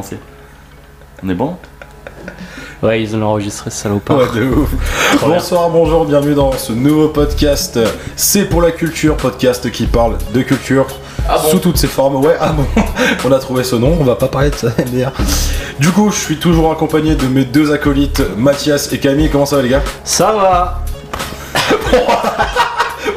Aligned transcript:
pensez 0.00 0.16
On 1.22 1.28
est 1.28 1.34
bon? 1.34 1.56
Ouais, 2.82 3.02
ils 3.02 3.14
ont 3.14 3.22
enregistré 3.22 3.68
ce 3.68 3.76
salopard. 3.76 4.16
Ouais, 4.16 4.40
de 4.40 4.46
ouf. 4.46 4.70
Bonsoir, 5.20 5.68
bonjour, 5.68 6.06
bienvenue 6.06 6.32
dans 6.34 6.52
ce 6.52 6.72
nouveau 6.72 7.08
podcast. 7.08 7.78
C'est 8.16 8.46
pour 8.46 8.62
la 8.62 8.70
culture, 8.70 9.18
podcast 9.18 9.70
qui 9.70 9.84
parle 9.84 10.16
de 10.32 10.40
culture 10.40 10.86
sous 11.50 11.58
toutes 11.58 11.76
ses 11.76 11.86
formes. 11.86 12.16
Ouais, 12.24 12.34
ah 12.40 12.52
bon, 12.52 12.64
on 13.26 13.32
a 13.32 13.38
trouvé 13.38 13.62
ce 13.62 13.76
nom, 13.76 13.94
on 14.00 14.04
va 14.04 14.16
pas 14.16 14.28
parler 14.28 14.48
de 14.48 14.54
ça 14.54 14.68
MDR. 14.78 15.12
Du 15.78 15.90
coup, 15.90 16.10
je 16.10 16.18
suis 16.18 16.38
toujours 16.38 16.72
accompagné 16.72 17.14
de 17.14 17.26
mes 17.26 17.44
deux 17.44 17.70
acolytes, 17.70 18.22
Mathias 18.38 18.94
et 18.94 18.98
Camille. 18.98 19.28
Comment 19.28 19.44
ça 19.44 19.56
va, 19.56 19.62
les 19.62 19.68
gars? 19.68 19.82
Ça 20.02 20.32
va 20.32 20.82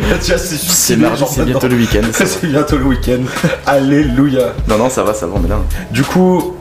Mathias, 0.10 0.44
c'est 0.44 0.58
C'est 0.58 0.96
mardi, 0.98 1.24
c'est 1.30 1.46
bientôt 1.46 1.68
le 1.68 1.76
week-end. 1.76 2.02
C'est 2.12 2.46
bientôt 2.46 2.78
le 2.78 2.86
week-end. 2.86 3.22
Alléluia. 3.66 4.54
Non, 4.68 4.78
non, 4.78 4.90
ça 4.90 5.04
va, 5.04 5.14
ça 5.14 5.28
va, 5.28 5.34
on 5.36 5.46
est 5.46 5.48
là. 5.48 5.60
Du 5.92 6.04
coup, 6.04 6.56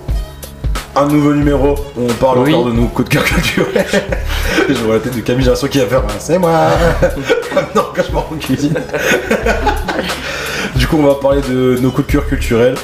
un 0.95 1.07
nouveau 1.07 1.33
numéro 1.35 1.75
où 1.97 2.03
on 2.09 2.13
parle 2.15 2.39
Oui. 2.41 2.55
encore 2.55 2.67
de 2.67 2.73
nos 2.73 2.87
coups 2.87 3.09
de 3.09 3.15
cœur 3.15 3.25
culturels. 3.25 3.87
je 4.69 4.75
vois 4.75 4.95
la 4.95 5.01
tête 5.01 5.17
de 5.17 5.21
Camille, 5.21 5.43
j'ai 5.45 5.51
l'impression 5.51 5.69
qu'il 5.69 5.81
va 5.81 5.87
faire 5.87 6.01
un 6.05 6.19
c'est 6.19 6.39
moi 6.39 6.51
Non, 7.75 7.85
quand 7.95 8.03
je 8.07 8.13
m'en 8.13 8.21
en 8.21 8.37
cuisine. 8.39 8.75
du 10.77 10.87
coup, 10.87 10.97
on 10.99 11.07
va 11.07 11.15
parler 11.15 11.41
de 11.49 11.79
nos 11.81 11.91
coups 11.91 12.07
de 12.09 12.13
cœur 12.13 12.27
culturels 12.27 12.75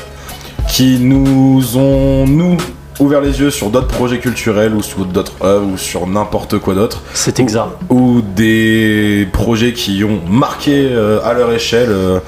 qui 0.68 0.98
nous 0.98 1.76
ont, 1.76 2.26
nous, 2.26 2.56
ouvert 3.00 3.20
les 3.20 3.40
yeux 3.40 3.50
sur 3.50 3.70
d'autres 3.70 3.88
projets 3.88 4.18
culturels 4.18 4.74
ou 4.74 4.82
sur 4.82 5.04
d'autres 5.04 5.32
œuvres 5.42 5.66
ou 5.66 5.78
sur 5.78 6.06
n'importe 6.06 6.58
quoi 6.58 6.74
d'autre. 6.74 7.02
C'est 7.14 7.40
exact. 7.40 7.68
Ou 7.90 8.20
des 8.22 9.28
projets 9.32 9.72
qui 9.72 10.02
ont 10.04 10.20
marqué 10.28 10.88
euh, 10.90 11.20
à 11.24 11.32
leur 11.34 11.52
échelle 11.52 11.90
euh, 11.90 12.20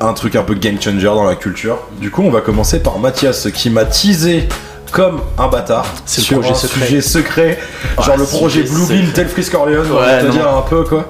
un 0.00 0.12
truc 0.14 0.36
un 0.36 0.42
peu 0.42 0.54
game 0.54 0.80
changer 0.80 1.06
dans 1.06 1.24
la 1.24 1.36
culture. 1.36 1.78
Du 2.00 2.10
coup, 2.10 2.22
on 2.22 2.30
va 2.30 2.40
commencer 2.40 2.80
par 2.80 2.98
Mathias 2.98 3.48
qui 3.52 3.70
m'a 3.70 3.84
teasé 3.84 4.48
comme 4.92 5.20
un 5.38 5.48
bâtard 5.48 5.86
C'est 6.06 6.20
le 6.20 6.24
sur 6.26 6.38
projet 6.40 6.52
un 6.52 6.54
secret. 6.54 6.86
sujet 6.86 7.00
secret, 7.00 7.58
Ah, 7.98 8.02
genre 8.02 8.16
le 8.18 8.24
projet 8.24 8.62
Blue 8.62 8.82
secret. 8.82 8.94
Bill 8.96 9.12
tel 9.12 9.28
Frisk 9.28 9.54
Orleans, 9.54 9.82
on 9.90 9.94
Ouais, 9.96 10.06
va 10.06 10.22
te 10.22 10.26
dire 10.30 10.48
un 10.48 10.62
peu 10.62 10.84
quoi. 10.84 11.06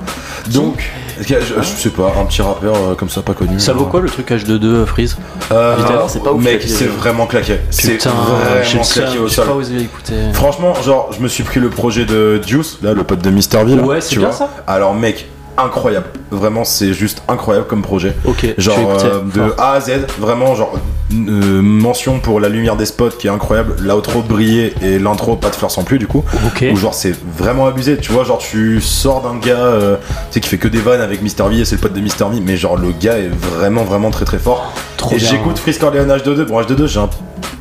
Donc, 0.51 0.83
je, 1.21 1.35
je 1.61 1.63
sais 1.63 1.91
pas, 1.91 2.13
un 2.21 2.25
petit 2.25 2.43
rappeur 2.43 2.75
euh, 2.75 2.95
comme 2.95 3.09
ça 3.09 3.23
pas 3.23 3.35
connu. 3.35 3.61
Ça 3.61 3.73
vaut 3.73 3.81
genre. 3.81 3.91
quoi 3.91 4.01
le 4.01 4.09
truc 4.09 4.31
H22 4.31 4.87
Freeze 4.87 5.17
Euh, 5.53 5.77
c'est 6.09 6.23
pas 6.23 6.33
ouf, 6.33 6.43
Mec, 6.43 6.63
c'est 6.67 6.87
vraiment 6.87 7.27
claqué. 7.27 7.59
C'est 7.71 7.99
vraiment 8.03 8.83
claqué 8.83 9.19
au 9.19 9.29
sol. 9.29 9.47
pas 9.47 9.53
osé 9.55 9.75
l'écouter. 9.75 10.15
Franchement, 10.33 10.75
genre, 10.83 11.11
je 11.17 11.21
me 11.23 11.29
suis 11.29 11.45
pris 11.45 11.61
le 11.61 11.69
projet 11.71 12.05
de 12.07 12.41
Juice, 12.45 12.79
là, 12.83 12.93
le 12.95 13.05
pote 13.05 13.21
de 13.21 13.31
Misterville. 13.31 13.81
Ouais, 13.81 14.01
c'est 14.01 14.17
bien 14.17 14.29
vois. 14.29 14.37
ça 14.37 14.51
Alors, 14.67 14.95
mec, 14.95 15.27
incroyable. 15.59 16.07
Vraiment, 16.31 16.65
c'est 16.65 16.93
juste 16.95 17.23
incroyable 17.29 17.67
comme 17.67 17.83
projet. 17.83 18.15
Ok, 18.25 18.55
Genre, 18.59 18.99
euh, 19.05 19.21
de 19.35 19.55
A 19.59 19.73
à 19.73 19.81
Z, 19.81 19.93
vraiment, 20.19 20.55
genre, 20.55 20.73
euh, 21.13 21.61
mention 21.63 22.21
pour 22.21 22.41
la 22.41 22.49
lumière 22.49 22.77
des 22.77 22.87
spots 22.87 23.11
qui 23.19 23.27
est 23.27 23.31
incroyable, 23.31 23.75
l'outro 23.81 24.23
brillé 24.23 24.73
et 24.83 24.99
l'intro 24.99 25.37
pas 25.37 25.51
de 25.51 25.55
fleurs 25.55 25.71
sans 25.71 25.85
plus, 25.85 25.99
du 25.99 26.07
coup. 26.07 26.25
Ok. 26.47 26.65
Où, 26.73 26.77
genre, 26.77 26.95
c'est 26.95 27.15
vraiment 27.37 27.67
abusé. 27.67 27.99
Tu 27.99 28.13
vois, 28.13 28.25
genre, 28.25 28.39
tu 28.39 28.81
sors 28.81 29.21
d'un 29.23 29.37
gars, 29.39 29.57
euh, 29.57 29.97
tu 30.31 30.35
sais, 30.35 30.41
qui 30.41 30.49
fait 30.49 30.59
que 30.59 30.69
des 30.69 30.81
vannes 30.81 31.03
avec 31.03 31.21
Mister 31.23 31.45
V 31.49 31.59
et 31.59 31.65
c'est 31.65 31.75
le 31.77 31.81
pote 31.83 31.93
de 31.93 32.01
Mister 32.01 32.25
V, 32.31 32.41
mais 32.45 32.57
genre, 32.57 32.77
le 32.79 32.93
gars 32.93 33.19
est 33.19 33.29
vraiment, 33.29 33.85
vraiment 33.85 34.11
très, 34.11 34.25
très 34.25 34.39
fort. 34.39 34.73
Trop 34.97 35.15
et 35.15 35.19
j'écoute 35.19 35.59
Frisk 35.59 35.83
Orleans 35.83 36.07
H22. 36.07 36.45
Bon, 36.47 36.61
H22, 36.63 36.87
j'ai 36.87 37.01
un 37.01 37.11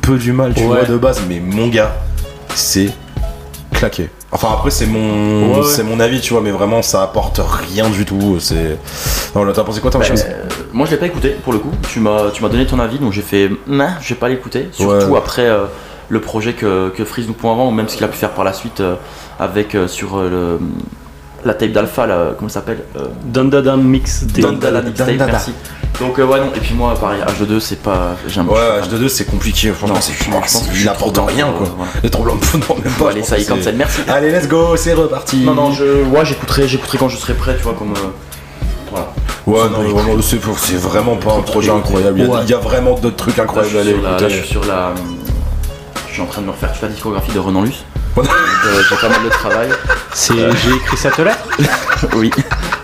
peu 0.00 0.16
du 0.16 0.32
mal, 0.32 0.54
tu 0.54 0.60
Ouais. 0.62 0.66
vois, 0.68 0.84
de 0.84 0.96
base, 0.96 1.20
mais 1.28 1.40
mon 1.40 1.68
gars, 1.68 1.92
c'est 2.54 2.88
claqué. 3.72 4.08
Enfin 4.34 4.48
après 4.54 4.70
c'est 4.70 4.86
mon 4.86 5.52
Ouais, 5.52 5.58
ouais. 5.58 5.64
c'est 5.66 5.82
mon 5.84 6.00
avis 6.00 6.20
tu 6.22 6.32
vois 6.32 6.40
mais 6.42 6.50
vraiment 6.50 6.80
ça 6.80 7.02
apporte 7.02 7.38
rien 7.68 7.90
du 7.90 8.06
tout 8.06 8.38
c'est 8.40 8.78
non 9.34 9.50
t'as 9.52 9.62
pensé 9.62 9.80
quoi 9.80 9.90
toi 9.90 10.00
Bah, 10.00 10.06
euh, 10.26 10.44
moi, 10.72 10.86
je 10.86 10.92
l'ai 10.92 10.96
pas 10.96 11.06
écouté 11.06 11.30
pour 11.44 11.52
le 11.52 11.58
coup. 11.58 11.70
Tu 11.90 12.00
m'as, 12.00 12.30
tu 12.30 12.42
m'as 12.42 12.48
donné 12.48 12.64
ton 12.66 12.78
avis, 12.78 12.98
donc 12.98 13.12
j'ai 13.12 13.20
fait, 13.22 13.50
nah, 13.66 13.98
je 14.00 14.08
vais 14.14 14.18
pas 14.20 14.28
l'écouter. 14.30 14.68
Surtout 14.72 14.94
Ouais. 15.10 15.18
après 15.18 15.46
euh, 15.46 15.64
le 16.08 16.20
projet 16.20 16.54
que, 16.54 16.88
que 16.90 17.04
Freeze 17.04 17.26
nous 17.28 17.34
pond 17.34 17.50
avant, 17.52 17.68
ou 17.68 17.70
même 17.72 17.88
ce 17.88 17.96
qu'il 17.96 18.04
a 18.04 18.08
pu 18.08 18.16
faire 18.16 18.30
par 18.30 18.44
la 18.44 18.52
suite 18.54 18.80
euh, 18.80 18.94
avec 19.38 19.76
sur 19.86 20.18
le, 20.20 20.58
la 21.44 21.54
tape 21.54 21.72
d'Alpha, 21.72 22.06
là, 22.06 22.32
comment 22.36 22.48
ça 22.48 22.54
s'appelle 22.60 22.84
euh, 22.96 23.06
Dandada 23.24 23.76
Mix 23.76 24.24
Day. 24.24 24.42
Dandala 24.42 24.82
Mixtape, 24.82 25.16
merci. 25.26 25.52
Donc 26.00 26.18
euh, 26.18 26.24
ouais 26.24 26.40
non. 26.40 26.46
Et 26.54 26.60
puis 26.60 26.74
moi, 26.74 26.94
pareil, 26.94 27.20
H2 27.20 27.60
c'est 27.60 27.80
pas, 27.82 28.16
j'aime. 28.26 28.48
ouais 28.48 28.58
je 28.82 28.88
suis 28.88 28.96
H22 28.96 29.08
c'est 29.08 29.24
compliqué 29.26 29.70
franchement 29.72 29.96
Non, 29.96 30.00
c'est 30.00 30.12
je 30.14 30.30
pense 30.30 30.60
que 30.62 30.70
je 30.70 30.74
suis 30.76 30.82
il 30.84 30.88
apporte 30.88 31.14
trop 31.14 31.26
rien 31.26 31.48
quoi 31.56 31.68
voilà. 31.76 31.92
les 32.02 32.08
trop 32.10 32.22
blancs 32.24 32.40
non 32.68 32.76
même 32.76 32.92
Bon, 32.98 33.04
pas 33.04 33.10
allez, 33.10 33.22
ça 33.22 33.38
y 33.38 33.44
cancel, 33.44 33.76
merci. 33.76 34.00
allez 34.08 34.30
let's 34.30 34.48
go 34.48 34.74
c'est 34.76 34.94
reparti 34.94 35.44
Non, 35.44 35.54
non, 35.54 35.70
je, 35.72 36.02
ouais, 36.04 36.24
j'écouterai, 36.24 36.66
j'écouterai 36.66 36.96
quand 36.98 37.08
je 37.08 37.16
serai 37.18 37.34
prêt, 37.34 37.54
tu 37.56 37.62
vois, 37.64 37.74
comme. 37.74 37.92
euh, 37.92 38.10
voilà. 38.90 39.12
ouais 39.46 39.70
non 39.70 39.82
mais 39.82 39.90
vraiment 39.90 40.22
c'est 40.22 40.38
c'est 40.56 40.76
vraiment 40.76 41.16
pas 41.16 41.34
un 41.34 41.42
projet 41.42 41.70
incroyable 41.70 42.18
il 42.20 42.24
y 42.26 42.28
a- 42.28 42.30
Ouais. 42.34 42.40
il 42.44 42.50
y 42.50 42.54
a 42.54 42.58
vraiment 42.58 42.94
d'autres 42.98 43.16
trucs 43.16 43.36
Là, 43.36 43.44
je 43.46 43.48
incroyables 43.50 43.68
suis 43.70 43.78
à 43.78 43.80
aller 43.82 44.20
là, 44.20 44.28
je 44.28 44.34
suis 44.36 44.48
sur 44.48 44.64
la. 44.64 44.92
Je 46.08 46.12
suis 46.14 46.22
en 46.22 46.26
train 46.26 46.40
de 46.42 46.46
me 46.46 46.52
refaire 46.52 46.72
toute 46.72 46.82
la 46.82 46.88
discographie 46.88 47.32
de 47.32 47.38
Renan 47.38 47.62
Luce. 47.62 47.84
Euh, 48.18 48.82
J'ai 48.88 48.96
pas 48.96 49.08
mal 49.08 49.24
de 49.24 49.28
travail. 49.30 49.68
C'est 50.12 50.34
j'ai 50.34 50.74
écrit 50.76 50.96
cette 50.96 51.18
lettre. 51.18 51.38
Oui, 52.16 52.32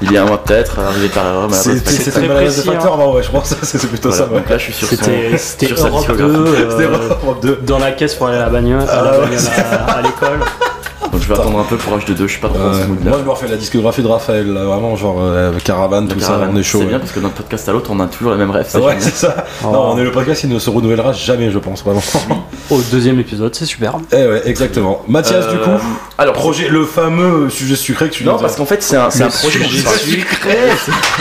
il 0.00 0.12
y 0.12 0.16
a 0.16 0.22
un 0.22 0.26
mois 0.26 0.42
peut-être, 0.44 0.78
arrivé 0.78 1.08
par 1.08 1.26
erreur, 1.26 1.48
mais 1.50 1.56
c'est 1.56 2.10
très 2.12 2.28
précis, 2.28 2.62
facteur 2.62 2.96
non 2.96 3.12
ouais 3.14 3.22
je 3.24 3.30
pense 3.32 3.52
que 3.52 3.66
c'est 3.66 3.84
plutôt 3.88 4.10
Voilà, 4.10 4.24
ça 4.26 4.30
ouais. 4.30 4.38
Donc 4.38 4.48
là, 4.48 4.58
je 4.58 4.62
suis 4.62 4.72
sur 4.72 4.86
son- 4.88 4.94
C'était 4.94 5.36
c'était 5.38 5.66
sur 5.66 5.78
sa 5.78 5.88
Europe 5.88 6.06
2 6.06 6.14
discographie. 6.14 6.66
C'était 6.70 6.84
euh, 6.84 7.08
Europe 7.24 7.42
2 7.42 7.58
dans 7.62 7.78
la 7.80 7.90
caisse 7.90 8.14
pour 8.14 8.28
aller 8.28 8.36
à 8.36 8.42
la 8.42 8.48
bagnole, 8.48 8.80
à, 8.82 8.86
Ah 8.88 9.02
la 9.02 9.10
ouais, 9.18 9.26
bagnole 9.26 9.40
à, 9.72 9.92
à 9.94 10.02
l'école. 10.02 10.38
Donc 11.12 11.22
je 11.22 11.28
vais 11.28 11.34
attendre 11.34 11.58
un 11.58 11.64
peu 11.64 11.76
pour 11.76 11.96
H2, 11.96 12.14
je 12.22 12.26
suis 12.26 12.40
pas 12.40 12.48
trop 12.48 12.58
dans 12.58 12.72
ce 12.74 12.80
Euh, 12.80 12.86
moi 13.04 13.18
je 13.18 13.24
me 13.24 13.30
refais 13.30 13.48
la 13.48 13.56
discographie 13.56 14.02
de 14.02 14.08
Raphaël 14.08 14.52
là, 14.52 14.64
vraiment 14.64 14.94
genre 14.96 15.16
euh, 15.20 15.52
caravane 15.64 16.06
tout 16.08 16.20
ça 16.20 16.38
on 16.50 16.56
est 16.56 16.62
chaud 16.62 16.80
C'est 16.80 16.86
bien 16.86 16.98
parce 16.98 17.12
que 17.12 17.20
d'un 17.20 17.28
podcast 17.30 17.68
à 17.68 17.72
l'autre, 17.72 17.90
on 17.92 18.00
a 18.00 18.06
toujours 18.06 18.32
les 18.32 18.38
mêmes 18.38 18.50
rêves. 18.50 18.66
ça, 18.68 18.80
Ouais, 18.80 18.96
c'est 18.98 19.14
ça. 19.14 19.44
Oh. 19.64 19.68
Non, 19.72 19.92
on 19.92 19.98
est 19.98 20.04
le 20.04 20.12
podcast, 20.12 20.42
il 20.44 20.50
ne 20.50 20.58
se 20.58 20.70
renouvellera 20.70 21.12
jamais, 21.12 21.50
je 21.50 21.58
pense, 21.58 21.82
vraiment. 21.84 22.02
Au 22.70 22.80
deuxième 22.92 23.18
épisode, 23.18 23.54
c'est 23.54 23.64
super. 23.64 23.94
eh 24.12 24.16
ouais, 24.26 24.42
exactement. 24.46 25.02
Mathias, 25.08 25.46
Euh, 25.46 25.52
du 25.52 25.58
coup, 25.58 25.70
alors, 26.18 26.34
projet, 26.34 26.68
le 26.68 26.84
fameux 26.84 27.48
sujet 27.48 27.76
sucré 27.76 28.08
que 28.08 28.14
tu 28.14 28.24
Non, 28.24 28.38
parce 28.38 28.56
qu'en 28.56 28.66
fait, 28.66 28.82
c'est 28.82 28.96
un, 28.96 29.06
un 29.06 29.28
projet 29.28 29.64
sucré. 29.64 30.58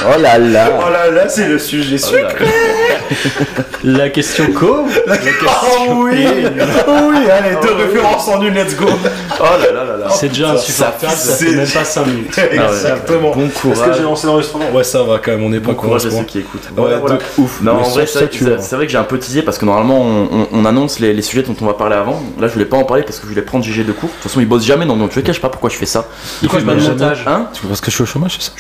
Oh 0.06 0.20
là 0.22 0.38
là 0.38 0.70
Oh 0.86 0.92
là 0.92 1.10
là, 1.12 1.30
c'est 1.30 1.48
le 1.48 1.58
sujet 1.60 1.96
Oh 2.04 2.08
sucré. 2.08 2.46
La 3.84 4.10
question 4.10 4.46
co. 4.54 4.86
La 5.06 5.18
question 5.18 5.48
Oh 5.48 5.94
oui, 6.04 6.26
oh 6.88 6.92
oui, 7.10 7.30
allez, 7.32 7.56
deux 7.62 7.74
oui. 7.76 7.84
références 7.84 8.28
en 8.28 8.42
une, 8.42 8.54
let's 8.56 8.76
go. 8.76 8.86
Oh 9.40 9.44
là 9.44 9.72
là 9.72 9.77
là 9.84 9.98
là 9.98 10.10
C'est 10.10 10.30
déjà 10.30 10.52
insupportable, 10.52 11.12
ça, 11.14 11.18
ça 11.18 11.34
fait 11.36 11.46
c'est- 11.46 11.56
même 11.56 11.68
pas 11.70 11.84
5 11.84 12.06
minutes. 12.08 12.38
Exactement. 12.52 13.32
Bon 13.36 13.46
Est-ce 13.48 13.54
que 13.54 13.74
courage. 13.74 13.98
j'ai 13.98 14.04
lancé 14.04 14.28
l'enregistrement? 14.28 14.70
Ouais, 14.72 14.84
ça 14.84 15.04
va 15.04 15.20
quand 15.20 15.32
même, 15.32 15.44
on 15.44 15.50
n'est 15.50 15.60
pas 15.60 15.72
Bon 15.72 15.76
courage 15.76 16.06
à 16.06 16.12
ceux 16.12 16.24
qui 16.24 16.40
écoutent. 16.40 16.64
Ouais, 16.66 16.72
Voilà, 16.76 16.98
voilà. 16.98 17.16
de 17.18 17.22
ouf. 17.42 17.62
Non, 17.62 17.74
Le 17.74 17.80
en 17.80 17.90
vrai, 17.90 18.06
c'est 18.08 18.76
vrai 18.76 18.86
que 18.86 18.92
j'ai 18.92 18.98
un 18.98 19.04
peu 19.04 19.18
teasé 19.20 19.42
parce 19.42 19.58
que 19.58 19.66
normalement 19.66 20.02
on, 20.02 20.28
on- 20.32 20.48
on 20.52 20.66
annonce 20.66 21.00
les, 21.00 21.14
les 21.14 21.22
sujets 21.22 21.44
dont 21.44 21.56
on 21.62 21.66
va 21.66 21.74
parler 21.74 21.96
avant. 21.96 22.22
Là, 22.40 22.48
je 22.48 22.54
voulais 22.54 22.66
pas 22.66 22.78
en 22.78 22.84
parler 22.84 23.04
parce 23.04 23.18
que 23.20 23.24
je 23.26 23.30
voulais 23.30 23.42
prendre 23.42 23.64
GG 23.64 23.84
de 23.84 23.92
cours. 23.92 24.10
De 24.10 24.14
toute 24.16 24.24
façon, 24.24 24.40
il 24.40 24.48
bosse 24.48 24.64
jamais, 24.64 24.86
donc 24.86 24.98
cas, 25.22 25.32
je 25.32 25.34
sais 25.34 25.40
pas 25.42 25.50
pourquoi 25.50 25.70
je 25.70 25.76
fais 25.76 25.86
ça. 25.86 26.08
Il 26.42 26.50
fait 26.50 26.62
montage. 26.62 27.24
Hein? 27.28 27.48
Parce 27.68 27.82
que 27.82 27.90
je 27.92 27.96
suis 27.96 28.04
au 28.04 28.08
chômage, 28.08 28.38
c'est 28.40 28.46
ça? 28.46 28.52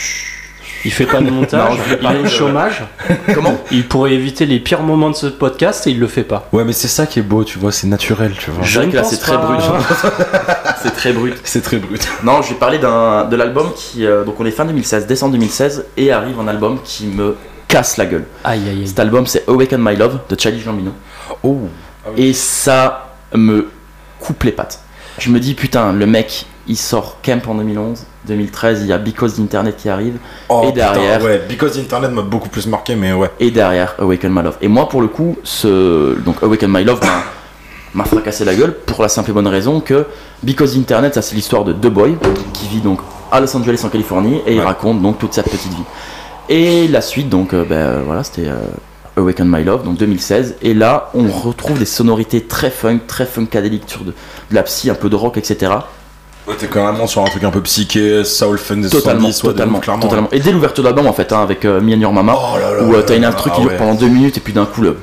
Il 0.87 0.91
fait 0.91 1.05
pas 1.05 1.19
de 1.19 1.29
montage. 1.29 1.77
Non, 2.01 2.11
il 2.11 2.15
est 2.15 2.19
au 2.19 2.23
de- 2.23 2.27
chômage. 2.29 2.83
Comment 3.33 3.57
Il 3.71 3.85
pourrait 3.87 4.13
éviter 4.13 4.45
les 4.45 4.59
pires 4.59 4.81
moments 4.83 5.09
de 5.09 5.15
ce 5.15 5.27
podcast 5.27 5.85
et 5.85 5.91
il 5.91 5.99
le 5.99 6.07
fait 6.07 6.23
pas. 6.23 6.47
Ouais, 6.53 6.63
mais 6.63 6.71
c'est 6.71 6.87
ça 6.87 7.05
qui 7.05 7.19
est 7.19 7.23
beau, 7.23 7.43
tu 7.43 7.59
vois, 7.59 7.73
c'est 7.73 7.87
naturel, 7.87 8.33
tu 8.39 8.51
vois. 8.51 8.63
Je 8.63 8.79
là, 8.79 9.03
c'est 9.03 9.17
très 9.17 9.37
brut. 9.37 9.59
C'est 10.81 10.91
très 10.95 11.11
brut. 11.11 11.35
C'est 11.43 11.61
très 11.61 11.77
brut. 11.77 12.07
Non, 12.23 12.41
je 12.41 12.49
vais 12.49 12.55
parler 12.55 12.77
d'un 12.77 13.25
de 13.25 13.35
l'album 13.35 13.71
qui. 13.75 14.05
euh, 14.05 14.23
donc, 14.23 14.39
on 14.39 14.45
est 14.45 14.51
fin 14.51 14.63
2016, 14.63 15.07
décembre 15.07 15.33
2016, 15.33 15.85
et 15.97 16.11
arrive 16.11 16.39
un 16.39 16.47
album 16.47 16.79
qui 16.83 17.07
me 17.07 17.35
casse 17.67 17.97
la 17.97 18.05
gueule. 18.05 18.25
Aïe 18.43 18.61
aïe 18.69 18.69
aïe. 18.81 18.87
Cet 18.87 18.99
album, 18.99 19.25
c'est 19.27 19.43
Awaken 19.49 19.81
My 19.83 19.95
Love 19.97 20.19
de 20.29 20.39
Charlie 20.39 20.61
Gambino. 20.63 20.91
Oh. 21.43 21.57
Et 22.15 22.31
ça 22.31 23.09
me 23.33 23.67
coupe 24.19 24.43
les 24.43 24.51
pattes. 24.53 24.79
Je 25.19 25.29
me 25.31 25.39
dis, 25.39 25.53
putain, 25.55 25.91
le 25.91 26.05
mec, 26.05 26.45
il 26.67 26.75
sort 26.77 27.17
Camp 27.23 27.41
en 27.47 27.55
2011, 27.55 28.03
2013, 28.27 28.81
il 28.81 28.87
y 28.87 28.93
a 28.93 28.97
Because 28.97 29.37
d'Internet 29.39 29.75
qui 29.77 29.89
arrive, 29.89 30.17
Oh, 30.49 30.65
Et 30.67 30.71
derrière- 30.71 31.19
putain, 31.19 31.29
ouais, 31.29 31.41
Because 31.47 31.77
Internet 31.77 32.11
m'a 32.11 32.21
beaucoup 32.21 32.49
plus 32.49 32.67
marqué, 32.67 32.95
mais 32.95 33.13
ouais. 33.13 33.31
et 33.39 33.51
derrière 33.51 33.95
Awaken 33.99 34.31
My 34.33 34.43
Love. 34.43 34.57
Et 34.61 34.67
moi, 34.67 34.87
pour 34.89 35.01
le 35.01 35.07
coup, 35.07 35.37
ce 35.43 36.15
donc 36.19 36.41
Awaken 36.43 36.71
My 36.71 36.83
Love 36.83 36.99
m'a- 37.93 38.03
fracassé 38.05 38.45
la 38.45 38.53
gueule 38.53 38.73
pour 38.85 39.01
la 39.01 39.09
simple 39.09 39.31
et 39.31 39.33
bonne 39.33 39.47
raison 39.47 39.79
que 39.79 40.05
Because 40.43 40.77
Internet, 40.77 41.15
ça 41.15 41.21
c'est 41.23 41.35
l'histoire 41.35 41.63
de 41.63 41.73
deux 41.73 41.89
boys 41.89 42.09
qui 42.53 42.67
vit 42.67 42.79
donc 42.81 42.99
à 43.31 43.39
Los 43.39 43.55
Angeles 43.57 43.81
en 43.83 43.89
Californie 43.89 44.39
et 44.45 44.53
il 44.53 44.59
Ouais. 44.59 44.65
raconte 44.65 45.01
donc 45.01 45.17
toute 45.17 45.33
sa 45.33 45.41
petite 45.43 45.71
vie. 45.73 45.83
Et 46.49 46.87
la 46.87 47.01
suite, 47.01 47.27
donc, 47.29 47.53
euh, 47.53 47.65
ben, 47.67 47.75
euh, 47.75 48.01
voilà, 48.05 48.23
c'était 48.23 48.47
euh, 48.47 48.55
Awaken 49.17 49.47
My 49.49 49.63
Love, 49.63 49.83
donc 49.83 49.97
2016. 49.97 50.55
Et 50.61 50.73
là, 50.73 51.09
on 51.13 51.27
retrouve 51.27 51.79
des 51.79 51.85
sonorités 51.85 52.41
très 52.43 52.69
funk, 52.69 52.99
très 53.07 53.25
funkadéliques 53.25 53.83
sur 53.87 54.01
de, 54.01 54.11
de 54.11 54.55
la 54.55 54.63
psy, 54.63 54.89
un 54.89 54.95
peu 54.95 55.09
de 55.09 55.15
rock, 55.15 55.37
etc. 55.37 55.71
Ouais, 56.47 56.55
t'es 56.57 56.67
quand 56.67 56.91
même 56.93 57.05
sur 57.07 57.21
un 57.21 57.25
truc 57.25 57.43
un 57.43 57.49
peu 57.51 57.61
psyché, 57.61 58.23
soul 58.23 58.57
fun 58.57 58.77
des 58.77 58.89
Totalement, 58.89 59.31
70, 59.31 59.43
ouais, 59.43 59.47
de 59.49 59.53
totalement, 59.53 59.79
clairement. 59.79 60.01
totalement. 60.03 60.29
Et 60.31 60.39
dès 60.39 60.51
l'ouverture 60.51 60.81
de 60.83 60.87
l'album, 60.87 61.07
en 61.07 61.13
fait, 61.13 61.33
hein, 61.33 61.41
avec 61.41 61.65
euh, 61.65 61.81
Me 61.81 61.93
and 61.93 61.99
Your 61.99 62.13
Mama, 62.13 62.35
Oh 62.37 62.57
là 62.57 62.71
là 62.77 62.83
où 62.83 62.93
euh, 62.95 63.01
t'as 63.05 63.15
une 63.17 63.23
là, 63.23 63.29
instru 63.29 63.49
qui 63.51 63.57
ah 63.57 63.61
dure 63.61 63.71
ouais. 63.71 63.77
pendant 63.77 63.95
deux 63.95 64.07
minutes 64.07 64.37
et 64.37 64.39
puis 64.39 64.53
d'un 64.53 64.65
coup 64.65 64.81
le 64.81 64.95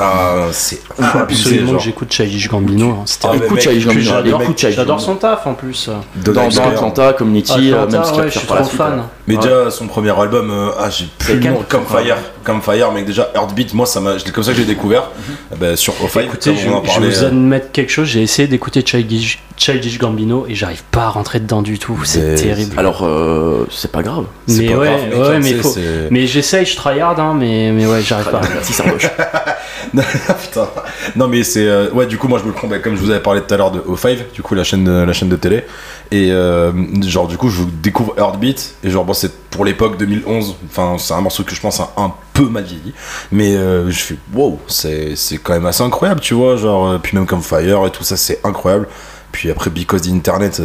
Ah, 0.00 0.46
c'est 0.50 0.80
abusé, 0.98 1.58
Absolument, 1.58 1.78
j'écoute 1.78 2.12
Childish 2.12 2.48
Gambino. 2.48 2.90
hein. 2.90 3.02
C'était 3.06 3.26
Ah, 3.28 3.30
un 3.30 3.36
mais 3.36 3.44
Écoute 3.46 3.54
mec, 3.58 3.62
Childish 3.62 3.86
Gambino, 3.86 4.10
J'adore 4.56 5.00
son 5.00 5.14
taf 5.14 5.46
en 5.46 5.54
plus. 5.54 5.90
Dans, 6.16 6.32
dans. 6.32 6.48
Atlanta, 6.48 7.12
Community, 7.12 7.52
euh, 7.72 7.86
même 7.86 8.00
Atlanta, 8.00 8.04
ce 8.04 8.10
qu'il 8.12 8.20
a 8.20 8.24
ouais, 8.24 8.30
suis 8.32 8.40
par 8.46 8.56
la 8.58 8.64
suite. 8.64 8.80
Mais 9.28 9.36
Ouais. 9.36 9.42
déjà, 9.42 9.70
son 9.70 9.86
premier 9.86 10.18
album, 10.18 10.50
euh, 10.50 10.70
ah, 10.76 10.90
j'ai 10.90 11.06
plus 11.18 11.38
le 11.38 11.50
nom, 11.50 11.64
comme 11.68 11.84
Fire. 11.86 12.16
Comme 12.44 12.60
Fire, 12.60 12.92
mec, 12.92 13.06
déjà, 13.06 13.30
Heartbeat, 13.34 13.72
moi, 13.74 13.86
ça 13.86 14.00
m'a, 14.00 14.18
c'est 14.18 14.30
comme 14.30 14.44
ça 14.44 14.52
que 14.52 14.58
j'ai 14.58 14.64
découvert. 14.66 15.10
Eh 15.52 15.56
ben, 15.56 15.76
sur 15.76 15.94
O5, 15.94 16.24
Écoutez, 16.24 16.54
je, 16.54 16.68
on 16.68 16.74
en 16.76 16.84
je 16.84 17.00
vous 17.00 17.24
euh, 17.24 17.28
admettre 17.28 17.72
quelque 17.72 17.90
chose, 17.90 18.06
j'ai 18.06 18.22
essayé 18.22 18.46
d'écouter 18.46 18.82
Childish, 18.84 19.42
Childish 19.56 19.98
Gambino 19.98 20.44
et 20.48 20.54
j'arrive 20.54 20.82
pas 20.90 21.04
à 21.04 21.08
rentrer 21.08 21.40
dedans 21.40 21.62
du 21.62 21.78
tout, 21.78 21.98
c'est 22.04 22.34
terrible. 22.34 22.78
Alors, 22.78 23.02
euh, 23.02 23.66
c'est 23.70 23.90
pas 23.90 24.02
grave. 24.02 24.26
mais 24.46 24.66
pas 24.66 24.74
ouais, 24.76 24.86
grave, 24.88 25.00
mec, 25.08 25.14
ouais, 25.18 25.26
hein, 25.36 25.40
mais 25.42 25.54
faut- 25.54 25.68
c'est- 25.70 26.08
Mais 26.10 26.26
j'essaye, 26.26 26.66
je 26.66 26.76
tryhard, 26.76 27.18
hein, 27.18 27.34
mais, 27.38 27.72
mais 27.72 27.86
ouais, 27.86 28.02
j'arrive 28.02 28.30
pas. 28.30 28.42
Si 28.62 28.72
ça 28.72 28.84
putain. 30.42 30.68
Non, 31.16 31.28
mais 31.28 31.42
c'est. 31.44 31.66
euh, 31.66 31.90
ouais, 31.90 32.06
du 32.06 32.18
coup, 32.18 32.28
moi, 32.28 32.40
je 32.42 32.48
me 32.48 32.52
prends, 32.52 32.66
bah, 32.66 32.78
comme 32.78 32.96
je 32.96 33.00
vous 33.00 33.10
avais 33.10 33.20
parlé 33.20 33.40
tout 33.40 33.52
à 33.54 33.56
l'heure 33.56 33.70
de 33.70 33.80
O5, 33.80 34.18
du 34.34 34.42
coup, 34.42 34.54
la 34.54 34.64
chaîne 34.64 34.84
de, 34.84 34.90
la 34.90 35.12
chaîne 35.12 35.28
de 35.28 35.36
télé. 35.36 35.64
Et 36.14 36.30
euh, 36.30 36.70
genre, 37.02 37.26
du 37.26 37.36
coup, 37.36 37.48
je 37.48 37.64
découvre 37.82 38.14
Heartbeat. 38.16 38.76
Et 38.84 38.90
genre, 38.90 39.04
bon, 39.04 39.14
c'est 39.14 39.36
pour 39.50 39.64
l'époque 39.64 39.98
2011. 39.98 40.54
Enfin, 40.66 40.94
c'est 40.96 41.12
un 41.12 41.20
morceau 41.20 41.42
que 41.42 41.52
je 41.52 41.60
pense 41.60 41.80
un 41.80 42.12
peu 42.32 42.48
mal 42.48 42.62
vieilli. 42.62 42.94
Mais 43.32 43.56
euh, 43.56 43.90
je 43.90 43.98
fais, 43.98 44.16
wow, 44.32 44.60
c'est 44.68 45.16
c'est 45.16 45.38
quand 45.38 45.54
même 45.54 45.66
assez 45.66 45.82
incroyable, 45.82 46.20
tu 46.20 46.34
vois. 46.34 46.54
Genre, 46.54 46.86
euh, 46.86 46.98
puis 47.02 47.16
même 47.16 47.26
comme 47.26 47.42
Fire 47.42 47.84
et 47.84 47.90
tout 47.90 48.04
ça, 48.04 48.16
c'est 48.16 48.38
incroyable. 48.44 48.86
Puis 49.32 49.50
après, 49.50 49.70
Because 49.70 50.02
the 50.02 50.12
Internet. 50.12 50.62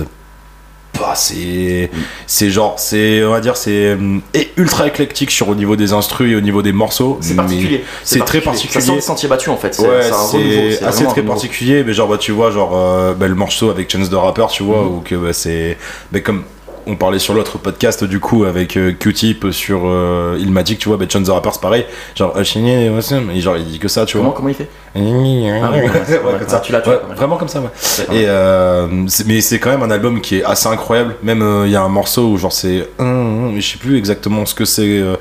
Bah, 1.00 1.14
c'est 1.16 1.90
c'est 2.28 2.50
genre 2.50 2.76
c'est 2.78 3.24
on 3.24 3.32
va 3.32 3.40
dire 3.42 3.56
c'est 3.58 3.94
hum, 3.94 4.22
et 4.34 4.50
ultra 4.58 4.88
éclectique 4.88 5.32
sur 5.32 5.50
au 5.50 5.56
niveau 5.56 5.76
des 5.76 5.94
instrus 5.94 6.32
et 6.32 6.36
au 6.36 6.42
niveau 6.42 6.62
des 6.62 6.72
morceaux 6.74 7.18
C'est 7.22 7.36
particulier. 7.36 7.84
c'est 8.04 8.20
très 8.26 8.40
Ça 8.40 8.46
particulier. 8.46 8.82
sent 8.86 8.96
le 8.96 9.02
sentier 9.02 9.30
battu 9.30 9.50
en 9.50 9.58
fait. 9.58 9.74
C'est 9.76 9.82
Ouais, 9.88 10.02
c'est 10.04 10.38
c'est 10.38 10.72
c'est 10.78 10.86
assez 10.86 11.06
très 11.06 11.22
particulier, 11.24 11.84
mais 11.84 11.94
genre, 11.94 12.08
bah, 12.08 12.18
tu 12.18 12.32
vois, 12.32 12.52
genre, 12.52 12.72
euh, 12.76 13.14
bah, 13.14 13.28
le 13.28 13.36
morceau 13.36 13.70
avec 13.70 13.90
Chance 13.92 14.10
the 14.10 14.14
Rapper, 14.16 14.46
tu 14.52 14.64
vois, 14.64 14.82
Mhm. 14.84 14.88
ou 14.98 15.02
que 15.04 15.16
bah, 15.16 15.34
c'est. 15.34 15.78
bah, 16.12 16.20
comme 16.20 16.44
on 16.88 16.96
parlait 16.96 17.20
sur 17.20 17.34
l'autre 17.34 17.58
podcast, 17.58 18.04
du 18.04 18.20
coup, 18.20 18.44
avec 18.46 18.78
euh, 18.78 18.92
Q-Tip 18.94 19.48
sur 19.52 19.82
euh, 19.86 20.38
Ilmatic, 20.40 20.80
tu 20.80 20.90
vois, 20.90 20.98
bah, 20.98 21.06
Chance 21.12 21.28
the 21.28 21.30
Rapper, 21.32 21.50
c'est 21.54 21.62
pareil. 21.62 21.86
Genre, 22.16 22.34
Ah, 22.36 22.42
et 22.42 23.42
genre, 23.42 23.58
il 23.58 23.66
dit 23.66 23.80
que 23.80 23.88
ça, 23.88 24.06
tu 24.06 24.18
vois. 24.18 24.34
comment 24.36 24.50
il 24.50 24.56
fait? 24.56 24.70
Ouais, 24.96 25.02
oui, 25.02 25.52
ouais, 25.52 26.40
comme 26.40 26.48
ça. 26.48 26.58
ah, 26.58 26.60
tu 26.60 26.72
l'as, 26.72 26.88
Ouais, 26.88 27.00
vraiment 27.16 27.38
comme 27.38 27.48
ça, 27.48 27.60
ouais. 27.62 27.70
Et 28.16 28.26
euh, 28.28 28.88
mais 29.26 29.42
c'est 29.42 29.60
quand 29.60 29.70
même 29.70 29.84
un 29.84 29.92
album 29.92 30.22
qui 30.22 30.38
est 30.38 30.44
assez 30.44 30.68
incroyable. 30.68 31.16
Même 31.24 31.42
euh, 31.42 31.68
il 31.68 31.72
y 31.72 31.76
a 31.76 31.82
un 31.82 31.90
morceau 31.90 32.28
où 32.30 32.38
genre 32.38 32.52
c'est, 32.54 32.90
je 33.00 33.62
sais 33.62 33.78
plus 33.78 33.98
exactement 33.98 34.46
ce 34.46 34.56
que 34.56 34.66
c'est 34.66 35.00
euh, 35.00 35.16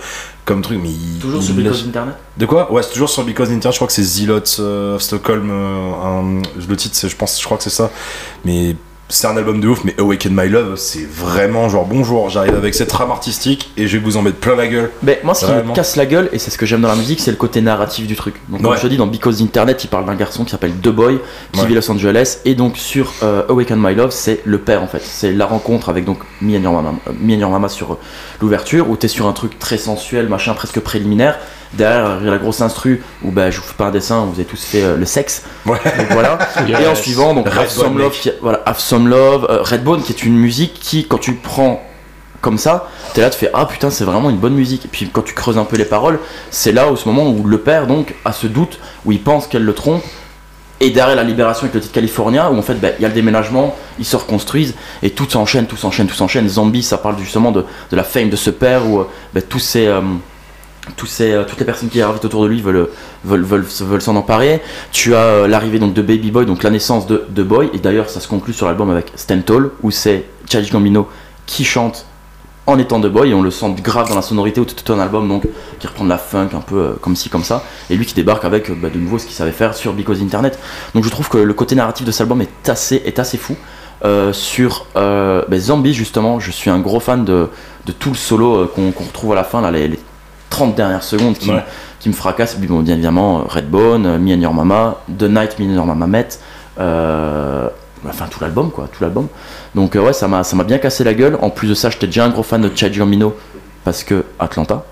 comme 0.45 0.63
truc, 0.63 0.79
mais 0.83 0.89
il- 0.89 1.19
Toujours 1.21 1.41
il 1.43 1.47
sur 1.47 1.55
Because 1.55 1.85
Internet? 1.87 2.15
De 2.39 2.47
quoi? 2.47 2.73
Ouais, 2.73 2.83
c'est 2.83 2.93
toujours 2.93 3.11
sur 3.11 3.23
Because 3.25 3.51
Inter. 3.51 3.69
Je 3.71 3.77
crois 3.77 3.87
que 3.87 3.93
c'est 3.93 4.29
of 4.31 5.03
Stockholm. 5.03 5.51
un- 5.51 6.43
le 6.69 6.77
titre, 6.77 6.97
je 7.07 7.15
pense, 7.17 7.39
je 7.39 7.45
crois 7.45 7.59
que 7.59 7.65
c'est 7.65 7.71
ça. 7.71 7.91
Mais 8.45 8.75
c'est 9.09 9.27
un 9.27 9.37
album 9.37 9.61
de 9.61 9.69
ouf. 9.69 9.85
Mais 9.85 9.95
Awaken 9.99 10.33
My 10.35 10.49
Love, 10.49 10.77
c'est 10.77 11.07
vraiment 11.09 11.69
genre 11.69 11.87
bonjour. 11.87 12.29
J'arrive 12.31 12.55
avec 12.55 12.75
cette 12.75 12.89
trame 12.89 13.11
artistique 13.11 13.71
et 13.77 13.87
je 13.89 13.97
vais 13.97 14.03
vous 14.05 14.17
en 14.17 14.23
mettre 14.23 14.37
plein 14.39 14.55
la 14.57 14.67
gueule. 14.67 14.91
Mais 15.03 15.21
moi, 15.25 15.35
ce 15.35 15.47
qui 15.47 15.53
me 15.53 15.75
casse 15.75 15.97
la 15.97 16.07
gueule, 16.07 16.29
et 16.33 16.39
c'est 16.39 16.51
ce 16.51 16.59
que 16.59 16.67
j'aime 16.67 16.81
dans 16.81 16.89
la 16.89 16.97
musique, 16.97 17.21
c'est 17.21 17.31
le 17.31 17.37
côté 17.37 17.61
narratif 17.61 18.07
du 18.07 18.17
truc. 18.17 18.35
Donc, 18.49 18.63
comme 18.63 18.71
Ouais. 18.73 18.77
je 18.77 18.83
te 18.83 18.87
dis, 18.89 18.97
dans 18.97 19.07
Because 19.07 19.41
Internet, 19.43 19.83
il 19.85 19.89
parle 19.89 20.05
d'un 20.07 20.15
garçon 20.15 20.45
qui 20.45 20.51
s'appelle 20.51 20.73
The 20.83 20.89
Boy, 20.89 21.19
qui 21.53 21.61
Ouais. 21.61 21.67
vit 21.67 21.75
Los 21.75 21.91
Angeles, 21.91 22.39
et 22.45 22.55
donc 22.55 22.77
sur 22.77 23.13
euh, 23.23 23.43
Awaken 23.49 23.79
My 23.81 23.95
Love, 23.95 24.11
c'est 24.11 24.41
le 24.45 24.59
père 24.59 24.83
en 24.83 24.89
fait. 24.89 25.03
C'est 25.03 25.33
la 25.33 25.47
rencontre 25.47 25.89
avec 25.89 26.05
donc 26.05 26.19
Me 26.43 26.57
and 26.59 26.63
Your 26.63 26.73
Mama, 26.75 26.95
Me 27.21 27.35
and 27.35 27.39
Your 27.41 27.51
Mama 27.51 27.69
sur 27.69 27.93
euh, 27.93 27.99
l'ouverture, 28.41 28.91
où 28.91 28.97
t'es 28.97 29.09
sur 29.09 29.27
un 29.27 29.33
truc 29.33 29.59
très 29.59 29.79
sensuel, 29.79 30.29
machin, 30.29 30.55
presque 30.55 30.81
préliminaire. 30.81 31.39
Derrière, 31.75 32.07
a 32.07 32.21
la 32.21 32.39
grosse 32.39 32.61
instru, 32.61 33.03
où 33.23 33.31
bah, 33.31 33.51
je 33.51 33.59
vous 33.59 33.65
fais 33.65 33.75
pas 33.75 33.87
un 33.87 33.91
dessin, 33.91 34.25
vous 34.25 34.35
avez 34.35 34.45
tous 34.45 34.65
fait 34.65 34.83
euh, 34.83 34.97
le 34.97 35.05
sexe. 35.05 35.43
Ouais. 35.67 35.79
Donc 35.85 36.07
voilà. 36.13 36.39
Et 36.67 36.87
en 36.87 36.95
suivant, 36.95 37.35
donc 37.35 37.47
Have 37.47 37.69
Some. 37.69 37.99
Love, 37.99 38.13
qui, 38.13 38.31
voilà, 38.41 38.63
Have 38.65 38.79
Some 38.79 39.07
Love, 39.07 39.47
euh, 39.51 39.63
Redbone, 39.63 40.03
qui 40.03 40.13
est 40.13 40.23
une 40.23 40.37
musique 40.37 40.75
qui, 40.75 41.07
quand 41.07 41.19
tu 41.19 41.35
prends 41.35 41.83
comme 42.41 42.57
ça, 42.57 42.89
t'es 43.15 43.21
là, 43.21 43.31
tu 43.31 43.39
fais 43.39 43.51
ah 43.53 43.67
putain, 43.67 43.91
c'est 43.91 44.05
vraiment 44.05 44.31
une 44.31 44.39
bonne 44.39 44.55
musique. 44.55 44.85
Et 44.85 44.89
puis 44.89 45.11
quand 45.13 45.23
tu 45.23 45.35
creuses 45.35 45.59
un 45.59 45.65
peu 45.65 45.77
les 45.77 45.85
paroles, 45.85 46.21
c'est 46.51 46.73
là, 46.73 46.89
au 46.89 46.97
ce 46.97 47.09
moment 47.09 47.29
où 47.29 47.45
le 47.45 47.59
père 47.59 47.87
donc 47.87 48.15
a 48.25 48.33
ce 48.33 48.47
doute, 48.47 48.79
où 49.05 49.13
il 49.13 49.21
pense 49.21 49.47
qu'elle 49.47 49.65
le 49.65 49.75
trompe. 49.75 50.03
Et 50.81 50.91
derrière 50.91 51.17
la 51.17 51.25
libération 51.25 51.65
avec 51.65 51.75
le 51.75 51.81
titre 51.81 51.93
californien, 51.93 52.49
où 52.51 52.57
en 52.57 52.63
fait 52.63 52.75
ben, 52.75 52.95
il 52.99 53.03
y 53.03 53.05
a 53.05 53.09
le 53.09 53.15
déménagement, 53.15 53.75
ils 53.99 54.05
se 54.05 54.15
reconstruisent, 54.15 54.77
et 55.03 55.11
tout 55.11 55.29
s'enchaîne, 55.29 55.67
tout 55.67 55.77
s'enchaîne, 55.77 56.07
tout 56.07 56.15
s'enchaîne. 56.15 56.49
Zombie, 56.49 56.85
ça 56.85 56.99
parle 56.99 57.19
justement 57.19 57.51
de, 57.51 57.65
de 57.91 57.97
la 57.97 58.05
fame 58.05 58.31
de 58.31 58.37
ce 58.37 58.51
père, 58.51 58.87
où 58.89 59.01
euh, 59.01 59.09
ben, 59.35 59.43
tous 59.43 59.59
ces, 59.59 59.89
euh, 59.89 60.01
euh, 61.21 61.45
toutes 61.45 61.59
les 61.59 61.67
personnes 61.67 61.89
qui 61.89 61.99
gravitent 61.99 62.25
autour 62.25 62.43
de 62.43 62.49
lui 62.49 62.61
veulent, 62.61 62.89
veulent 63.25 64.03
s'en 64.03 64.17
emparer. 64.17 64.63
Tu 64.93 65.15
as 65.15 65.19
euh, 65.19 65.49
l'arrivée 65.49 65.79
donc 65.79 65.95
de 65.95 66.03
Baby 66.03 66.31
Boy, 66.31 66.47
donc 66.47 66.63
la 66.63 66.71
naissance 66.71 67.07
de, 67.07 67.25
de 67.29 67.43
Boy, 67.43 67.71
et 67.73 67.79
d'ailleurs 67.79 68.11
ça 68.11 68.21
se 68.21 68.29
conclut 68.29 68.53
sur 68.53 68.67
l'album 68.67 68.91
avec 68.91 69.13
Stand 69.17 69.45
Tall, 69.45 69.71
où 69.83 69.91
c'est 69.91 70.25
Childish 70.49 70.73
Gambino 70.73 71.09
qui 71.47 71.65
chante 71.65 72.07
en 72.69 72.79
étant 72.79 73.01
de 73.01 73.09
Boy, 73.09 73.31
et 73.31 73.35
on 73.35 73.41
le 73.43 73.51
sent 73.51 73.75
grave 73.83 74.09
dans 74.11 74.15
la 74.15 74.23
sonorité, 74.23 74.61
où 74.61 74.65
tout 74.67 74.93
un 74.93 75.01
album 75.01 75.27
donc 75.27 75.45
qui 75.79 75.87
reprend 75.87 76.05
de 76.05 76.11
la 76.11 76.19
funk 76.19 76.51
un 76.53 76.61
peu 76.61 76.77
euh, 76.77 76.93
comme 77.01 77.17
ci 77.17 77.31
comme 77.31 77.45
ça, 77.45 77.65
et 77.89 77.97
lui 77.97 78.05
qui 78.05 78.15
débarque 78.15 78.45
avec 78.45 78.69
euh, 78.69 78.75
bah, 78.75 78.91
de 78.91 78.99
nouveau 78.99 79.19
ce 79.19 79.25
qu'il 79.25 79.35
savait 79.35 79.53
faire 79.53 79.75
sur 79.75 79.95
Because 79.95 80.21
Internet. 80.21 80.59
Donc 80.95 81.05
je 81.05 81.09
trouve 81.09 81.29
que 81.29 81.39
le 81.39 81.55
côté 81.55 81.75
narratif 81.75 82.07
de 82.07 82.13
cet 82.13 82.23
album 82.23 82.43
est 82.43 82.69
assez, 82.69 83.39
fou. 83.39 83.57
Euh, 84.05 84.33
sur 84.33 84.87
euh, 84.97 85.43
bah, 85.49 85.59
Zombie 85.59 85.93
justement, 85.93 86.39
je 86.39 86.53
suis 86.53 86.71
un 86.71 86.79
gros 86.79 87.01
fan 87.01 87.25
de, 87.25 87.49
tout 87.99 88.11
le 88.11 88.17
solo 88.17 88.55
euh, 88.55 88.73
qu'on 88.73 88.93
retrouve 88.93 89.33
à 89.33 89.35
la 89.35 89.43
fin, 89.45 89.61
là, 89.61 89.71
les 89.73 89.99
30 90.51 90.75
dernières 90.75 91.03
secondes 91.03 91.37
qui, 91.37 91.51
Ouais. 91.51 91.65
qui 92.01 92.09
me 92.09 92.15
fracassent. 92.15 92.55
Puis 92.55 92.67
bon, 92.69 92.81
bien 92.81 92.95
évidemment, 92.95 93.41
euh, 93.41 93.43
Redbone, 93.49 94.07
euh, 94.07 94.19
Me 94.19 94.35
and 94.35 94.41
Your 94.41 94.55
Mama, 94.55 94.97
The 95.19 95.25
Night 95.25 95.59
Me 95.59 95.67
and 95.67 95.75
Your 95.75 95.87
Mama 95.87 96.07
Met, 96.07 96.29
euh, 96.79 97.69
enfin 98.09 98.27
tout 98.31 98.41
l'album 98.41 98.71
quoi, 98.71 98.89
tout 98.93 99.03
l'album. 99.03 99.27
Donc 99.75 99.97
euh, 99.97 100.01
ouais, 100.01 100.13
ça 100.13 100.29
m'a 100.29 100.45
ça 100.45 100.57
m'a 100.57 100.65
bien 100.65 100.79
cassé 100.79 101.05
la 101.05 101.15
gueule. 101.15 101.39
En 101.43 101.51
plus 101.51 101.69
de 101.69 101.75
ça, 101.75 101.91
j'étais 101.91 102.07
déjà 102.07 102.25
un 102.25 102.31
gros 102.31 102.43
fan 102.43 102.61
de 102.61 102.71
Chad 102.75 102.97
Gambino 102.97 103.35
parce 103.85 104.05
que 104.05 104.25
Atlanta. 104.39 104.85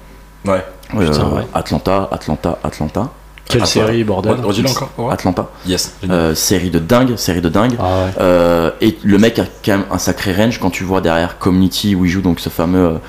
Ouais. 0.46 0.64
Euh, 0.94 1.04
Putain, 1.10 1.28
ouais. 1.30 1.42
Atlanta, 1.54 2.08
Atlanta, 2.12 2.58
Atlanta, 2.62 3.08
Quelle 3.48 3.66
série, 3.66 4.04
bordel. 4.04 4.34
Ouais, 4.44 4.70
encore. 4.70 4.90
ouais. 4.98 5.12
Atlanta. 5.12 5.48
Yes. 5.66 5.94
Euh, 6.08 6.34
série 6.36 6.70
de 6.70 6.78
dingue, 6.78 7.16
série 7.16 7.40
de 7.40 7.48
dingue. 7.48 7.74
Ah 7.80 7.82
ouais. 7.82 8.10
Euh, 8.20 8.70
et 8.80 8.96
le 9.02 9.18
mec 9.18 9.38
a 9.40 9.44
quand 9.64 9.72
même 9.72 9.84
un 9.90 9.98
sacré 9.98 10.32
range 10.32 10.60
quand 10.60 10.70
tu 10.70 10.84
vois 10.84 11.00
derrière 11.00 11.38
Community 11.38 11.94
où 11.96 12.04
il 12.04 12.10
joue 12.10 12.20
donc 12.22 12.38
ce 12.38 12.48
fameux 12.50 13.00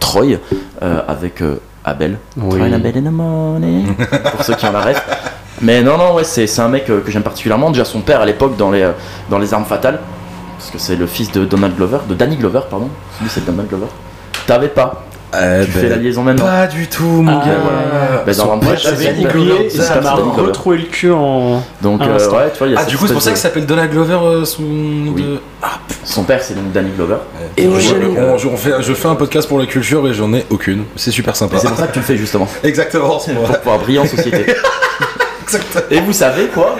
Troy 0.00 0.38
euh, 0.82 1.00
avec 1.06 1.42
euh, 1.42 1.60
Abel. 1.84 2.18
Oui. 2.36 2.58
Troy 2.58 2.74
Abel 2.74 2.98
in 2.98 3.02
the 3.02 3.12
morning, 3.12 3.94
pour 4.32 4.44
ceux 4.44 4.54
qui 4.54 4.66
en 4.66 4.72
la 4.72 4.80
rêvent. 4.80 5.02
Mais 5.60 5.82
non, 5.82 5.98
non, 5.98 6.14
ouais, 6.14 6.24
c'est 6.24 6.46
c'est 6.46 6.60
un 6.60 6.68
mec 6.68 6.88
euh, 6.88 7.00
que 7.00 7.10
j'aime 7.10 7.22
particulièrement. 7.22 7.70
Déjà 7.70 7.84
son 7.84 8.00
père 8.00 8.20
à 8.20 8.26
l'époque 8.26 8.56
dans 8.56 8.70
les, 8.70 8.82
euh, 8.82 8.92
dans 9.28 9.38
les 9.38 9.52
Armes 9.52 9.64
Fatales, 9.64 9.98
parce 10.56 10.70
que 10.70 10.78
c'est 10.78 10.96
le 10.96 11.06
fils 11.06 11.32
de 11.32 11.44
Donald 11.44 11.74
Glover, 11.76 11.98
de 12.08 12.14
Danny 12.14 12.36
Glover, 12.36 12.60
pardon. 12.70 12.88
Lui 13.20 13.28
c'est 13.28 13.44
Donald 13.44 13.68
Glover. 13.68 13.86
T'avais 14.46 14.68
pas, 14.68 15.04
Eh 15.34 15.64
tu 15.66 15.72
ben, 15.72 15.80
fais 15.80 15.88
la 15.90 15.96
liaison 15.96 16.22
maintenant. 16.22 16.46
Pas 16.46 16.66
du 16.66 16.86
tout, 16.86 17.02
mon 17.04 17.38
Ah, 17.38 17.44
gars. 17.44 17.50
ouais. 17.52 18.22
Bah, 18.26 18.32
dans 18.32 18.44
Son 18.44 18.56
Danny 18.56 19.04
Danny 19.04 19.26
oublié 19.26 19.70
ça 19.70 19.82
ça, 19.82 20.00
m'a 20.00 20.12
retrouvé 20.12 20.78
le 20.78 20.84
cul 20.84 21.10
en. 21.12 21.62
Donc, 21.82 22.00
Un 22.00 22.08
euh, 22.08 22.30
ouais, 22.30 22.50
tu 22.52 22.58
vois, 22.58 22.66
il 22.68 22.72
y 22.72 22.76
a 22.76 22.80
Ah, 22.80 22.84
du 22.86 22.96
coup, 22.96 23.06
c'est 23.06 23.12
pour 23.12 23.20
ça 23.20 23.30
de- 23.30 23.34
qu'il 23.34 23.42
s'appelle 23.42 23.66
Donald 23.66 23.90
Glover 23.90 24.14
euh, 24.22 24.44
sous. 24.46 24.62
Oui. 24.62 25.22
de- 25.22 25.38
Ah, 25.62 25.80
Son 26.04 26.22
père 26.24 26.42
c'est 26.42 26.54
donc 26.54 26.72
Danny 26.72 26.90
Glover. 26.96 27.16
Et 27.58 27.64
Et 27.64 27.80
je, 27.80 27.94
on- 27.94 28.38
je- 28.38 28.48
on 28.48 28.56
fait, 28.56 28.72
je 28.80 28.94
fais 28.94 29.08
un 29.08 29.16
podcast 29.16 29.46
pour 29.48 29.58
la 29.58 29.66
culture 29.66 30.08
et 30.08 30.14
j'en 30.14 30.32
ai 30.32 30.46
aucune. 30.50 30.84
C'est 30.96 31.10
super 31.10 31.36
sympa. 31.36 31.58
C'est 31.58 31.68
pour 31.68 31.76
ça 31.76 31.88
que 31.88 31.92
tu 31.92 31.98
le 31.98 32.04
fais 32.06 32.16
justement. 32.16 32.48
Exactement, 32.64 33.18
c'est 33.18 33.34
moi. 33.34 33.44
Pour 33.44 33.58
pouvoir 33.58 33.78
briller 33.80 33.98
en 33.98 34.06
société. 34.06 34.46
Exactement. 35.42 35.84
Et 35.90 36.00
vous 36.00 36.12
savez 36.12 36.46
quoi? 36.46 36.76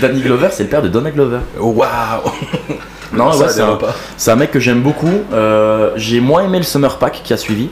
Danny 0.00 0.20
Glover, 0.22 0.48
c'est 0.52 0.62
le 0.64 0.68
père 0.70 0.82
de 0.82 0.88
Donald 0.88 1.14
Glover. 1.14 1.38
Waouh. 1.58 1.86
Non, 3.18 3.30
ouais, 3.32 3.36
ça 3.38 3.48
c'est 3.48 3.60
un, 3.60 3.66
dérape 3.66 3.80
pas. 3.80 3.94
c'est 4.16 4.30
un 4.30 4.36
mec 4.36 4.50
que 4.50 4.60
j'aime 4.60 4.80
beaucoup. 4.82 5.10
Euh, 5.32 5.90
J'ai 5.96 6.20
moins 6.20 6.42
aimé 6.44 6.58
le 6.58 6.64
Summer 6.64 6.96
Pack 6.98 7.20
qui 7.24 7.32
a 7.32 7.36
suivi. 7.36 7.68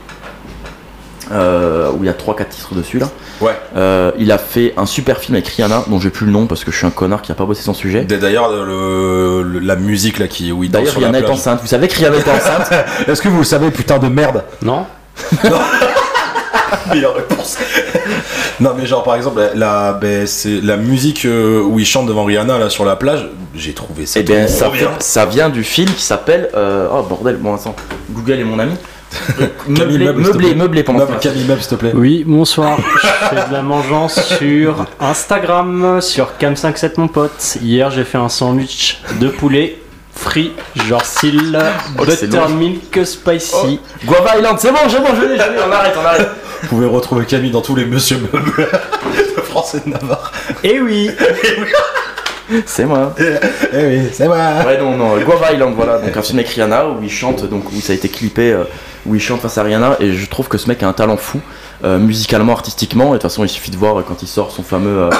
euh, 1.33 1.91
où 1.93 2.05
il 2.05 2.07
y 2.07 2.09
a 2.09 2.13
3-4 2.13 2.49
titres 2.49 2.75
dessus 2.77 2.99
là. 3.01 3.09
Ouais. 3.41 3.51
Euh, 3.77 4.13
il 4.17 4.31
a 4.31 4.39
fait 4.39 4.73
un 4.77 4.87
super 4.87 5.19
film 5.19 5.35
avec 5.35 5.49
Rihanna, 5.49 5.83
dont 5.89 5.99
j'ai 5.99 6.11
plus 6.11 6.25
le 6.25 6.31
nom 6.33 6.47
parce 6.47 6.63
que 6.65 6.71
je 6.71 6.77
suis 6.77 6.87
un 6.87 6.91
connard 6.91 7.21
qui 7.21 7.33
a 7.33 7.35
pas 7.35 7.45
bossé 7.45 7.63
son 7.63 7.75
sujet. 7.75 8.05
D'ailleurs, 8.05 8.49
le, 8.51 9.43
le- 9.43 9.59
la 9.59 9.75
musique 9.77 10.19
là 10.21 10.29
qui 10.29 10.53
où 10.53 10.63
il 10.63 10.71
D'ailleurs, 10.71 10.95
Rihanna 10.95 11.19
est 11.19 11.29
enceinte. 11.29 11.61
Vous 11.63 11.67
savez 11.67 11.89
que 11.89 11.97
Rihanna 11.97 12.17
est 12.19 12.29
enceinte? 12.29 12.71
Est-ce 13.09 13.21
que 13.21 13.29
vous 13.29 13.39
le 13.39 13.45
savez, 13.45 13.71
putain 13.73 13.99
de 13.99 14.07
merde? 14.09 14.45
Non 14.63 14.87
Meilleure 16.91 17.15
réponse. 17.17 17.59
Non, 18.61 18.73
mais 18.77 18.87
genre 18.87 19.03
par 19.03 19.15
exemple, 19.17 19.41
la, 19.41 19.55
la, 19.55 19.93
ben, 19.93 20.27
c'est 20.27 20.61
la 20.63 20.77
musique 20.77 21.25
euh, 21.25 21.61
où 21.63 21.79
il 21.79 21.87
chante 21.87 22.07
devant 22.07 22.25
Rihanna 22.25 22.59
là 22.59 22.71
sur 22.71 22.85
la 22.85 22.97
plage, 22.97 23.29
j'ai 23.55 23.73
trouvé 23.75 24.07
ça. 24.07 24.21
Eh 24.21 24.23
bien, 24.23 24.47
trop 24.47 24.55
ça, 24.55 24.69
bien. 24.71 24.79
vient- 24.81 24.91
ça 25.01 25.27
vient 25.27 25.49
du 25.49 25.63
film 25.65 25.91
qui 25.91 26.03
s'appelle. 26.03 26.51
euh, 26.55 26.89
oh 26.93 27.03
bordel, 27.03 27.37
bon, 27.37 27.55
attends. 27.55 27.75
Google 28.11 28.41
est 28.41 28.45
mon 28.45 28.59
ami. 28.59 28.75
Camille, 29.75 29.99
meublé, 29.99 30.05
meuble, 30.07 30.25
s'il 30.25 30.33
te 30.33 30.37
meublé, 30.37 30.49
plaît. 30.49 30.55
meublé 30.57 30.83
pendant 30.83 31.07
ce. 31.07 31.13
Camille 31.29 31.45
Meuble, 31.45 31.61
s'il 31.61 31.71
te 31.71 31.75
plaît. 31.77 31.93
Oui, 31.95 32.25
bonsoir. 32.27 32.77
Je 33.03 33.07
fais 33.37 33.49
de 33.49 33.53
la 33.53 33.63
mangeance 33.63 34.21
sur 34.39 34.85
Instagram, 35.01 36.01
sur 36.01 36.33
Cam57 36.41 36.93
mon 36.99 37.09
pote. 37.09 37.57
Hier, 37.63 37.91
j'ai 37.91 38.05
fait 38.05 38.19
un 38.19 38.29
sandwich 38.29 39.01
de 39.21 39.29
poulet 39.29 39.79
free, 40.13 40.53
genre 40.89 41.05
style 41.05 41.59
Oh, 41.99 42.03
c'est 42.09 42.27
buttermilk 42.27 43.07
spicy. 43.07 43.81
Guava 44.05 44.39
Island, 44.39 44.57
c'est 44.59 44.71
bon, 44.73 44.79
j'ai 44.89 44.99
bon, 44.99 45.09
je 45.15 45.21
l'ai, 45.27 45.37
je 45.37 45.43
l'ai, 45.43 45.59
on 45.67 45.73
arrête, 45.73 45.95
on 46.03 46.05
arrête. 46.07 46.29
Vous 46.63 46.69
pouvez 46.69 46.87
retrouver 46.87 47.25
Camille 47.27 47.51
dans 47.51 47.61
tous 47.63 47.75
les 47.77 47.85
Monsieur 47.85 48.19
Meubles 48.19 48.53
de 49.37 49.41
France. 49.43 49.71
c'est 49.73 49.85
de 49.87 49.91
Navarre. 49.91 50.33
Eh 50.65 50.81
oui 50.81 51.11
C'est 52.65 52.85
moi. 52.85 53.15
Eh 53.19 53.85
oui, 53.87 54.01
c'est 54.13 54.27
moi. 54.27 54.37
Ouais, 54.65 54.79
non, 54.79 54.97
non, 54.97 55.19
Guava 55.19 55.53
Island, 55.53 55.75
voilà, 55.75 55.99
donc 55.99 56.17
un 56.17 56.23
film 56.23 56.39
avec 56.39 56.51
Rihanna 56.51 56.87
où 56.89 57.03
il 57.03 57.11
chante, 57.11 57.45
donc 57.49 57.71
où 57.73 57.81
ça 57.81 57.93
a 57.93 57.97
été 57.97 58.09
clippé, 58.09 58.53
euh, 58.53 58.63
où 59.05 59.15
il 59.17 59.21
chante 59.21 59.41
face 59.41 59.59
à 59.59 59.63
Rihanna, 59.65 59.97
et 59.99 60.13
je 60.13 60.29
trouve 60.29 60.47
que 60.49 60.57
ce 60.57 60.69
mec 60.69 60.81
a 60.85 60.89
un 60.89 60.93
talent 60.93 61.17
fou, 61.17 61.41
euh, 61.85 61.99
musicalement, 61.99 62.53
artistiquement, 62.53 63.07
et 63.07 63.09
de 63.09 63.13
toute 63.15 63.23
façon, 63.23 63.43
il 63.45 63.49
suffit 63.49 63.73
de 63.73 63.77
voir 63.77 63.99
euh, 63.99 64.05
quand 64.07 64.23
il 64.23 64.29
sort 64.29 64.53
son 64.53 64.63
fameux. 64.63 64.97
Euh, 64.97 65.11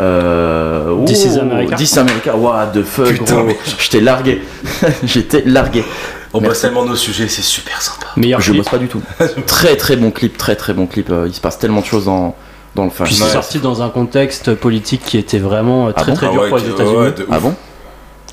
euh, 0.00 1.04
This 1.04 1.24
is 1.24 1.36
oh, 1.38 1.42
America. 1.42 1.76
This 1.76 1.92
is 1.92 1.98
America, 1.98 2.36
what 2.36 2.66
the 2.74 2.82
fuck, 2.82 3.06
Putain, 3.08 3.34
gros. 3.36 3.44
mais- 3.44 3.56
J'étais 3.78 4.00
largué. 4.00 4.42
J'étais 5.04 5.42
largué. 5.46 5.84
On 6.36 6.40
bosse 6.40 6.48
Merci. 6.48 6.62
tellement 6.62 6.84
nos 6.84 6.96
sujets, 6.96 7.28
c'est 7.28 7.42
super 7.42 7.80
sympa. 7.82 8.06
Meilleur 8.16 8.40
Je 8.40 8.50
clip. 8.52 8.62
bosse 8.62 8.70
pas 8.70 8.78
du 8.78 8.88
tout. 8.88 9.00
très 9.46 9.76
très 9.76 9.96
bon 9.96 10.10
clip, 10.10 10.36
très 10.36 10.54
très 10.56 10.72
bon 10.74 10.86
clip. 10.86 11.10
euh, 11.10 11.24
il 11.26 11.34
se 11.34 11.40
passe 11.40 11.58
tellement 11.58 11.80
de 11.80 11.86
choses 11.86 12.04
dans, 12.06 12.34
dans 12.74 12.84
le 12.84 12.90
film. 12.90 13.06
Puis 13.08 13.14
Ouais. 13.20 13.26
c'est 13.26 13.32
sorti 13.32 13.58
dans 13.58 13.82
un 13.82 13.88
contexte 13.88 14.54
politique 14.54 15.02
qui 15.04 15.16
était 15.18 15.38
vraiment 15.38 15.88
euh, 15.88 15.92
Ah 15.96 16.02
très 16.02 16.12
bon 16.12 16.16
très 16.16 16.26
Ah 16.26 16.30
dur 16.32 16.42
ouais, 16.42 16.48
pour 16.48 16.58
les 16.58 16.68
États-Unis. 16.68 16.96
ouais. 16.96 17.14
Ah 17.30 17.40
bon 17.40 17.54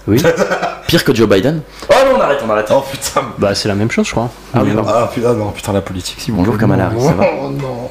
Oui. 0.07 0.21
Pire 0.87 1.03
que 1.03 1.13
Joe 1.15 1.27
Biden 1.29 1.61
Oh 1.89 1.93
non, 2.05 2.17
on 2.17 2.21
arrête, 2.21 2.39
on 2.45 2.49
arrête. 2.49 2.67
Oh 2.71 2.83
putain. 2.89 3.21
Bah 3.37 3.55
c'est 3.55 3.67
la 3.67 3.75
même 3.75 3.89
chose, 3.89 4.05
je 4.05 4.11
crois. 4.11 4.29
Ah 4.53 4.61
oui. 4.63 4.71
Ah 4.87 5.09
putain, 5.13 5.33
non, 5.33 5.51
putain, 5.51 5.73
la 5.73 5.81
politique, 5.81 6.19
si 6.19 6.31
vous 6.31 6.37
Bonjour. 6.37 6.57
Kamala 6.57 6.87
Harris, 6.87 7.01
ça 7.01 7.13
va 7.13 7.25
Oh 7.41 7.49
non. 7.49 7.89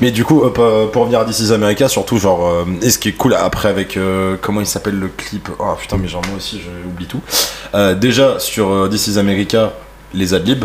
Mais 0.00 0.10
du 0.10 0.24
coup, 0.24 0.42
euh, 0.42 0.86
pour 0.86 1.02
revenir 1.02 1.20
à 1.20 1.24
This 1.24 1.40
is 1.40 1.52
America, 1.52 1.88
surtout, 1.88 2.18
genre, 2.18 2.46
euh, 2.48 2.64
et 2.82 2.90
ce 2.90 2.98
qui 2.98 3.10
est 3.10 3.12
cool 3.12 3.34
après 3.34 3.68
avec, 3.68 3.96
euh, 3.96 4.36
comment 4.40 4.60
il 4.60 4.66
s'appelle 4.66 4.98
le 4.98 5.08
clip? 5.08 5.48
Oh 5.58 5.74
putain, 5.78 5.98
mais 5.98 6.08
genre, 6.08 6.22
moi 6.28 6.38
aussi, 6.38 6.60
j'oublie 6.60 7.06
tout. 7.06 7.20
Euh, 7.74 7.94
déjà, 7.94 8.38
sur 8.38 8.88
This 8.90 9.08
is 9.08 9.18
America, 9.18 9.72
les 10.14 10.32
adlibs, 10.34 10.64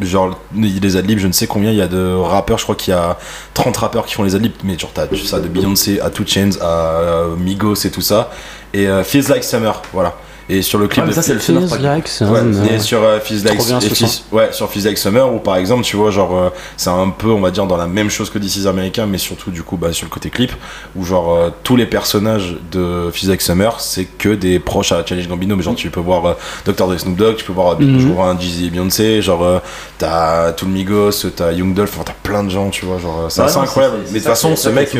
genre, 0.00 0.38
les 0.54 0.96
adlibs, 0.96 1.18
je 1.18 1.26
ne 1.26 1.32
sais 1.32 1.46
combien 1.46 1.70
il 1.70 1.76
y 1.76 1.82
a 1.82 1.88
de 1.88 2.14
rappeurs, 2.14 2.58
je 2.58 2.64
crois 2.64 2.76
qu'il 2.76 2.92
y 2.92 2.96
a 2.96 3.18
30 3.54 3.76
rappeurs 3.76 4.06
qui 4.06 4.14
font 4.14 4.22
les 4.22 4.34
adlibs, 4.34 4.52
mais 4.64 4.78
genre, 4.78 4.92
t'as 4.94 5.06
ça 5.24 5.40
de 5.40 5.48
Beyoncé 5.48 6.00
à 6.00 6.10
Two 6.10 6.24
Chains 6.26 6.50
à 6.60 6.64
euh, 6.64 7.36
Migos 7.36 7.74
et 7.84 7.90
tout 7.90 8.00
ça. 8.00 8.30
Et 8.72 8.88
euh, 8.88 9.02
Feels 9.02 9.28
Like 9.28 9.44
Summer, 9.44 9.82
voilà. 9.92 10.16
Et 10.52 10.62
sur 10.62 10.78
le 10.80 10.88
clip 10.88 11.02
Ah, 11.04 11.06
mais 11.06 11.10
de 11.12 11.14
ça, 11.14 11.22
c'est 11.22 11.32
le 11.34 11.38
Feels 11.38 11.68
Summer 11.68 11.80
like 11.94 12.08
Ouais, 12.22 12.40
euh, 12.40 12.74
et 12.74 12.78
sur 12.80 13.02
euh, 13.04 13.20
Feels 13.20 13.44
Like, 13.44 13.60
Feels- 13.60 14.22
ouais, 14.32 14.48
sur 14.50 14.68
Feels 14.68 14.82
Like 14.84 14.98
Summer, 14.98 15.32
où 15.32 15.38
par 15.38 15.56
exemple, 15.56 15.84
tu 15.84 15.96
vois, 15.96 16.10
genre, 16.10 16.36
euh, 16.36 16.50
c'est 16.76 16.90
un 16.90 17.08
peu, 17.10 17.28
on 17.28 17.40
va 17.40 17.52
dire, 17.52 17.66
dans 17.66 17.76
la 17.76 17.86
même 17.86 18.10
chose 18.10 18.30
que 18.30 18.38
This 18.38 18.56
is 18.56 18.66
America, 18.66 19.06
mais 19.06 19.18
surtout, 19.18 19.50
du 19.52 19.62
coup, 19.62 19.76
bah, 19.76 19.92
sur 19.92 20.06
le 20.06 20.10
côté 20.10 20.28
clip, 20.28 20.50
où 20.96 21.04
genre, 21.04 21.34
euh, 21.36 21.50
tous 21.62 21.76
les 21.76 21.86
personnages 21.86 22.56
de 22.72 23.10
Feels 23.12 23.28
Like 23.28 23.42
Summer, 23.42 23.80
c'est 23.80 24.06
que 24.06 24.30
des 24.30 24.58
proches 24.58 24.90
à 24.92 25.04
Challenge 25.06 25.28
Gambino, 25.28 25.54
mais 25.54 25.62
genre, 25.62 25.76
tu 25.76 25.88
peux 25.90 26.00
voir 26.00 26.26
euh, 26.26 26.34
Dr. 26.66 26.88
Dre 26.88 26.98
Snoop 26.98 27.16
Dogg, 27.16 27.36
tu 27.36 27.44
peux 27.44 27.52
voir, 27.52 27.76
je 27.80 28.06
vois 28.08 28.26
un 28.26 28.38
Jeezy 28.40 28.66
et 28.66 28.70
Beyoncé, 28.70 29.22
genre, 29.22 29.62
t'as 29.98 30.52
tout 30.52 30.66
le 30.66 30.72
Migos, 30.72 31.12
t'as 31.36 31.52
Young 31.52 31.74
Dolph, 31.74 31.90
enfin, 31.94 32.02
t'as 32.06 32.12
plein 32.22 32.42
de 32.42 32.50
gens, 32.50 32.70
tu 32.70 32.84
vois, 32.86 32.98
genre, 32.98 33.26
c'est 33.28 33.42
Ouais, 33.42 33.56
incroyable. 33.56 33.96
Mais 34.06 34.14
de 34.14 34.14
toute 34.18 34.24
façon, 34.24 34.56
ce 34.56 34.68
mec, 34.68 34.90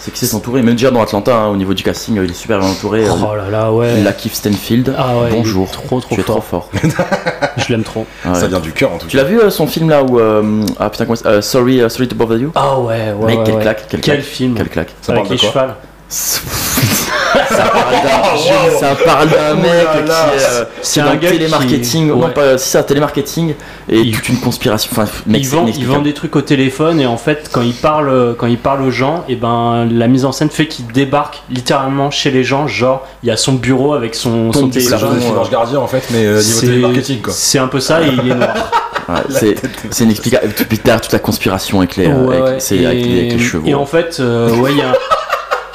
c'est 0.00 0.12
qu'il 0.12 0.26
s'est 0.28 0.34
entouré, 0.34 0.62
même 0.62 0.74
déjà 0.74 0.90
dans 0.90 1.02
Atlanta, 1.02 1.36
hein, 1.36 1.48
au 1.48 1.56
niveau 1.56 1.74
du 1.74 1.82
casting, 1.82 2.16
il 2.22 2.30
est 2.30 2.34
super 2.34 2.58
bien 2.58 2.68
entouré. 2.68 3.04
Oh 3.08 3.34
là 3.36 3.48
là, 3.50 3.72
ouais. 3.72 4.02
La 4.02 4.12
Keith 4.12 4.34
Stanfield, 4.34 4.94
Ah 4.98 5.16
ouais, 5.18 5.28
bonjour. 5.30 5.70
trop, 5.70 6.00
trop 6.00 6.14
tu 6.14 6.20
es 6.20 6.24
trop 6.24 6.40
fort. 6.40 6.70
Je 7.58 7.68
l'aime 7.72 7.82
trop. 7.84 8.06
Ouais. 8.24 8.34
ça 8.34 8.46
vient 8.46 8.60
du 8.60 8.72
cœur, 8.72 8.92
en 8.92 8.98
tout 8.98 9.06
Tu 9.06 9.16
cas. 9.16 9.22
l'as 9.22 9.28
vu 9.28 9.40
euh, 9.40 9.50
son 9.50 9.66
film 9.66 9.90
là 9.90 10.02
où. 10.02 10.18
euh, 10.18 10.62
ah 10.80 10.88
putain, 10.90 11.04
comment 11.04 11.16
ça- 11.16 11.28
euh, 11.28 11.42
Sorry, 11.42 11.80
euh, 11.80 11.88
Sorry 11.88 12.08
to 12.08 12.14
Bother 12.16 12.38
You? 12.38 12.52
Ah 12.54 12.78
ouais, 12.78 13.12
ouais. 13.12 13.26
Mec, 13.26 13.38
ouais, 13.38 13.44
quelle 13.44 13.54
ouais. 13.56 13.62
claque, 13.62 13.84
Quel 13.88 14.00
claque. 14.00 14.20
film 14.20 14.54
Quelle 14.54 14.68
claque. 14.68 14.88
Ça 15.02 15.12
Avec 15.12 15.24
parle 15.24 15.36
les 15.36 15.36
de 15.46 15.50
quoi 15.52 15.52
chevals. 15.52 15.74
ça 17.56 17.62
parle 17.64 17.92
d'un, 18.02 18.78
ça 18.78 18.94
parle 19.04 19.28
d'un 19.30 19.54
mec 19.54 19.86
Oh 19.92 19.98
là 19.98 20.02
là. 20.06 20.30
qui 20.30 20.38
est, 20.38 20.46
euh, 20.50 20.64
C'est 20.82 21.00
qui 21.00 21.06
est 21.06 21.10
un 21.10 21.16
gars 21.16 21.30
qui- 21.30 21.38
télémarketing, 21.38 22.08
non 22.08 22.18
ouais. 22.24 22.30
pas 22.30 22.58
si 22.58 22.68
c'est 22.68 22.78
un 22.78 22.82
télémarketing 22.82 23.54
et 23.88 23.98
Il- 24.00 24.14
toute 24.16 24.28
une 24.28 24.40
conspiration. 24.40 24.90
Enfin, 24.92 25.06
mec, 25.26 25.40
il 25.42 25.46
c'est 25.46 25.56
vend, 25.56 25.66
il 25.66 25.86
vend 25.86 26.00
des 26.00 26.14
trucs 26.14 26.36
au 26.36 26.42
téléphone 26.42 27.00
et 27.00 27.06
en 27.06 27.16
fait 27.16 27.48
quand 27.52 27.62
il 27.62 27.74
parle 27.74 28.34
quand 28.38 28.46
il 28.46 28.58
parle 28.58 28.82
aux 28.82 28.90
gens 28.90 29.24
et 29.28 29.36
ben 29.36 29.88
la 29.90 30.06
mise 30.08 30.24
en 30.24 30.32
scène 30.32 30.50
fait 30.50 30.66
qu'il 30.66 30.86
débarque 30.88 31.42
littéralement 31.50 32.10
chez 32.10 32.30
les 32.30 32.44
gens 32.44 32.66
genre 32.66 33.06
il 33.22 33.28
y 33.28 33.32
a 33.32 33.36
son 33.36 33.54
bureau 33.54 33.92
avec 33.94 34.14
son, 34.14 34.52
son 34.52 34.70
C'est 34.72 34.90
la 34.90 34.98
téléphone 34.98 35.38
Ange 35.38 35.50
Gardien, 35.50 35.78
en 35.78 35.86
fait, 35.86 36.04
mais 36.10 36.24
euh, 36.24 36.38
niveau 36.38 36.42
C'est- 36.60 36.66
télémarketing, 36.66 37.20
quoi. 37.22 37.32
c'est 37.32 37.58
un 37.58 37.68
peu 37.68 37.80
ça 37.80 38.02
et 38.02 38.08
il 38.08 38.30
est 38.30 38.34
noir 38.34 38.48
Ouais, 39.08 39.14
c'est, 39.30 39.54
c'est 39.90 40.02
inexplicable. 40.02 40.46
Et 40.60 40.64
puis 40.64 40.78
derrière 40.82 41.00
toute 41.00 41.12
la 41.12 41.20
conspiration 41.20 41.78
avec 41.78 41.94
les, 41.94 42.08
Ouais, 42.08 42.34
avec, 42.38 42.44
ouais. 42.44 42.54
c'est 42.58 42.76
et, 42.78 42.86
avec 42.86 43.04
les, 43.06 43.18
avec 43.20 43.32
les 43.34 43.38
chevaux. 43.38 43.64
et 43.64 43.72
en 43.74 43.86
fait 43.86 44.16
euh, 44.18 44.50
ouais 44.56 44.72
il 44.72 44.78
y 44.78 44.82
a 44.82 44.92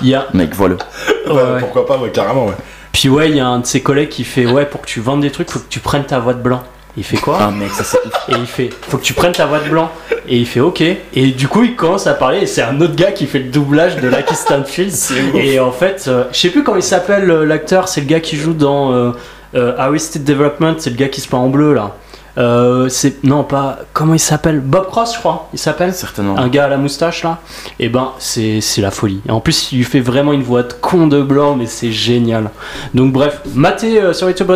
il 0.01 0.09
y 0.09 0.15
a 0.15 0.27
Mec, 0.33 0.53
voilà. 0.55 0.75
ouais, 0.75 0.79
Bah, 1.27 1.33
ouais. 1.53 1.59
Pourquoi 1.59 1.85
pas, 1.85 1.97
ouais, 1.97 2.09
carrément, 2.09 2.45
ouais. 2.47 2.55
puis 2.91 3.09
ouais 3.09 3.29
il 3.29 3.37
y 3.37 3.39
a 3.39 3.47
un 3.47 3.59
de 3.59 3.65
ses 3.65 3.81
collègues 3.81 4.09
qui 4.09 4.23
fait 4.23 4.45
ouais 4.45 4.65
pour 4.65 4.81
que 4.81 4.87
tu 4.87 4.99
vendes 4.99 5.21
des 5.21 5.31
trucs 5.31 5.49
faut 5.49 5.59
que 5.59 5.69
tu 5.69 5.79
prennes 5.79 6.05
ta 6.05 6.19
voix 6.19 6.33
de 6.33 6.41
blanc 6.41 6.63
il 6.97 7.05
fait 7.05 7.17
quoi 7.17 7.37
Ah, 7.39 7.51
mec, 7.51 7.69
ça 7.71 7.85
c'est. 7.85 7.97
Et 8.33 8.37
il 8.37 8.45
fait, 8.45 8.69
faut 8.89 8.97
que 8.97 9.03
tu 9.03 9.13
prennes 9.13 9.31
ta 9.31 9.45
voix 9.45 9.59
de 9.59 9.69
blanc. 9.69 9.89
Et 10.27 10.37
il 10.37 10.45
fait, 10.45 10.59
ok. 10.59 10.81
Et 10.81 11.27
du 11.27 11.47
coup, 11.47 11.63
il 11.63 11.75
commence 11.77 12.05
à 12.05 12.13
parler. 12.13 12.39
Et 12.39 12.45
c'est 12.45 12.61
un 12.63 12.81
autre 12.81 12.95
gars 12.95 13.13
qui 13.13 13.27
fait 13.27 13.39
le 13.39 13.45
doublage 13.49 13.95
de 13.95 14.09
Lucky 14.09 14.35
Stanfield. 14.35 14.93
et 15.35 15.59
en 15.61 15.71
fait, 15.71 16.05
euh, 16.09 16.25
je 16.33 16.37
sais 16.37 16.49
plus 16.49 16.63
comment 16.63 16.75
il 16.77 16.83
s'appelle 16.83 17.31
euh, 17.31 17.45
l'acteur. 17.45 17.87
C'est 17.87 18.01
le 18.01 18.07
gars 18.07 18.19
qui 18.19 18.35
joue 18.35 18.51
dans 18.53 18.91
euh, 18.91 19.11
euh, 19.55 19.73
Arrested 19.77 20.25
Development. 20.25 20.75
C'est 20.79 20.89
le 20.89 20.97
gars 20.97 21.07
qui 21.07 21.21
se 21.21 21.29
peint 21.29 21.37
en 21.37 21.47
bleu 21.47 21.73
là. 21.73 21.95
Euh, 22.37 22.87
c'est 22.89 23.23
non 23.23 23.43
pas 23.43 23.79
comment 23.93 24.13
il 24.13 24.19
s'appelle? 24.19 24.59
Bob 24.59 24.87
Cross 24.87 25.15
je 25.15 25.19
crois 25.19 25.49
il 25.53 25.59
s'appelle? 25.59 25.93
Certainement. 25.93 26.37
un 26.37 26.47
gars 26.47 26.65
à 26.65 26.67
la 26.69 26.77
moustache 26.77 27.23
là. 27.23 27.39
Et 27.79 27.89
ben 27.89 28.11
c'est 28.19 28.61
la 28.77 28.91
folie. 28.91 29.21
Et 29.27 29.31
en 29.31 29.39
plus 29.41 29.71
il 29.71 29.79
lui 29.79 29.83
fait 29.83 29.99
vraiment 29.99 30.33
une 30.33 30.43
voix 30.43 30.63
de 30.63 30.73
con 30.73 31.07
de 31.07 31.21
blanc 31.21 31.55
mais 31.55 31.65
c'est 31.65 31.91
génial. 31.91 32.49
Donc 32.93 33.11
bref 33.11 33.41
maté 33.53 34.01
euh, 34.01 34.13
sur 34.13 34.27
YouTube 34.29 34.51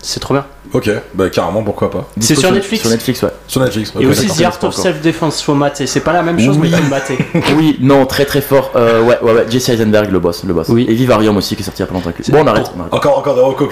c'est 0.00 0.20
trop 0.20 0.34
bien 0.34 0.44
Ok, 0.72 0.90
bah 1.14 1.30
carrément, 1.30 1.62
pourquoi 1.62 1.90
pas. 1.90 2.06
c'est 2.20 2.34
sur 2.34 2.52
Netflix 2.52 2.82
Sur 2.82 2.90
Netflix, 2.90 3.22
ouais. 3.22 3.30
Sur 3.46 3.60
Netflix, 3.62 3.92
et 3.98 4.06
aussi. 4.06 4.26
The 4.28 4.42
Art 4.42 4.52
of 4.52 4.64
encore. 4.64 4.74
Self 4.74 5.00
Defense 5.00 5.42
faut 5.42 5.54
mater 5.54 5.86
c'est 5.86 6.00
pas 6.00 6.12
la 6.12 6.22
même 6.22 6.38
chose 6.38 6.58
Oui. 6.60 6.70
mais 6.70 6.76
faut 6.76 6.88
mater 6.88 7.18
Oui, 7.56 7.78
non, 7.80 8.04
très 8.06 8.24
très 8.24 8.40
fort. 8.40 8.72
Euh, 8.76 9.02
ouais, 9.02 9.18
ouais, 9.22 9.32
ouais. 9.32 9.46
Jesse 9.48 9.70
Eisenberg, 9.70 10.10
le 10.10 10.18
boss, 10.18 10.44
le 10.44 10.52
boss. 10.52 10.68
Oui. 10.68 10.86
Et 10.88 10.94
Vivarium 10.94 11.36
aussi, 11.36 11.56
qui 11.56 11.62
est 11.62 11.64
sorti 11.64 11.82
il 11.82 11.86
y 11.86 11.88
a 11.88 11.88
pas 11.88 11.94
longtemps. 11.94 12.10
Bon, 12.28 12.42
on 12.42 12.46
arrête. 12.46 12.70
on 12.76 12.80
arrête. 12.80 12.94
Encore, 12.94 13.18
encore 13.18 13.34
des 13.34 13.40
encore, 13.40 13.68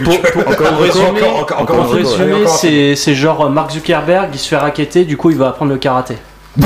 encore, 1.40 1.60
encore 1.60 1.80
Encore 1.80 2.56
c'est 2.58 2.96
c'est 2.96 3.14
genre 3.14 3.46
euh, 3.46 3.48
Mark 3.48 3.70
Zuckerberg 3.72 4.30
il 4.32 4.38
se 4.38 4.48
fait 4.48 4.56
raqueter 4.56 5.04
du 5.04 5.16
coup 5.16 5.30
il 5.30 5.36
va 5.36 5.48
apprendre 5.48 5.72
le 5.72 5.78
karaté 5.78 6.16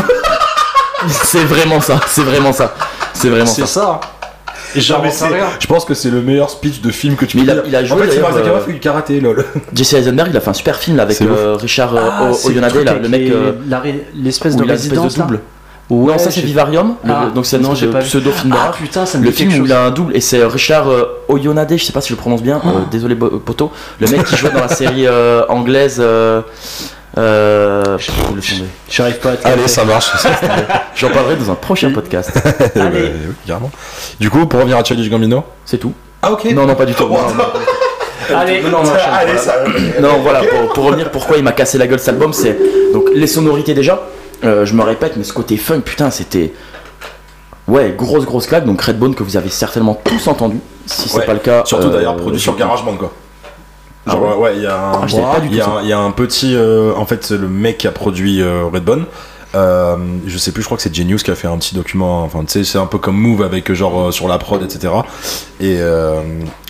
C'est 1.25 1.45
vraiment 1.45 1.81
ça, 1.81 1.99
c'est 2.09 2.23
vraiment 2.23 2.53
ça. 2.53 2.75
C'est 3.15 3.29
vraiment 3.31 3.47
ça. 3.47 3.67
ça 3.67 4.01
et 4.01 4.20
Non, 4.20 4.20
genre 4.77 5.05
Je 5.59 5.67
pense 5.67 5.85
que 5.85 5.95
c'est 5.95 6.11
le 6.11 6.21
meilleur 6.23 6.51
speech 6.51 6.81
de 6.81 6.91
film 6.91 7.17
que 7.17 7.25
tu 7.25 7.37
peux 7.37 7.43
il 7.43 7.51
a- 7.51 7.55
dire. 7.55 7.63
il 7.67 7.77
a 7.77 7.85
joué, 7.85 8.03
En 8.03 8.05
fait, 8.05 8.11
Zuckerberg 8.13 8.47
euh, 8.49 8.61
fait 8.61 8.73
du 8.73 8.79
karaté, 8.81 9.21
lol. 9.21 9.45
Jesse 9.75 9.95
Eisenberg, 9.95 10.29
il 10.31 10.37
a 10.37 10.41
fait 10.41 10.51
un 10.51 10.55
super 10.55 10.77
film 10.77 10.97
là 10.97 11.05
avec 11.05 11.21
euh, 11.23 11.57
Richard 11.57 11.95
euh, 11.97 12.01
Ah, 12.11 12.31
Oyonade, 12.45 12.75
là, 12.75 12.91
avec 12.93 13.03
le 13.03 13.09
mec. 13.09 13.31
euh, 13.31 13.53
l'espèce 14.15 14.57
de 14.57 14.65
résidence 14.65 15.15
de 15.17 15.23
double. 15.23 15.41
Ouais, 15.91 16.13
non, 16.13 16.19
ça 16.19 16.31
c'est 16.31 16.43
Vivarium. 16.43 16.95
le- 17.03 17.11
Ah, 17.13 17.31
donc 17.35 17.47
c'est 17.47 17.59
non, 17.59 17.75
j'ai 17.75 17.89
pseudo 17.89 18.31
film 18.31 18.55
Ah 18.57 18.71
putain, 18.77 19.07
ça 19.07 19.19
me 19.19 19.25
Le 19.25 19.33
film 19.33 19.61
où 19.61 19.65
il 19.67 19.73
a 19.73 19.87
un 19.87 19.91
double 19.91 20.15
et 20.17 20.21
c'est 20.21 20.45
Richard 20.45 20.89
euh, 20.89 21.05
Oyonade, 21.29 21.73
je 21.77 21.85
sais 21.85 21.93
pas 21.93 22.01
si 22.01 22.11
je 22.11 22.15
le 22.15 22.19
prononce 22.21 22.43
bien, 22.43 22.61
Ah. 22.63 22.69
euh, 22.69 22.73
désolé 22.93 23.17
Bo- 23.17 23.41
Poto, 23.45 23.73
le 23.99 24.07
mec 24.07 24.23
qui 24.25 24.37
jouait 24.37 24.53
dans 24.53 24.61
la 24.61 24.69
série 24.69 25.07
euh, 25.09 25.43
anglaise. 25.49 26.01
Euh. 27.19 27.99
J'arrive 28.89 29.19
pas 29.19 29.31
à 29.33 29.37
te 29.37 29.49
Allez, 29.49 29.69
ça 29.69 29.85
marche. 29.85 30.11
J'en 30.95 31.11
parlerai 31.11 31.37
dans 31.37 31.51
un 31.51 31.55
prochain 31.57 31.91
podcast. 31.95 32.31
Allez. 32.77 33.13
oui, 33.27 33.35
carrément. 33.47 33.71
Du 34.21 34.31
coup, 34.31 34.47
pour 34.47 34.61
revenir 34.61 34.79
à 34.79 34.85
Childish 34.85 35.11
Gambino. 35.11 35.45
C'est 35.65 35.79
tout. 35.79 35.93
Ah, 36.23 36.33
ok. 36.33 36.45
Non, 36.53 36.67
non, 36.67 36.75
pas 36.75 36.87
du 36.87 36.95
tout. 36.95 37.09
Non, 37.09 37.15
non, 37.29 37.35
non. 37.35 37.45
Allez, 38.37 38.63
Non, 38.63 38.71
non, 38.71 38.83
non, 38.85 38.91
Allez, 39.13 39.37
ça. 39.39 39.57
Non, 40.01 40.19
voilà, 40.23 40.43
pour, 40.45 40.73
pour 40.73 40.85
revenir, 40.85 41.11
pourquoi 41.11 41.37
il 41.37 41.43
m'a 41.43 41.53
cassé 41.53 41.79
la 41.79 41.87
gueule 41.89 41.99
cet 41.99 42.11
album, 42.11 42.33
c'est 42.33 42.57
donc 42.93 43.09
les 43.13 43.27
sonorités 43.27 43.75
déjà. 43.75 44.01
euh, 44.45 44.65
je 44.65 44.75
me 44.75 44.83
répète, 44.83 45.15
mais 45.17 45.25
ce 45.25 45.33
côté 45.33 45.57
funk, 45.57 45.81
putain, 45.81 46.11
c'était 46.11 46.53
ouais 47.67 47.93
grosse 47.97 48.25
grosse 48.25 48.47
claque. 48.47 48.67
Donc 48.67 48.81
Redbone 48.83 49.15
que 49.17 49.23
vous 49.25 49.37
avez 49.37 49.49
certainement 49.49 50.01
tous 50.05 50.29
entendu. 50.29 50.59
Si 50.87 51.09
c'est 51.09 51.25
pas 51.27 51.33
le 51.33 51.39
cas, 51.41 51.63
Surtout 51.65 51.89
euh, 51.89 51.93
d'ailleurs 51.93 52.17
produit 52.17 52.41
sur 52.41 52.55
GarageBand, 52.57 52.97
quoi. 52.97 53.13
Ah 54.11 54.13
Genre, 54.13 54.23
ouais 54.39 54.43
ouais, 54.51 54.57
il 54.57 54.63
y 54.63 54.67
a 54.67 54.77
un, 54.77 54.93
Ah, 55.03 55.07
il 55.09 55.55
y 55.57 55.61
a 55.61 55.65
un- 55.65 55.67
ça. 55.77 55.81
il 55.83 55.89
y 55.89 55.93
a 55.93 55.99
un 55.99 56.11
petit. 56.11 56.55
euh, 56.55 56.93
en 56.97 57.07
fait, 57.07 57.25
c'est 57.25 57.39
le 57.39 57.49
mec 57.49 57.79
qui 57.79 57.87
a 57.87 57.93
produit 57.93 58.43
euh, 58.43 58.65
Redbone. 58.73 59.05
Euh, 59.57 59.97
je 60.27 60.39
sais 60.39 60.53
plus, 60.53 60.63
je 60.63 60.69
crois 60.69 60.77
que 60.77 60.83
c'est 60.83 60.95
Genius 60.95 61.23
qui 61.25 61.31
a 61.33 61.35
fait 61.35 61.49
un 61.49 61.59
petit 61.59 61.75
document. 61.75 62.23
Enfin, 62.23 62.41
tu 62.45 62.53
sais, 62.53 62.65
c'est 62.65 62.79
un 62.79 62.87
peu 62.87 62.99
comme 62.99 63.17
Move 63.17 63.43
avec 63.43 63.69
euh, 63.71 63.75
genre 63.75 64.01
euh, 64.01 64.11
sur 64.13 64.29
la 64.29 64.39
prod, 64.39 64.63
etc. 64.63 64.93
Et, 65.59 65.77
euh, 65.81 66.21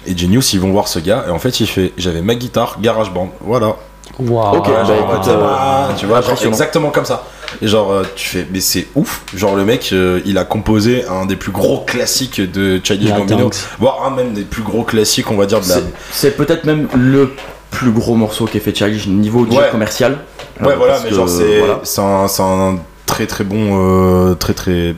et 0.06 0.16
Genius, 0.16 0.54
ils 0.54 0.60
vont 0.60 0.70
voir 0.72 0.88
ce 0.88 0.98
gars. 0.98 1.24
Et 1.28 1.30
en 1.30 1.38
fait, 1.38 1.60
il 1.60 1.66
fait 1.66 1.92
J'avais 1.98 2.22
ma 2.22 2.34
guitare, 2.34 2.78
GarageBand. 2.80 3.30
Voilà. 3.42 3.76
Waouh. 4.18 4.56
Ok, 4.58 4.66
bah, 4.68 4.82
écoute, 4.98 5.28
euh, 5.28 5.88
tu 5.96 6.06
vois, 6.06 6.20
genre, 6.22 6.42
exactement 6.42 6.90
comme 6.90 7.04
ça. 7.04 7.22
Et 7.62 7.68
genre, 7.68 7.92
euh, 7.92 8.02
tu 8.16 8.28
fais, 8.28 8.46
mais 8.52 8.60
c'est 8.60 8.86
ouf. 8.94 9.22
Genre, 9.34 9.56
le 9.56 9.64
mec, 9.64 9.90
euh, 9.92 10.20
il 10.24 10.38
a 10.38 10.44
composé 10.44 11.04
un 11.06 11.26
des 11.26 11.36
plus 11.36 11.52
gros 11.52 11.80
classiques 11.80 12.40
de 12.40 12.80
Childish 12.82 13.10
Gambino, 13.10 13.50
voire 13.78 14.04
un 14.06 14.10
même 14.14 14.32
des 14.32 14.42
plus 14.42 14.62
gros 14.62 14.84
classiques, 14.84 15.30
on 15.30 15.36
va 15.36 15.46
dire, 15.46 15.60
de 15.60 15.68
la. 15.68 15.76
C'est- 16.12 16.36
peut-être 16.36 16.64
même 16.64 16.88
le 16.94 17.32
plus 17.70 17.90
gros 17.92 18.14
morceau 18.14 18.46
qu'ait 18.46 18.60
fait 18.60 18.74
Childish 18.74 19.06
niveau 19.06 19.44
Ouais. 19.46 19.68
commercial. 19.70 20.18
Ouais, 20.60 20.72
Euh, 20.72 20.76
voilà, 20.76 20.98
mais 21.02 21.10
que, 21.10 21.14
genre, 21.14 21.28
c'est 21.28 21.58
voilà. 21.60 21.80
c'est 21.84 22.00
un, 22.00 22.28
c'est 22.28 22.42
un 22.42 22.78
très 23.06 23.26
très 23.26 23.44
bon, 23.44 24.30
euh, 24.30 24.34
très 24.34 24.54
très. 24.54 24.94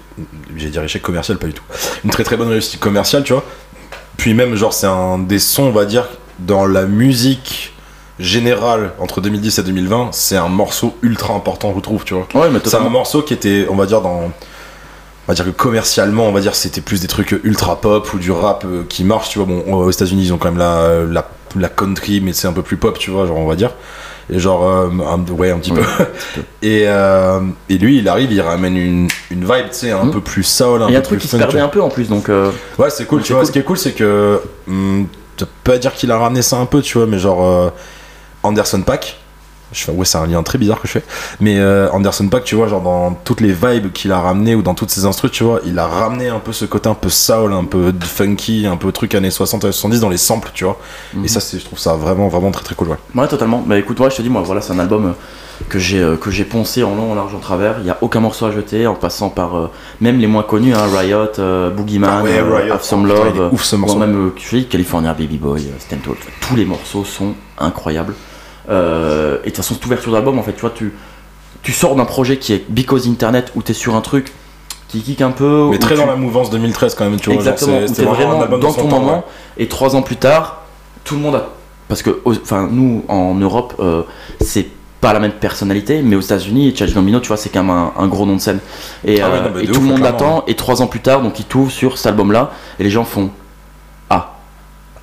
J'allais 0.56 0.70
dire 0.70 0.82
échec 0.82 1.00
commercial, 1.02 1.38
pas 1.38 1.46
du 1.46 1.52
tout. 1.54 1.62
Une 2.04 2.10
très 2.10 2.24
très 2.24 2.36
bonne 2.36 2.48
réussite 2.48 2.78
commerciale, 2.80 3.22
tu 3.24 3.32
vois. 3.32 3.44
Puis 4.16 4.34
même, 4.34 4.54
genre, 4.56 4.72
c'est 4.72 4.86
un 4.86 5.18
des 5.18 5.38
sons, 5.38 5.64
on 5.64 5.70
va 5.72 5.84
dire, 5.84 6.06
dans 6.38 6.66
la 6.66 6.84
musique 6.84 7.72
générale 8.18 8.92
entre 8.98 9.20
2010 9.20 9.58
et 9.58 9.62
2020, 9.62 10.08
c'est 10.12 10.36
un 10.36 10.48
morceau 10.48 10.94
ultra 11.02 11.34
important, 11.34 11.72
je 11.74 11.80
trouve, 11.80 12.04
tu 12.04 12.14
vois. 12.14 12.26
Ouais, 12.34 12.50
mais 12.50 12.58
C'est 12.64 12.76
un 12.76 12.88
morceau 12.88 13.22
qui 13.22 13.34
était, 13.34 13.66
on 13.70 13.74
va 13.76 13.86
dire, 13.86 14.00
dans 14.00 14.30
on 15.24 15.30
va 15.30 15.34
dire 15.34 15.44
que 15.44 15.50
commercialement, 15.50 16.26
on 16.26 16.32
va 16.32 16.40
dire 16.40 16.54
c'était 16.56 16.80
plus 16.80 17.00
des 17.00 17.06
trucs 17.06 17.30
ultra 17.44 17.80
pop 17.80 18.12
ou 18.12 18.18
du 18.18 18.32
rap 18.32 18.64
euh, 18.64 18.82
qui 18.88 19.04
marche, 19.04 19.30
tu 19.30 19.38
vois. 19.38 19.46
Bon, 19.46 19.72
aux 19.72 19.90
États-Unis, 19.90 20.24
ils 20.26 20.32
ont 20.32 20.36
quand 20.38 20.48
même 20.50 20.58
la, 20.58 21.04
la, 21.08 21.28
la 21.56 21.68
country, 21.68 22.20
mais 22.20 22.32
c'est 22.32 22.48
un 22.48 22.52
peu 22.52 22.62
plus 22.62 22.76
pop, 22.76 22.98
tu 22.98 23.10
vois, 23.12 23.26
genre 23.26 23.38
on 23.38 23.46
va 23.46 23.54
dire. 23.54 23.70
Et 24.32 24.38
genre, 24.40 24.66
euh, 24.68 24.88
un, 24.88 25.20
ouais, 25.32 25.50
un 25.50 25.58
petit 25.58 25.72
peu. 25.72 25.82
Et, 26.62 26.84
euh, 26.86 27.40
et 27.68 27.76
lui, 27.78 27.98
il 27.98 28.08
arrive, 28.08 28.32
il 28.32 28.40
ramène 28.40 28.76
une, 28.76 29.08
une 29.30 29.40
vibe, 29.44 29.68
tu 29.70 29.78
sais, 29.78 29.90
un 29.92 30.04
Mhm. 30.04 30.10
peu 30.12 30.20
plus 30.20 30.42
soul, 30.44 30.82
Il 30.88 30.92
y 30.92 30.96
a 30.96 30.98
un 30.98 31.02
truc 31.02 31.20
qui 31.20 31.28
se 31.28 31.36
perdait 31.36 31.60
un 31.60 31.68
peu 31.68 31.82
en 31.82 31.88
plus, 31.88 32.08
donc 32.08 32.28
euh, 32.28 32.50
Ouais, 32.78 32.88
c'est 32.90 33.04
cool, 33.06 33.18
Donc, 33.18 33.26
tu 33.26 33.32
vois. 33.32 33.42
cool. 33.42 33.46
Ce 33.46 33.52
qui 33.52 33.58
est 33.58 33.64
cool, 33.64 33.78
c'est 33.78 33.92
que. 33.92 34.40
tu 34.66 35.06
peux 35.36 35.46
pas 35.64 35.78
dire 35.78 35.92
qu'il 35.94 36.10
a 36.10 36.18
ramené 36.18 36.42
ça 36.42 36.56
un 36.56 36.66
peu, 36.66 36.82
tu 36.82 36.98
vois, 36.98 37.06
mais 37.06 37.18
genre. 37.18 37.72
Anderson 38.42 38.82
Pack. 38.82 39.18
Je 39.72 39.84
fais, 39.84 39.92
ouais, 39.92 40.04
c'est 40.04 40.18
un 40.18 40.26
lien 40.26 40.42
très 40.42 40.58
bizarre 40.58 40.82
que 40.82 40.86
je 40.86 40.92
fais. 40.92 41.04
Mais 41.40 41.58
euh, 41.58 41.90
Anderson 41.92 42.28
Pack, 42.28 42.44
tu 42.44 42.54
vois, 42.54 42.68
genre 42.68 42.82
dans 42.82 43.12
toutes 43.12 43.40
les 43.40 43.52
vibes 43.52 43.90
qu'il 43.92 44.12
a 44.12 44.20
ramené 44.20 44.54
ou 44.54 44.60
dans 44.60 44.74
toutes 44.74 44.90
ses 44.90 45.06
instrus, 45.06 45.30
tu 45.30 45.44
vois, 45.44 45.60
il 45.64 45.78
a 45.78 45.86
ramené 45.86 46.28
un 46.28 46.40
peu 46.40 46.52
ce 46.52 46.66
côté 46.66 46.90
un 46.90 46.94
peu 46.94 47.08
soul, 47.08 47.54
un 47.54 47.64
peu 47.64 47.90
funky, 48.02 48.66
un 48.66 48.76
peu 48.76 48.92
truc 48.92 49.14
années 49.14 49.30
60 49.30 49.64
et 49.64 49.72
70 49.72 50.00
dans 50.00 50.10
les 50.10 50.18
samples, 50.18 50.50
tu 50.52 50.64
vois. 50.64 50.78
Mhm. 51.14 51.24
Et 51.24 51.28
ça, 51.28 51.40
c'est, 51.40 51.58
je 51.58 51.64
trouve 51.64 51.78
ça 51.78 51.94
vraiment, 51.94 52.28
vraiment 52.28 52.50
très 52.50 52.64
très 52.64 52.74
cool, 52.74 52.88
ouais. 52.88 52.96
Ouais, 53.14 53.26
totalement. 53.28 53.62
Bah 53.66 53.78
écoute, 53.78 53.98
ouais, 54.00 54.10
je 54.10 54.16
te 54.16 54.22
dis, 54.22 54.28
moi, 54.28 54.42
voilà, 54.42 54.60
c'est 54.60 54.74
un 54.74 54.78
album 54.78 55.06
euh, 55.06 55.12
que 55.68 55.78
j'ai 55.78 56.00
euh, 56.00 56.16
que 56.16 56.30
j'ai 56.30 56.44
poncé 56.44 56.82
en 56.82 56.94
long, 56.94 57.12
en 57.12 57.14
large, 57.14 57.34
en 57.34 57.38
travers. 57.38 57.76
Il 57.80 57.86
y 57.86 57.90
a 57.90 57.96
aucun 58.02 58.20
morceau 58.20 58.46
à 58.46 58.52
jeter, 58.52 58.86
en 58.86 58.94
passant 58.94 59.30
par 59.30 59.56
euh, 59.56 59.70
même 60.00 60.18
les 60.18 60.26
moins 60.26 60.42
connus, 60.42 60.74
hein, 60.74 60.84
Riot, 60.94 61.38
euh, 61.38 61.70
Boogeyman, 61.70 62.10
Ah 62.12 62.22
ouais, 62.22 62.40
Riot. 62.40 62.74
Have 62.74 62.82
Some 62.82 63.04
Putain, 63.04 63.24
Love, 63.24 63.52
ouf, 63.52 63.64
ce 63.64 63.76
ou 63.76 63.94
même 63.96 64.32
California 64.68 65.14
Baby 65.14 65.38
Boy, 65.38 65.70
Stand. 65.78 66.00
Tous 66.40 66.56
les 66.56 66.64
morceaux 66.66 67.04
sont 67.04 67.34
incroyables. 67.58 68.14
Euh, 68.70 69.36
et 69.36 69.38
de 69.38 69.44
toute 69.46 69.56
façon, 69.56 69.74
cette 69.74 69.84
ouverture 69.86 70.12
d'album, 70.12 70.38
en 70.38 70.42
fait, 70.42 70.52
tu 70.52 70.60
vois, 70.60 70.70
tu, 70.74 70.92
tu 71.62 71.72
sors 71.72 71.94
d'un 71.96 72.04
projet 72.04 72.36
qui 72.38 72.52
est 72.52 72.64
Because 72.68 73.08
Internet, 73.08 73.52
où 73.56 73.62
t'es 73.62 73.72
sur 73.72 73.94
un 73.96 74.00
truc 74.00 74.32
qui 74.88 75.00
kick 75.02 75.20
un 75.20 75.30
peu. 75.30 75.68
Mais 75.70 75.78
très 75.78 75.94
tu- 75.94 76.00
dans 76.00 76.06
la 76.06 76.16
mouvance 76.16 76.50
2013 76.50 76.94
quand 76.94 77.04
même, 77.08 77.18
tu 77.18 77.26
vois. 77.30 77.34
Exactement, 77.36 77.78
où 77.78 77.86
t'es 77.92 78.04
vraiment, 78.04 78.46
dans 78.46 78.72
ton 78.72 78.88
temps, 78.88 79.00
moment, 79.00 79.14
ouais. 79.16 79.22
et 79.64 79.68
trois 79.68 79.96
ans 79.96 80.02
plus 80.02 80.16
tard, 80.16 80.62
tout 81.04 81.14
le 81.14 81.20
monde 81.20 81.36
a. 81.36 81.48
Parce 81.88 82.02
que, 82.02 82.20
enfin, 82.24 82.68
nous, 82.70 83.04
en 83.08 83.34
Europe, 83.34 83.74
euh, 83.80 84.02
c'est 84.40 84.66
pas 85.00 85.12
la 85.12 85.18
même 85.18 85.32
personnalité, 85.32 86.00
mais 86.00 86.14
aux 86.14 86.20
États-Unis, 86.20 86.72
Chad 86.76 86.92
Gambino, 86.92 87.18
tu 87.20 87.28
vois, 87.28 87.36
c'est 87.36 87.48
quand 87.48 87.62
même 87.64 87.70
un, 87.76 87.92
un 87.98 88.06
gros 88.06 88.24
nom 88.24 88.36
de 88.36 88.40
scène. 88.40 88.60
Et, 89.04 89.20
Ah 89.20 89.28
ouais, 89.30 89.38
euh, 89.38 89.42
non, 89.42 89.50
mais 89.56 89.64
et 89.64 89.66
de 89.66 89.72
tout 89.72 89.80
le 89.80 89.86
monde 89.86 90.00
l'attend, 90.00 90.44
et 90.46 90.54
trois 90.54 90.80
ans 90.80 90.86
plus 90.86 91.00
tard, 91.00 91.22
donc 91.22 91.38
il 91.40 91.44
t'ouvre 91.44 91.72
sur 91.72 91.98
cet 91.98 92.06
album-là, 92.06 92.52
et 92.78 92.84
les 92.84 92.90
gens 92.90 93.04
font 93.04 93.30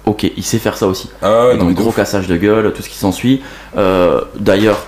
ok, 0.09 0.31
il 0.35 0.43
sait 0.43 0.57
faire 0.59 0.75
ça 0.77 0.87
aussi. 0.87 1.09
Ah 1.21 1.49
donc, 1.57 1.73
gros 1.75 1.89
ouf. 1.89 1.95
cassage 1.95 2.27
de 2.27 2.35
gueule, 2.37 2.73
tout 2.73 2.81
ce 2.81 2.89
qui 2.89 2.97
s'ensuit. 2.97 3.41
Euh, 3.77 4.21
D'ailleurs, 4.37 4.85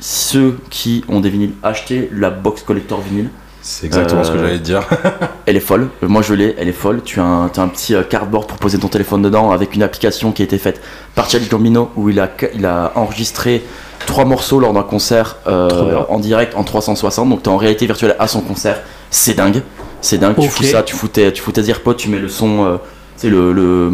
ceux 0.00 0.58
qui 0.70 1.04
ont 1.08 1.20
des 1.20 1.30
vinyles, 1.30 1.52
achetez 1.62 2.08
la 2.12 2.30
box 2.30 2.62
collector 2.62 3.00
vinyle. 3.00 3.30
C'est 3.60 3.86
exactement 3.86 4.22
ce 4.24 4.30
que 4.30 4.36
Euh, 4.38 4.40
j'allais 4.46 4.58
te 4.58 4.62
dire. 4.64 4.82
Elle 5.46 5.56
est 5.56 5.60
folle. 5.60 5.88
Euh, 6.02 6.08
Moi 6.08 6.22
je 6.22 6.32
l'ai, 6.32 6.54
elle 6.58 6.68
est 6.68 6.72
folle. 6.72 7.02
Tu 7.04 7.20
as 7.20 7.24
un, 7.24 7.48
tu 7.48 7.58
as 7.60 7.62
un 7.64 7.68
petit 7.68 7.94
euh, 7.94 8.02
cardboard 8.02 8.46
pour 8.46 8.56
poser 8.58 8.78
ton 8.78 8.88
téléphone 8.88 9.20
dedans 9.20 9.50
avec 9.50 9.74
une 9.74 9.82
application 9.82 10.30
qui 10.32 10.42
a 10.42 10.44
été 10.44 10.58
faite 10.58 10.80
par 11.14 11.28
Charlie 11.28 11.48
Gambino 11.48 11.90
où 11.96 12.08
il 12.08 12.20
a, 12.20 12.30
il 12.54 12.64
a 12.64 12.92
enregistré 12.94 13.64
trois 14.06 14.24
morceaux 14.24 14.60
lors 14.60 14.72
d'un 14.72 14.84
concert 14.84 15.36
euh, 15.48 15.96
en 16.08 16.18
direct 16.20 16.54
en 16.56 16.62
360. 16.64 17.28
Donc 17.28 17.42
tu 17.42 17.50
es 17.50 17.52
en 17.52 17.56
réalité 17.56 17.84
virtuelle 17.86 18.14
à 18.18 18.28
son 18.28 18.40
concert. 18.40 18.80
C'est 19.10 19.34
dingue. 19.34 19.62
C'est 20.00 20.18
dingue. 20.18 20.36
Tu 20.38 20.48
fous 20.48 20.62
ça, 20.62 20.82
tu 20.84 20.94
fous 20.94 21.08
tes, 21.08 21.32
tu 21.32 21.42
fous 21.42 21.52
tes 21.52 21.68
AirPods, 21.68 21.94
tu 21.94 22.08
mets 22.08 22.20
le 22.20 22.28
son. 22.28 22.64
euh, 22.64 22.76
c'est 23.18 23.28
le, 23.28 23.52
le. 23.52 23.90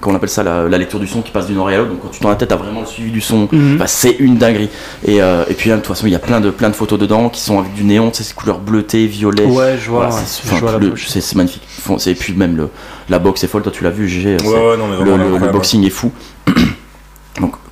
Comment 0.00 0.12
on 0.14 0.16
appelle 0.16 0.28
ça 0.28 0.44
la, 0.44 0.68
la 0.68 0.78
lecture 0.78 1.00
du 1.00 1.08
son 1.08 1.22
qui 1.22 1.32
passe 1.32 1.48
d'une 1.48 1.58
oreille 1.58 1.74
à 1.74 1.78
l'autre. 1.78 1.90
Donc 1.90 2.00
quand 2.02 2.08
tu 2.10 2.20
dans 2.22 2.28
la 2.28 2.36
tête, 2.36 2.50
t'as 2.50 2.54
vraiment 2.56 2.80
le 2.82 2.86
suivi 2.86 3.10
du 3.10 3.20
son. 3.20 3.48
Mhm. 3.50 3.78
Bah, 3.78 3.88
c'est 3.88 4.14
une 4.20 4.36
dinguerie. 4.36 4.68
Et, 5.04 5.20
euh, 5.20 5.42
et 5.48 5.54
puis 5.54 5.70
là, 5.70 5.76
de 5.76 5.80
toute 5.80 5.88
façon, 5.88 6.06
il 6.06 6.12
y 6.12 6.14
a 6.14 6.20
plein 6.20 6.40
de, 6.40 6.50
plein 6.50 6.68
de 6.70 6.76
photos 6.76 7.00
dedans 7.00 7.28
qui 7.30 7.40
sont 7.40 7.58
avec 7.58 7.74
du 7.74 7.82
néon, 7.82 8.10
tu 8.12 8.18
sais, 8.18 8.22
ces 8.22 8.32
couleurs 8.34 8.60
bleutées, 8.60 9.06
violet. 9.08 9.44
Ouais, 9.44 9.76
je 9.76 9.90
vois. 9.90 10.08
Voilà, 10.08 10.22
c'est 10.24 11.34
magnifique. 11.34 11.62
Et 12.06 12.14
puis 12.14 12.32
même 12.34 12.56
le, 12.56 12.68
la 13.08 13.18
box 13.18 13.42
est 13.42 13.48
folle, 13.48 13.62
toi 13.62 13.72
tu 13.72 13.82
l'as 13.82 13.90
vu, 13.90 14.08
GG. 14.08 14.36
Ouais, 14.44 14.48
ouais, 14.52 14.76
non, 14.76 14.86
mais 14.86 15.04
le, 15.04 15.10
vraiment 15.10 15.16
le- 15.38 15.46
le 15.46 15.52
boxing 15.52 15.84
est 15.84 15.90
fou. 15.90 16.12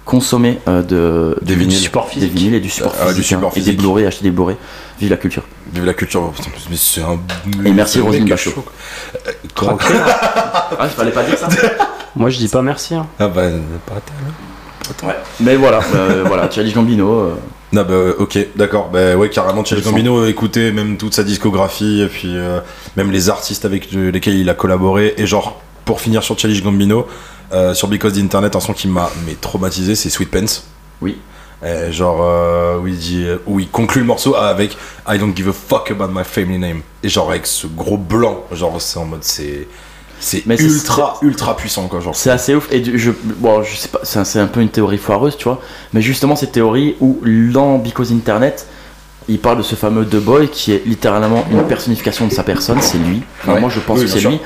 Consommer 0.07 0.61
euh, 0.69 0.83
de, 0.83 1.37
Des 1.43 1.55
du 1.55 1.61
vinyles. 1.63 1.77
Support 1.79 2.07
des 2.07 2.13
physique. 2.13 2.33
vinyles 2.33 2.55
et 2.55 2.61
du 2.61 2.71
support 2.71 2.95
Ah, 2.99 3.07
du 3.09 3.11
physique. 3.15 3.27
support 3.27 3.49
hein, 3.49 3.53
Et 3.57 3.59
des 3.59 3.65
physique. 3.65 3.81
Blu-ray, 3.81 4.07
acheter 4.07 4.23
des 4.25 4.31
Blu-ray. 4.31 4.57
Vive 5.01 5.11
la 5.11 5.17
culture. 5.17 5.43
Vive 5.75 5.85
la 5.85 5.95
culture. 5.95 6.23
oh, 6.25 6.31
putain, 6.35 6.51
mais 6.71 6.77
c'est 6.77 7.03
un. 7.03 7.19
Et 7.65 7.73
merci 7.73 8.01
mec 8.01 8.25
Bachot. 8.29 8.53
Ok. 9.63 9.83
Ah, 10.79 10.89
fallait 10.89 11.11
pas 11.11 11.25
dire 11.25 11.37
ça 11.37 11.49
Moi, 12.17 12.31
je 12.31 12.39
dis 12.39 12.49
pas 12.49 12.63
merci. 12.63 12.95
hein. 12.95 13.07
Ah 13.19 13.29
bah, 13.29 13.43
pas 13.85 14.01
tellement. 14.01 15.11
Ouais. 15.13 15.17
Mais 15.41 15.57
voilà, 15.57 15.81
euh, 15.97 16.23
voilà, 16.27 16.49
Charlie 16.51 16.73
Gambino. 16.73 17.11
euh, 17.13 17.35
Non, 17.73 17.83
bah, 17.83 17.89
euh, 17.91 18.15
ok, 18.21 18.39
d'accord. 18.55 18.89
Bah, 18.93 19.17
ouais, 19.17 19.29
carrément, 19.29 19.65
son. 19.65 19.77
Gambino, 19.81 20.25
écoutez 20.27 20.71
même 20.71 20.97
toute 20.97 21.15
sa 21.15 21.25
discographie, 21.25 22.01
et 22.03 22.07
puis 22.07 22.37
euh, 22.37 22.61
même 22.97 23.11
les 23.11 23.29
artistes 23.29 23.65
avec 23.65 23.89
euh, 23.95 24.13
lesquels 24.13 24.37
il 24.37 24.49
a 24.49 24.55
collaboré. 24.55 25.15
Et 25.19 25.27
genre, 25.27 25.61
pour 25.85 26.01
finir 26.01 26.23
sur 26.23 26.39
Challenge 26.39 26.63
Gambino, 26.63 27.07
euh, 27.53 27.75
sur 27.75 27.89
Because 27.89 28.13
d'Internet, 28.15 28.57
un 28.57 28.61
son 28.61 28.73
qui 28.73 28.89
m'a 28.89 29.11
mais, 29.27 29.35
traumatisé, 29.35 29.95
c'est 29.95 30.11
Sweet 30.11 30.31
Pence. 30.31 30.65
Oui. 31.01 31.19
Genre, 31.91 32.19
euh, 32.23 32.79
où, 32.79 32.87
il 32.87 32.97
dit, 32.97 33.25
euh, 33.25 33.39
où 33.47 33.59
il 33.59 33.69
conclut 33.69 34.01
le 34.03 34.07
morceau 34.07 34.37
avec 34.37 34.77
I 35.09 35.19
don't 35.19 35.35
give 35.35 35.49
a 35.49 35.53
fuck 35.53 35.91
about 35.91 36.09
my 36.13 36.23
family 36.23 36.59
name. 36.59 36.83
Et 37.03 37.09
genre, 37.09 37.29
avec 37.31 37.47
ce 37.47 37.67
gros 37.67 37.97
blanc, 37.97 38.43
genre, 38.53 38.81
c'est 38.81 38.99
en 38.99 39.07
mode, 39.07 39.25
c'est. 39.25 39.67
C'est 40.21 40.47
Mais 40.47 40.57
c'est- 40.57 40.65
ultra, 40.65 41.19
ultra 41.23 41.57
puissant, 41.57 41.89
quoi. 41.89 42.01
Genre, 42.01 42.15
C'est 42.15 42.31
assez 42.31 42.55
ouf. 42.55 42.69
Et 42.73 42.83
je, 42.97 43.11
bon, 43.11 43.63
je 43.63 43.77
sais 43.77 43.89
pas, 43.89 44.01
c'est 44.05 44.39
un, 44.39 44.47
peu 44.47 44.61
une 44.61 44.69
théorie 44.71 44.97
foireuse, 44.97 45.37
tu 45.37 45.45
vois. 45.45 45.61
Mais 45.93 46.01
justement, 46.03 46.37
cette 46.37 46.53
théorie 46.53 46.95
où 47.01 47.19
dans 47.53 47.77
Because 47.79 48.13
Internet, 48.13 48.67
il 49.29 49.39
parle 49.39 49.59
de 49.59 49.63
ce 49.63 49.75
fameux 49.75 50.07
The 50.07 50.17
Boy 50.17 50.49
qui 50.49 50.73
est 50.73 50.87
littéralement 50.87 51.45
une 51.51 51.65
personnification 51.65 52.27
de 52.29 52.33
sa 52.33 52.45
personne, 52.45 52.81
c'est 52.81 52.97
lui. 52.99 53.23
Enfin, 53.43 53.55
Ouais. 53.55 53.61
Moi, 53.61 53.71
je 53.71 53.81
pense 53.81 53.99
Oui, 53.99 54.05
que 54.05 54.11
c'est 54.11 54.21
lui. 54.27 54.41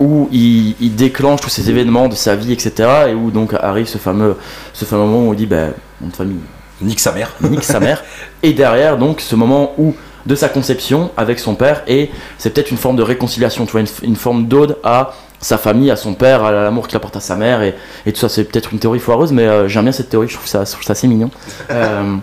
Où 0.00 0.28
il, 0.30 0.76
il 0.80 0.94
déclenche 0.94 1.40
tous 1.40 1.48
ces 1.48 1.70
événements 1.70 2.08
de 2.08 2.14
sa 2.14 2.36
vie, 2.36 2.52
etc. 2.52 2.88
Et 3.08 3.14
où 3.14 3.30
donc 3.30 3.54
arrive 3.54 3.88
ce 3.88 3.98
fameux, 3.98 4.36
ce 4.72 4.84
fameux 4.84 5.04
moment 5.04 5.28
où 5.28 5.32
il 5.34 5.36
dit, 5.36 5.46
ben, 5.46 5.72
mon 6.00 6.10
famille, 6.10 6.38
nique 6.80 7.00
sa 7.00 7.12
mère. 7.12 7.34
nique 7.40 7.64
sa 7.64 7.80
mère. 7.80 8.04
Et 8.42 8.52
derrière, 8.52 8.96
donc, 8.96 9.20
ce 9.20 9.34
moment 9.34 9.72
où, 9.78 9.94
de 10.26 10.34
sa 10.34 10.48
conception 10.48 11.10
avec 11.16 11.38
son 11.38 11.54
père, 11.54 11.82
et 11.86 12.10
c'est 12.36 12.50
peut-être 12.50 12.70
une 12.70 12.76
forme 12.76 12.96
de 12.96 13.02
réconciliation, 13.02 13.64
tu 13.64 13.72
vois, 13.72 13.80
une, 13.80 13.86
une 14.02 14.16
forme 14.16 14.46
d'ode 14.46 14.76
à 14.84 15.14
sa 15.40 15.56
famille, 15.58 15.90
à 15.90 15.96
son 15.96 16.14
père, 16.14 16.44
à 16.44 16.52
l'amour 16.52 16.88
qu'il 16.88 16.96
apporte 16.96 17.16
à 17.16 17.20
sa 17.20 17.36
mère, 17.36 17.62
et, 17.62 17.74
et 18.06 18.12
tout 18.12 18.18
ça. 18.18 18.28
C'est 18.28 18.44
peut-être 18.44 18.72
une 18.72 18.78
théorie 18.78 18.98
foireuse, 18.98 19.32
mais 19.32 19.46
euh, 19.46 19.68
j'aime 19.68 19.84
bien 19.84 19.92
cette 19.92 20.10
théorie, 20.10 20.28
je 20.28 20.34
trouve 20.34 20.48
ça, 20.48 20.64
je 20.64 20.72
trouve 20.72 20.84
ça 20.84 20.92
assez 20.92 21.08
mignon. 21.08 21.30
Euh, 21.70 22.16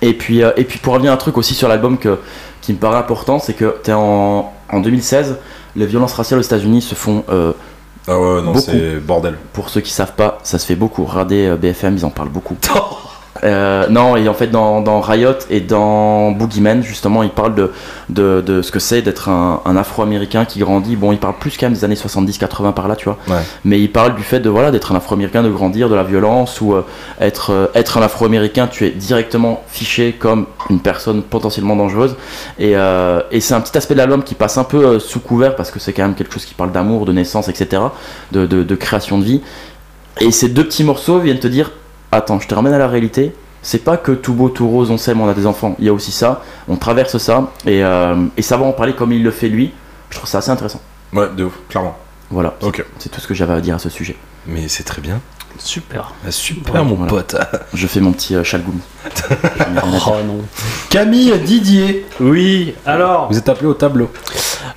et, 0.00 0.14
puis, 0.14 0.42
euh, 0.42 0.50
et 0.56 0.64
puis, 0.64 0.78
pour 0.78 0.94
revenir 0.94 1.12
à 1.12 1.14
un 1.14 1.18
truc 1.18 1.36
aussi 1.36 1.54
sur 1.54 1.68
l'album 1.68 1.98
que, 1.98 2.18
qui 2.62 2.72
me 2.72 2.78
paraît 2.78 2.96
important, 2.96 3.38
c'est 3.38 3.52
que 3.52 3.76
t'es 3.82 3.92
en, 3.92 4.52
en 4.70 4.80
2016, 4.80 5.36
les 5.76 5.86
violences 5.86 6.12
raciales 6.14 6.40
aux 6.40 6.44
États-Unis 6.44 6.82
se 6.82 6.94
font 6.94 7.24
euh, 7.28 7.52
Ah 8.06 8.18
ouais, 8.18 8.42
non, 8.42 8.54
c'est 8.56 8.96
bordel. 9.00 9.36
pour 9.52 9.68
ceux 9.70 9.80
qui 9.80 9.90
savent 9.90 10.14
pas, 10.14 10.38
ça 10.42 10.58
se 10.58 10.66
fait 10.66 10.76
beaucoup. 10.76 11.04
Regardez 11.04 11.46
euh, 11.46 11.56
BFM, 11.56 11.96
ils 11.96 12.04
en 12.04 12.10
parlent 12.10 12.28
beaucoup. 12.28 12.56
Euh, 13.42 13.88
non, 13.88 14.16
et 14.16 14.28
en 14.28 14.34
fait, 14.34 14.46
dans, 14.46 14.80
dans 14.80 15.00
Riot 15.00 15.32
et 15.50 15.60
dans 15.60 16.30
Boogeyman, 16.30 16.82
justement, 16.82 17.22
ils 17.22 17.30
parlent 17.30 17.54
de, 17.54 17.72
de, 18.08 18.40
de 18.40 18.62
ce 18.62 18.70
que 18.70 18.78
c'est 18.78 19.02
d'être 19.02 19.28
un, 19.28 19.60
un 19.64 19.76
afro-américain 19.76 20.44
qui 20.44 20.60
grandit. 20.60 20.96
Bon, 20.96 21.12
ils 21.12 21.18
parlent 21.18 21.38
plus 21.38 21.56
quand 21.56 21.66
même 21.66 21.74
des 21.74 21.84
années 21.84 21.96
70-80 21.96 22.72
par 22.74 22.88
là, 22.88 22.96
tu 22.96 23.06
vois. 23.06 23.18
Ouais. 23.28 23.42
Mais 23.64 23.80
ils 23.80 23.90
parlent 23.90 24.14
du 24.14 24.22
fait 24.22 24.40
de 24.40 24.48
voilà 24.48 24.70
d'être 24.70 24.92
un 24.92 24.96
afro-américain, 24.96 25.42
de 25.42 25.50
grandir, 25.50 25.88
de 25.88 25.94
la 25.94 26.04
violence, 26.04 26.60
ou 26.60 26.74
euh, 26.74 26.82
être, 27.20 27.50
euh, 27.50 27.66
être 27.74 27.98
un 27.98 28.02
afro-américain, 28.02 28.68
tu 28.68 28.86
es 28.86 28.90
directement 28.90 29.62
fiché 29.68 30.12
comme 30.18 30.46
une 30.70 30.80
personne 30.80 31.22
potentiellement 31.22 31.76
dangereuse. 31.76 32.16
Et, 32.58 32.72
et 33.30 33.40
c'est 33.40 33.54
un 33.54 33.60
petit 33.60 33.76
aspect 33.76 33.94
de 33.94 33.98
l'album 33.98 34.22
qui 34.22 34.34
passe 34.34 34.58
un 34.58 34.64
peu 34.64 34.98
sous 34.98 35.20
couvert 35.20 35.56
parce 35.56 35.70
que 35.70 35.78
c'est 35.78 35.92
quand 35.92 36.02
même 36.02 36.14
quelque 36.14 36.32
chose 36.32 36.44
qui 36.44 36.54
parle 36.54 36.72
d'amour, 36.72 37.04
de 37.04 37.12
naissance, 37.12 37.48
etc., 37.48 37.82
de, 38.32 38.46
de, 38.46 38.62
de 38.62 38.74
création 38.74 39.18
de 39.18 39.24
vie. 39.24 39.40
Et 40.20 40.30
ces 40.30 40.48
deux 40.48 40.64
petits 40.64 40.84
morceaux 40.84 41.18
viennent 41.18 41.40
te 41.40 41.48
dire 41.48 41.72
Attends, 42.14 42.38
je 42.38 42.46
te 42.46 42.54
ramène 42.54 42.72
à 42.72 42.78
la 42.78 42.86
réalité. 42.86 43.34
C'est 43.62 43.82
pas 43.82 43.96
que 43.96 44.12
tout 44.12 44.34
beau, 44.34 44.50
tout 44.50 44.68
rose, 44.68 44.90
on 44.90 44.98
s'aime, 44.98 45.20
on 45.20 45.28
a 45.28 45.34
des 45.34 45.46
enfants. 45.46 45.74
Il 45.78 45.86
y 45.86 45.88
a 45.88 45.92
aussi 45.92 46.12
ça. 46.12 46.42
On 46.68 46.76
traverse 46.76 47.18
ça. 47.18 47.50
Et, 47.66 47.82
euh, 47.82 48.14
et 48.36 48.42
savoir 48.42 48.68
en 48.68 48.72
parler 48.72 48.92
comme 48.94 49.12
il 49.12 49.22
le 49.24 49.30
fait 49.30 49.48
lui, 49.48 49.72
je 50.10 50.16
trouve 50.18 50.28
ça 50.28 50.38
assez 50.38 50.50
intéressant. 50.50 50.80
Ouais, 51.12 51.26
de 51.36 51.44
ouf, 51.44 51.54
clairement. 51.68 51.96
Voilà. 52.30 52.54
Ok. 52.62 52.84
C'est 52.98 53.08
tout 53.08 53.20
ce 53.20 53.26
que 53.26 53.34
j'avais 53.34 53.54
à 53.54 53.60
dire 53.60 53.74
à 53.74 53.78
ce 53.78 53.88
sujet. 53.88 54.16
Mais 54.46 54.68
c'est 54.68 54.84
très 54.84 55.00
bien. 55.02 55.20
Super. 55.58 56.12
Ah, 56.26 56.30
Super, 56.30 56.74
Ouais, 56.74 56.82
mon 56.84 56.94
voilà. 56.94 57.10
pote. 57.10 57.36
Je 57.74 57.86
fais 57.86 58.00
mon 58.00 58.12
petit 58.12 58.34
euh, 58.36 58.44
chalgoum. 58.44 58.78
Oh 60.06 60.10
non. 60.26 60.38
Camille 60.90 61.32
Didier. 61.44 62.06
Oui, 62.20 62.74
alors, 62.86 63.28
Vous 63.30 63.38
êtes 63.38 63.48
appelé 63.48 63.66
au 63.66 63.74
tableau. 63.74 64.10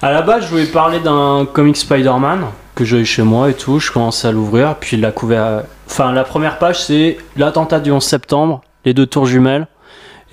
à 0.02 0.12
la 0.12 0.22
base, 0.22 0.46
je 0.46 0.50
voulais 0.50 0.66
parler 0.66 1.00
d'un 1.00 1.48
comic 1.52 1.78
Spider-Man 1.78 2.46
que 2.76 2.86
j'ai 2.86 3.04
chez 3.06 3.24
moi 3.24 3.50
et 3.50 3.54
tout. 3.54 3.80
Je 3.80 3.92
commence 3.92 4.24
à 4.26 4.32
l'ouvrir, 4.32 4.76
puis 4.80 4.98
la 4.98 5.12
couver. 5.12 5.60
Enfin, 5.90 6.12
la 6.12 6.24
première 6.24 6.58
page, 6.60 6.84
c'est 6.84 7.18
l'attentat 7.38 7.80
du 7.80 7.92
11 7.92 8.04
septembre, 8.04 8.62
les 8.86 8.94
deux 8.94 9.06
tours 9.06 9.26
jumelles. 9.26 9.68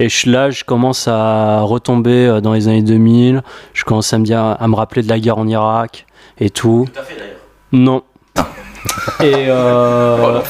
Et 0.01 0.09
je- 0.09 0.29
là, 0.29 0.51
je 0.51 0.65
commence 0.65 1.07
à 1.07 1.61
retomber 1.61 2.27
euh, 2.27 2.41
dans 2.41 2.53
les 2.53 2.67
années 2.69 2.83
2000. 2.83 3.43
Je 3.73 3.85
commence 3.85 4.13
à 4.13 4.19
me 4.19 4.25
dire, 4.25 4.41
à 4.59 4.69
me 4.69 4.75
rappeler 4.75 5.03
de 5.03 5.09
la 5.09 5.19
guerre 5.21 5.39
en 5.39 5.47
Irak 5.47 6.07
et 6.41 6.51
tout. 6.51 6.87
Tout 6.93 7.01
à 7.01 7.05
fait 7.05 7.15
d'ailleurs. 7.15 7.37
Non. 7.73 8.03
Et 9.21 9.47
euh, 9.49 10.41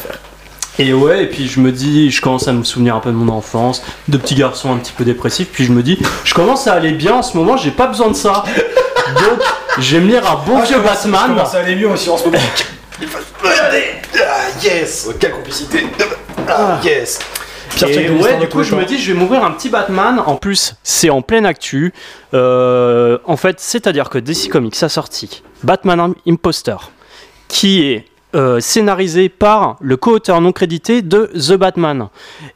Et 0.78 0.92
ouais, 0.94 1.24
et 1.24 1.26
puis 1.26 1.46
je 1.46 1.60
me 1.60 1.70
dis, 1.70 2.10
je 2.10 2.20
commence 2.20 2.48
à 2.48 2.52
me 2.52 2.64
souvenir 2.64 2.96
un 2.96 3.00
peu 3.00 3.10
de 3.10 3.16
mon 3.16 3.32
enfance, 3.32 3.82
de 4.08 4.16
petits 4.18 4.34
garçons 4.34 4.72
un 4.72 4.78
petit 4.78 4.92
peu 4.92 5.04
dépressifs, 5.04 5.50
puis 5.52 5.64
je 5.64 5.70
me 5.72 5.82
dis, 5.84 5.98
je 6.24 6.34
commence 6.34 6.66
à 6.66 6.72
aller 6.72 6.90
bien 6.92 7.14
en 7.14 7.22
ce 7.22 7.36
moment, 7.36 7.56
j'ai 7.56 7.70
pas 7.70 7.86
besoin 7.86 8.08
de 8.08 8.14
ça. 8.14 8.42
Donc, 9.14 9.40
je 9.78 9.96
vais 9.96 10.02
me 10.02 10.08
lire 10.08 10.28
un 10.28 10.34
bon 10.44 10.56
Ah, 10.58 10.64
vieux 10.64 10.80
Batman. 10.80 11.36
Ça 11.46 11.58
allait 11.58 11.76
mieux 11.76 11.88
aussi 11.88 12.10
en 12.10 12.16
ce 12.18 12.24
moment. 12.24 12.38
Ah, 14.16 14.46
yes 14.62 15.09
Quelle 15.18 15.33
complicité 15.33 15.87
Ah, 16.48 16.81
yes 16.85 17.18
Pierre 17.70 17.90
Et 17.90 18.11
ouais, 18.11 18.38
du 18.38 18.48
coup, 18.48 18.62
je 18.62 18.74
me 18.74 18.83
temps. 18.83 18.87
dis, 18.87 18.98
je 18.98 19.12
vais 19.12 19.18
m'ouvrir 19.18 19.44
un 19.44 19.50
petit 19.50 19.68
Batman. 19.68 20.22
En 20.24 20.37
plus, 20.37 20.74
c'est 20.83 21.11
en 21.11 21.22
pleine 21.22 21.46
actu. 21.46 21.92
Euh, 22.33 23.18
en 23.24 23.37
fait, 23.37 23.59
c'est-à-dire 23.59 24.11
que 24.11 24.18
DC 24.18 24.48
Comics 24.48 24.81
a 24.83 24.88
sorti 24.88 25.42
Batman 25.64 26.14
Imposter, 26.27 26.77
qui 27.48 27.83
est 27.83 28.05
euh, 28.35 28.59
scénarisé 28.59 29.29
par 29.29 29.77
le 29.81 29.96
co-auteur 29.96 30.40
non 30.40 30.50
crédité 30.50 31.03
de 31.03 31.31
The 31.35 31.53
Batman. 31.53 32.09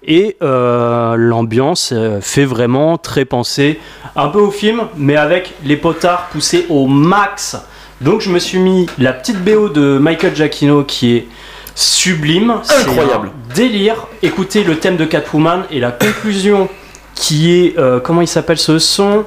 Et 0.04 0.36
euh, 0.42 1.14
l'ambiance 1.16 1.90
euh, 1.92 2.20
fait 2.20 2.44
vraiment 2.44 2.98
très 2.98 3.24
penser 3.24 3.78
un 4.16 4.28
peu 4.28 4.40
au 4.40 4.50
film, 4.50 4.82
mais 4.96 5.16
avec 5.16 5.54
les 5.64 5.76
potards 5.76 6.28
poussés 6.32 6.66
au 6.68 6.86
max. 6.86 7.56
Donc 8.00 8.20
je 8.20 8.30
me 8.30 8.38
suis 8.38 8.58
mis 8.58 8.86
la 8.98 9.12
petite 9.12 9.42
BO 9.42 9.68
de 9.68 9.98
Michael 9.98 10.34
Giacchino 10.36 10.84
qui 10.84 11.16
est 11.16 11.26
sublime, 11.74 12.54
C'est 12.62 12.80
Incroyable. 12.88 13.30
un 13.50 13.54
délire. 13.54 14.06
Écoutez 14.22 14.62
le 14.64 14.78
thème 14.78 14.96
de 14.96 15.04
Catwoman 15.04 15.64
et 15.70 15.80
la 15.80 15.90
conclusion 15.90 16.68
qui 17.14 17.52
est 17.52 17.78
euh, 17.78 17.98
comment 18.00 18.20
il 18.20 18.28
s'appelle 18.28 18.58
ce 18.58 18.78
son? 18.78 19.24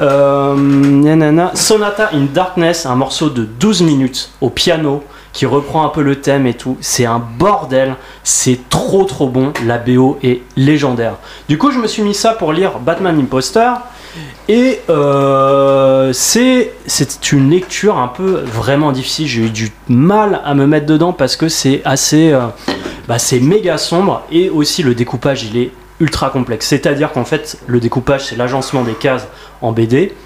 Euh, 0.00 0.54
nanana, 0.56 1.52
Sonata 1.54 2.10
in 2.14 2.26
Darkness, 2.32 2.86
un 2.86 2.96
morceau 2.96 3.28
de 3.28 3.44
12 3.44 3.82
minutes 3.82 4.30
au 4.40 4.48
piano 4.50 5.04
qui 5.32 5.46
reprend 5.46 5.84
un 5.84 5.90
peu 5.90 6.02
le 6.02 6.16
thème 6.20 6.46
et 6.46 6.54
tout. 6.54 6.76
C'est 6.80 7.04
un 7.04 7.22
bordel, 7.38 7.94
c'est 8.24 8.68
trop 8.70 9.04
trop 9.04 9.28
bon. 9.28 9.52
La 9.66 9.78
BO 9.78 10.18
est 10.24 10.40
légendaire. 10.56 11.14
Du 11.48 11.58
coup, 11.58 11.70
je 11.70 11.78
me 11.78 11.86
suis 11.86 12.02
mis 12.02 12.14
ça 12.14 12.32
pour 12.32 12.52
lire 12.52 12.78
Batman 12.80 13.16
Imposter. 13.20 13.70
Et 14.52 14.80
euh, 14.90 16.12
c'est 16.12 16.72
une 17.30 17.50
lecture 17.50 17.98
un 17.98 18.08
peu 18.08 18.42
vraiment 18.46 18.90
difficile. 18.90 19.28
J'ai 19.28 19.42
eu 19.42 19.50
du 19.50 19.70
mal 19.88 20.40
à 20.44 20.54
me 20.54 20.66
mettre 20.66 20.86
dedans 20.86 21.12
parce 21.12 21.36
que 21.36 21.48
c'est 21.48 21.82
assez, 21.84 22.32
euh, 22.32 22.46
bah, 23.06 23.20
c'est 23.20 23.38
méga 23.38 23.78
sombre 23.78 24.24
et 24.32 24.50
aussi 24.50 24.82
le 24.82 24.96
découpage 24.96 25.44
il 25.44 25.56
est 25.56 25.70
ultra 26.00 26.30
complexe. 26.30 26.66
C'est-à-dire 26.66 27.12
qu'en 27.12 27.24
fait 27.24 27.58
le 27.68 27.78
découpage 27.78 28.24
c'est 28.24 28.34
l'agencement 28.34 28.82
des 28.82 28.94
cases 28.94 29.28
en 29.62 29.70
BD. 29.70 30.16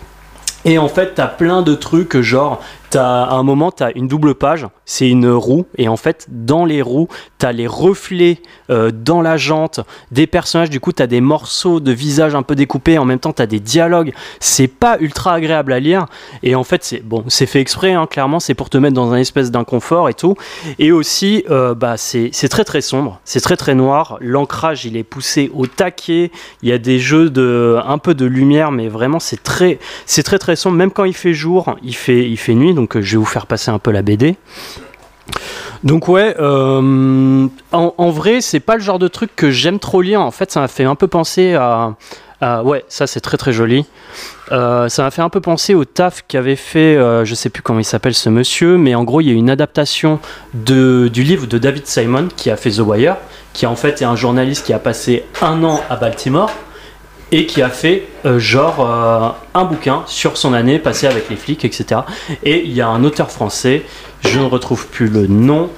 Et 0.65 0.79
en 0.79 0.89
fait, 0.89 1.13
t'as 1.15 1.27
plein 1.27 1.61
de 1.61 1.75
trucs, 1.75 2.19
genre, 2.23 2.63
à 2.97 3.35
un 3.35 3.43
moment, 3.43 3.71
t'as 3.71 3.91
une 3.95 4.09
double 4.09 4.35
page, 4.35 4.67
c'est 4.85 5.09
une 5.09 5.31
roue, 5.31 5.67
et 5.77 5.89
en 5.89 5.97
fait, 5.97 6.27
dans 6.29 6.65
les 6.65 6.83
roues, 6.83 7.09
t'as 7.39 7.53
les 7.53 7.67
reflets 7.67 8.41
euh, 8.71 8.91
dans 8.91 9.23
la 9.23 9.37
jante 9.37 9.81
des 10.11 10.27
personnages, 10.27 10.71
du 10.71 10.81
coup, 10.81 10.93
t'as 10.93 11.07
des 11.07 11.21
morceaux 11.21 11.81
de 11.81 11.93
visage 11.93 12.35
un 12.35 12.43
peu 12.43 12.55
découpés, 12.55 12.99
en 12.99 13.05
même 13.05 13.19
temps, 13.19 13.33
t'as 13.33 13.47
des 13.47 13.61
dialogues, 13.61 14.13
c'est 14.41 14.69
pas 14.69 14.99
ultra 15.01 15.35
agréable 15.35 15.73
à 15.73 15.81
lire, 15.81 16.07
et 16.43 16.55
en 16.55 16.65
fait, 16.65 16.85
c'est, 16.85 17.01
bon, 17.01 17.25
c'est 17.29 17.47
fait 17.47 17.61
exprès, 17.61 17.93
hein, 17.93 18.07
clairement, 18.07 18.41
c'est 18.41 18.55
pour 18.55 18.71
te 18.71 18.79
mettre 18.79 18.95
dans 18.95 19.13
un 19.13 19.19
espèce 19.19 19.51
d'inconfort 19.51 20.09
et 20.09 20.15
tout, 20.15 20.37
et 20.79 20.93
aussi, 20.93 21.45
euh, 21.51 21.75
bah, 21.75 21.97
c'est, 21.97 22.31
très 22.49 22.65
très 22.65 22.81
sombre, 22.81 23.21
c'est 23.25 23.41
très 23.41 23.57
très 23.57 23.75
noir, 23.75 24.19
l'ancrage, 24.21 24.85
il 24.85 24.97
est 24.97 25.05
poussé 25.05 25.51
au 25.55 25.67
taquet, 25.67 26.31
il 26.63 26.69
y 26.69 26.73
a 26.73 26.79
des 26.79 26.99
jeux 26.99 27.31
de, 27.31 27.79
un 27.85 27.99
peu 27.99 28.15
de 28.15 28.27
lumière, 28.27 28.71
mais 28.71 28.89
vraiment, 28.89 29.19
c'est 29.19 29.43
très, 29.43 29.79
très 30.07 30.39
très 30.39 30.57
sombre, 30.57 30.77
même 30.77 30.91
quand 30.91 31.05
il 31.05 31.15
fait 31.15 31.35
jour, 31.35 31.77
il 31.83 31.95
fait, 31.95 32.29
il 32.29 32.37
fait 32.37 32.55
nuit, 32.55 32.75
euh, 32.97 33.03
je 33.03 33.13
vais 33.13 33.19
vous 33.19 33.25
faire 33.25 33.47
passer 33.47 33.71
un 33.71 33.79
peu 33.79 33.91
la 33.91 34.03
BD. 34.03 34.37
Donc 35.83 36.09
ouais, 36.09 36.35
euh, 36.39 37.47
en, 37.73 38.11
vrai, 38.11 38.41
c'est 38.41 38.61
pas 38.61 38.75
le 38.77 38.81
genre 38.83 38.99
de 38.99 39.09
truc 39.09 39.31
que 39.37 39.51
j'aime 39.51 39.79
trop 39.79 40.01
lire. 40.01 40.21
En 40.21 40.31
fait, 40.31 40.51
ça 40.51 40.61
m'a 40.61 40.69
fait 40.69 40.85
un 40.85 40.95
peu 40.95 41.09
penser 41.09 41.55
à, 41.55 41.95
à- 42.41 42.63
ouais, 42.63 42.85
ça 42.89 43.07
c'est 43.07 43.21
très 43.21 43.37
très 43.37 43.53
joli. 43.53 43.85
Euh, 44.53 44.89
ça 44.89 45.03
m'a 45.03 45.11
fait 45.11 45.23
un 45.23 45.29
peu 45.29 45.41
penser 45.41 45.75
au 45.75 45.85
taf 45.85 46.23
qu'avait 46.27 46.57
fait, 46.57 46.97
euh, 46.97 47.25
je 47.25 47.35
sais 47.35 47.51
plus 47.51 47.63
comment 47.63 47.81
il 47.81 47.85
s'appelle 47.85 48.15
ce 48.15 48.29
monsieur, 48.31 48.77
mais 48.79 48.95
en 48.95 49.05
gros, 49.05 49.21
il 49.21 49.29
y 49.29 49.31
a 49.31 49.35
une 49.35 49.51
adaptation 49.51 50.21
de, 50.55 51.09
du 51.13 51.23
livre 51.23 51.47
de 51.47 51.59
David 51.59 51.87
Simon 51.87 52.29
qui 52.35 52.51
a 52.51 52.57
fait 52.57 52.71
The 52.71 52.79
Wire, 52.81 53.17
qui 53.53 53.67
en 53.67 53.77
fait 53.77 54.01
est 54.03 54.07
un 54.07 54.17
journaliste 54.17 54.65
qui 54.67 54.73
a 54.73 54.79
passé 54.79 55.25
un 55.43 55.65
an 55.65 55.83
à 55.91 55.97
Baltimore 55.97 56.51
et 57.35 57.47
qui 57.47 57.63
a 57.63 57.69
fait 57.69 58.05
euh, 58.25 58.39
genre 58.39 58.89
euh, 58.89 59.59
un 59.59 59.65
bouquin 59.65 60.05
sur 60.07 60.37
son 60.37 60.55
année 60.55 60.79
passée 60.79 61.09
avec 61.09 61.29
les 61.29 61.35
flics, 61.35 61.65
etc. 61.65 62.03
Et 62.45 62.63
il 62.65 62.73
y 62.73 62.81
a 62.81 62.87
un 62.87 63.03
auteur 63.03 63.33
français, 63.33 63.83
je 64.21 64.39
ne 64.39 64.45
retrouve 64.45 64.87
plus 64.87 65.09
le 65.09 65.27
nom, 65.27 65.69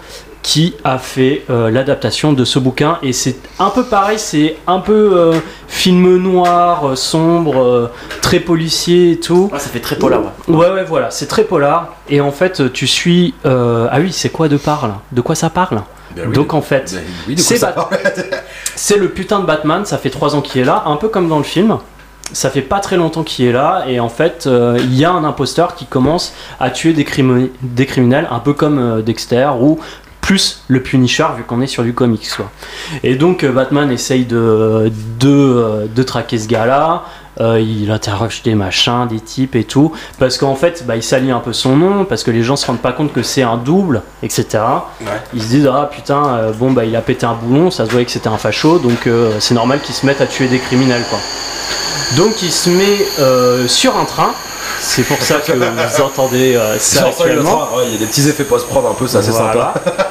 qui 0.46 0.74
a 0.85 0.98
fait 0.98 1.42
euh, 1.50 1.72
l'adaptation 1.72 2.32
de 2.32 2.44
ce 2.44 2.61
bouquin. 2.61 2.98
Et 3.02 3.12
c'est 3.12 3.35
un 3.59 3.68
peu 3.68 3.82
pareil, 3.82 4.16
c'est 4.16 4.54
un 4.68 4.78
peu 4.78 5.11
euh, 5.12 5.40
film 5.66 6.18
noir, 6.18 6.87
euh, 6.90 6.94
sombre, 6.94 7.59
euh, 7.61 7.90
très 8.22 8.38
policier 8.38 9.11
et 9.11 9.16
tout. 9.18 9.50
Ah, 9.52 9.59
ça 9.59 9.68
fait 9.70 9.80
très 9.80 9.96
polar. 9.96 10.20
ouais. 10.46 10.54
Ouais, 10.54 10.70
ouais, 10.70 10.85
voilà, 10.85 11.11
c'est 11.11 11.26
très 11.26 11.42
polar. 11.42 11.96
Et 12.09 12.20
en 12.20 12.30
fait, 12.30 12.72
tu 12.72 12.87
suis. 12.87 13.35
euh, 13.44 13.88
Ah 13.90 13.98
oui, 13.98 14.12
c'est 14.12 14.28
quoi 14.28 14.46
de 14.48 14.56
parle 14.56 14.92
De 15.11 15.20
quoi 15.20 15.35
ça 15.35 15.50
parle? 15.50 15.82
Ben 16.14 16.26
oui, 16.28 16.32
Donc 16.35 16.54
en 16.54 16.62
fait, 16.62 16.92
ben 16.94 17.02
oui, 17.26 17.37
c'est 17.38 17.61
Bat- 17.61 17.90
le 18.98 19.09
putain 19.09 19.40
de 19.40 19.46
Batman, 19.46 19.85
ça 19.85 19.98
fait 19.98 20.11
trois 20.11 20.37
ans 20.37 20.42
qu'il 20.42 20.61
est 20.61 20.64
là, 20.64 20.85
un 20.87 20.94
peu 20.94 21.09
comme 21.09 21.28
dans 21.28 21.38
le 21.38 21.44
film. 21.44 21.76
Ça 22.32 22.50
fait 22.50 22.62
pas 22.62 22.78
très 22.78 22.96
longtemps 22.96 23.22
qu'il 23.24 23.46
est 23.46 23.52
là, 23.52 23.85
et 23.88 23.98
en 24.00 24.09
fait, 24.09 24.46
euh, 24.46 24.76
il 24.80 24.94
y 24.96 25.04
a 25.04 25.11
un 25.12 25.24
imposteur 25.24 25.74
qui 25.74 25.87
commence 25.87 26.32
à 26.61 26.70
tuer 26.70 26.92
des, 26.92 27.04
crimi- 27.04 27.50
des 27.62 27.87
criminels, 27.87 28.26
un 28.30 28.40
peu 28.40 28.52
comme 28.52 28.78
euh, 28.78 29.02
Dexter, 29.02 29.48
ou 29.61 29.78
plus 30.26 30.62
le 30.66 30.82
Punisher, 30.82 31.26
vu 31.36 31.44
qu'on 31.44 31.60
est 31.60 31.68
sur 31.68 31.84
du 31.84 31.92
comics. 31.94 32.28
Quoi. 32.36 32.50
Et 33.04 33.14
donc, 33.14 33.44
euh, 33.44 33.52
Batman 33.52 33.92
essaye 33.92 34.24
de, 34.24 34.90
de, 35.20 35.28
euh, 35.30 35.86
de 35.86 36.02
traquer 36.02 36.36
ce 36.38 36.48
gars-là. 36.48 37.04
Euh, 37.40 37.60
il 37.60 37.90
interroge 37.92 38.42
des 38.42 38.54
machins, 38.54 39.06
des 39.08 39.20
types 39.20 39.54
et 39.56 39.64
tout, 39.64 39.92
parce 40.18 40.38
qu'en 40.38 40.54
fait, 40.54 40.84
bah, 40.86 40.96
il 40.96 41.02
salit 41.02 41.30
un 41.30 41.38
peu 41.40 41.52
son 41.52 41.76
nom, 41.76 42.04
parce 42.06 42.24
que 42.24 42.30
les 42.32 42.42
gens 42.42 42.56
se 42.56 42.66
rendent 42.66 42.80
pas 42.80 42.92
compte 42.92 43.12
que 43.12 43.22
c'est 43.22 43.42
un 43.42 43.56
double, 43.58 44.00
etc. 44.22 44.46
Ouais. 45.02 45.06
Ils 45.34 45.42
se 45.42 45.48
disent 45.48 45.68
ah 45.70 45.88
putain, 45.92 46.26
euh, 46.38 46.52
bon 46.52 46.72
bah 46.72 46.86
il 46.86 46.96
a 46.96 47.02
pété 47.02 47.26
un 47.26 47.34
boulon, 47.34 47.70
ça 47.70 47.84
se 47.84 47.90
voyait 47.90 48.06
que 48.06 48.10
c'était 48.10 48.28
un 48.30 48.38
facho, 48.38 48.78
donc 48.78 49.06
euh, 49.06 49.32
c'est 49.38 49.52
normal 49.54 49.80
qu'il 49.82 49.94
se 49.94 50.06
mette 50.06 50.22
à 50.22 50.26
tuer 50.26 50.48
des 50.48 50.58
criminels 50.58 51.02
quoi. 51.10 51.18
Donc 52.16 52.42
il 52.42 52.50
se 52.50 52.70
met 52.70 53.68
sur 53.68 53.94
un 53.98 54.06
train, 54.06 54.32
c'est 54.80 55.02
pour 55.02 55.18
ça 55.18 55.34
que 55.36 55.52
vous 55.52 56.02
entendez 56.02 56.54
euh, 56.56 56.78
ça 56.78 57.06
actuellement. 57.08 57.68
ouais, 57.76 57.84
Il 57.88 57.92
y 57.92 57.96
a 57.96 57.98
des 57.98 58.06
petits 58.06 58.28
effets 58.28 58.44
post-prod 58.44 58.84
un 58.86 58.94
peu, 58.94 59.06
ça 59.06 59.22
c'est 59.22 59.30
Voilà. 59.32 59.74
sympa. 59.74 59.96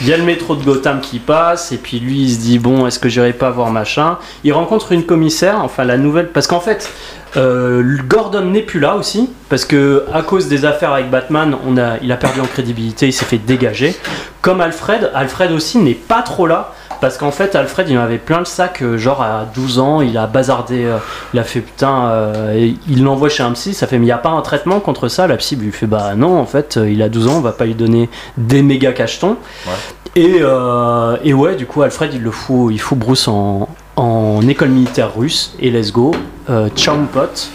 Il 0.00 0.08
y 0.08 0.12
a 0.12 0.16
le 0.16 0.24
métro 0.24 0.56
de 0.56 0.64
Gotham 0.64 1.00
qui 1.00 1.18
passe, 1.18 1.72
et 1.72 1.76
puis 1.76 2.00
lui 2.00 2.22
il 2.22 2.34
se 2.34 2.40
dit 2.40 2.58
bon, 2.58 2.86
est-ce 2.86 2.98
que 2.98 3.08
j'irai 3.08 3.32
pas 3.32 3.50
voir 3.50 3.70
machin? 3.70 4.18
Il 4.42 4.52
rencontre 4.52 4.92
une 4.92 5.04
commissaire, 5.04 5.60
enfin 5.60 5.84
la 5.84 5.96
nouvelle, 5.96 6.28
parce 6.28 6.46
qu'en 6.46 6.60
fait, 6.60 6.90
euh, 7.36 7.82
Gordon 8.06 8.46
n'est 8.46 8.62
plus 8.62 8.80
là 8.80 8.96
aussi, 8.96 9.30
parce 9.48 9.64
que 9.64 10.04
à 10.12 10.22
cause 10.22 10.48
des 10.48 10.64
affaires 10.64 10.92
avec 10.92 11.10
Batman, 11.10 11.56
il 12.02 12.12
a 12.12 12.16
perdu 12.16 12.40
en 12.40 12.46
crédibilité, 12.46 13.06
il 13.06 13.12
s'est 13.12 13.24
fait 13.24 13.38
dégager. 13.38 13.96
Comme 14.42 14.60
Alfred, 14.60 15.10
Alfred 15.14 15.52
aussi 15.52 15.78
n'est 15.78 15.94
pas 15.94 16.22
trop 16.22 16.46
là, 16.46 16.74
parce 17.04 17.18
qu'en 17.18 17.32
fait, 17.32 17.54
Alfred 17.54 17.86
il 17.90 17.98
en 17.98 18.00
avait 18.00 18.16
plein 18.16 18.38
le 18.38 18.46
sac, 18.46 18.80
euh, 18.80 18.96
genre 18.96 19.20
à 19.20 19.44
12 19.54 19.78
ans, 19.78 20.00
il 20.00 20.16
a 20.16 20.26
bazardé, 20.26 20.86
euh, 20.86 20.96
il 21.34 21.38
a 21.38 21.44
fait 21.44 21.60
putain, 21.60 22.06
euh, 22.06 22.56
et 22.56 22.76
il 22.88 23.04
l'envoie 23.04 23.28
chez 23.28 23.42
un 23.42 23.52
psy, 23.52 23.74
ça 23.74 23.86
fait 23.86 23.98
mais 23.98 24.04
il 24.04 24.06
n'y 24.06 24.12
a 24.12 24.16
pas 24.16 24.30
un 24.30 24.40
traitement 24.40 24.80
contre 24.80 25.08
ça, 25.08 25.26
la 25.26 25.36
psy 25.36 25.54
lui 25.56 25.70
fait 25.70 25.86
bah 25.86 26.14
non, 26.16 26.38
en 26.38 26.46
fait, 26.46 26.80
il 26.82 27.02
a 27.02 27.10
12 27.10 27.28
ans, 27.28 27.36
on 27.36 27.40
va 27.42 27.52
pas 27.52 27.66
lui 27.66 27.74
donner 27.74 28.08
des 28.38 28.62
méga 28.62 28.94
cachetons. 28.94 29.36
Et, 30.16 30.38
euh, 30.40 31.18
et 31.22 31.34
ouais, 31.34 31.56
du 31.56 31.66
coup, 31.66 31.82
Alfred, 31.82 32.14
il 32.14 32.22
le 32.22 32.30
fout, 32.30 32.72
il 32.72 32.78
fout 32.80 32.96
Bruce 32.96 33.28
en, 33.28 33.68
en 33.96 34.40
école 34.48 34.70
militaire 34.70 35.14
russe. 35.14 35.54
Et 35.60 35.70
let's 35.70 35.92
go. 35.92 36.12
Euh, 36.48 36.70
ciao, 36.74 36.96
mon 36.96 37.06
pote. 37.06 37.50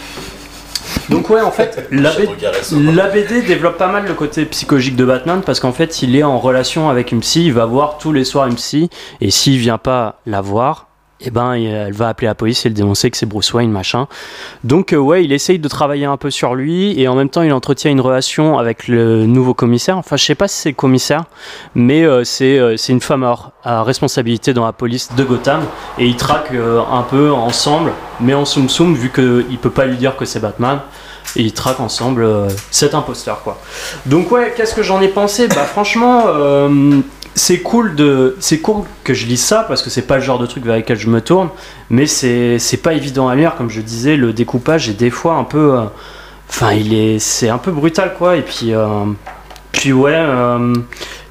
Donc 1.10 1.30
ouais, 1.30 1.42
en 1.42 1.52
fait, 1.52 1.88
la, 1.92 2.12
B- 2.12 2.28
la 2.94 3.08
BD 3.08 3.42
développe 3.42 3.78
pas 3.78 3.88
mal 3.92 4.06
le 4.08 4.14
côté 4.14 4.46
psychologique 4.46 4.96
de 4.96 5.06
Batman 5.06 5.42
parce 5.46 5.60
qu'en 5.60 5.72
fait, 5.72 6.02
il 6.04 6.16
est 6.16 6.24
en 6.24 6.38
relation 6.40 6.90
avec 6.90 7.12
une 7.12 7.22
psy. 7.22 7.46
Il 7.46 7.54
va 7.54 7.66
voir 7.66 7.98
tous 7.98 8.12
les 8.14 8.24
soirs 8.24 8.48
une 8.48 8.56
psy. 8.56 8.90
Et 9.22 9.32
s'il 9.32 9.58
vient 9.58 9.78
pas 9.78 10.20
la 10.26 10.42
voir, 10.42 10.88
eh 11.22 11.32
ben, 11.32 11.54
elle 11.54 11.94
va 11.94 12.08
appeler 12.08 12.28
la 12.28 12.36
police 12.36 12.66
et 12.66 12.70
le 12.70 12.76
dénoncer 12.76 13.12
que 13.12 13.18
c'est 13.18 13.26
Bruce 13.26 13.54
Wayne, 13.54 13.72
machin. 13.72 14.08
Donc 14.64 14.94
euh, 14.94 14.98
ouais, 14.98 15.26
il 15.26 15.34
essaye 15.34 15.60
de 15.60 15.68
travailler 15.68 16.06
un 16.06 16.16
peu 16.16 16.30
sur 16.30 16.56
lui 16.56 17.00
et 17.00 17.08
en 17.10 17.16
même 17.16 17.30
temps 17.30 17.42
il 17.42 17.52
entretient 17.52 17.92
une 17.92 18.00
relation 18.00 18.58
avec 18.58 18.88
le 18.88 19.26
nouveau 19.26 19.54
commissaire. 19.54 19.98
Enfin, 19.98 20.16
je 20.16 20.24
sais 20.24 20.36
pas 20.36 20.48
si 20.48 20.58
c'est 20.58 20.74
commissaire, 20.74 21.26
mais 21.76 22.04
euh, 22.04 22.24
c'est 22.24 22.58
euh, 22.58 22.78
c'est 22.78 22.94
une 22.94 23.02
femme 23.02 23.26
à, 23.64 23.84
responsabilité 23.84 24.54
dans 24.54 24.66
la 24.66 24.72
police 24.72 25.10
de 25.16 25.24
Gotham 25.24 25.62
et 25.98 26.06
ils 26.06 26.16
traquent 26.16 26.54
euh, 26.54 26.82
un 26.90 27.04
peu 27.04 27.32
ensemble, 27.32 27.92
mais 28.22 28.34
en 28.34 28.46
soum 28.46 28.70
soum 28.70 28.94
vu 28.96 29.12
qu'il 29.12 29.58
peut 29.62 29.70
pas 29.72 29.86
lui 29.86 29.98
dire 29.98 30.16
que 30.16 30.26
c'est 30.26 30.40
Batman. 30.40 30.80
Et 31.36 31.44
ils 31.44 31.54
traquent 31.54 31.82
ensemble 31.82 32.24
euh, 32.24 32.48
cet 32.72 32.96
imposteur 32.96 33.44
quoi. 33.44 33.60
Donc 34.08 34.32
ouais, 34.32 34.52
qu'est-ce 34.58 34.74
que 34.74 34.82
j'en 34.82 35.00
ai 35.00 35.10
pensé? 35.10 35.48
Bah 35.48 35.66
franchement, 35.66 36.24
c'est 37.36 37.60
cool 37.60 37.96
de, 37.96 38.36
c'est 38.40 38.60
cool 38.60 38.84
que 39.04 39.14
je 39.14 39.26
lise 39.26 39.44
ça 39.44 39.64
parce 39.68 39.82
que 39.82 39.90
c'est 39.90 40.02
pas 40.04 40.16
le 40.18 40.22
genre 40.22 40.40
de 40.40 40.46
truc 40.46 40.66
vers 40.66 40.76
lequel 40.76 40.98
je 40.98 41.08
me 41.08 41.22
tourne, 41.22 41.50
mais 41.90 42.06
c'est 42.08 42.60
c'est 42.60 42.78
pas 42.78 42.94
évident 42.94 43.28
à 43.30 43.36
lire 43.36 43.56
comme 43.58 43.70
je 43.70 43.82
disais. 43.82 44.16
Le 44.18 44.34
découpage 44.34 44.90
est 44.90 44.94
des 44.94 45.10
fois 45.10 45.36
un 45.36 45.44
peu, 45.46 45.76
euh, 45.78 45.84
enfin 46.50 46.74
il 46.74 46.94
est, 46.94 47.20
c'est 47.20 47.50
un 47.50 47.58
peu 47.58 47.72
brutal 47.72 48.14
quoi. 48.18 48.36
Et 48.36 48.42
puis 48.42 48.74
euh, 48.74 49.06
puis 49.72 49.94
ouais, 49.94 50.12
euh, 50.16 50.74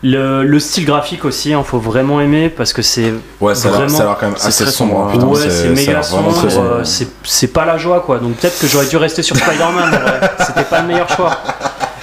Le, 0.02 0.44
le 0.44 0.60
style 0.60 0.84
graphique 0.86 1.24
aussi, 1.24 1.50
il 1.50 1.64
faut 1.64 1.80
vraiment 1.80 2.20
aimer 2.20 2.48
parce 2.48 2.72
que 2.72 2.82
c'est 2.82 3.12
Ouais, 3.40 3.54
ça 3.56 3.68
Vraiment, 3.68 3.88
ça 3.88 4.02
a 4.04 4.06
l'air 4.06 4.16
quand 4.18 4.26
même 4.26 4.36
c'est 4.38 4.46
assez 4.48 4.62
très 4.64 4.72
sombre. 4.72 4.92
sombre, 4.94 5.08
hein, 5.08 5.12
putain, 5.12 5.26
ouais, 5.26 5.50
c'est 5.50 5.68
méga 5.70 6.02
sombre, 6.04 6.84
c'est- 7.24 7.52
pas 7.52 7.64
la 7.66 7.76
joie 7.78 8.00
quoi. 8.06 8.18
Donc 8.18 8.36
peut-être 8.36 8.58
que 8.60 8.66
j'aurais 8.68 8.86
dû 8.86 8.96
rester 8.96 9.22
sur 9.22 9.36
Spider-Man. 9.36 9.92
C'était 10.46 10.64
pas 10.64 10.80
le 10.82 10.86
meilleur 10.86 11.08
choix. 11.08 11.36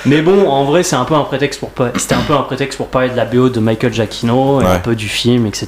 Mais 0.05 0.21
bon, 0.21 0.47
en 0.49 0.63
vrai, 0.65 0.83
c'est 0.83 0.95
un 0.95 1.05
peu 1.05 1.15
un 1.15 1.23
prétexte 1.23 1.59
pour 1.59 1.71
c'était 1.97 2.15
un 2.15 2.21
peu 2.21 2.33
un 2.33 2.43
prétexte 2.43 2.77
pour 2.77 2.87
parler 2.87 3.09
de 3.09 3.15
la 3.15 3.25
BO 3.25 3.49
de 3.49 3.59
Michael 3.59 3.93
Giacchino 3.93 4.61
et 4.61 4.65
Ouais. 4.65 4.71
un 4.71 4.79
peu 4.79 4.95
du 4.95 5.07
film, 5.09 5.45
etc. 5.45 5.67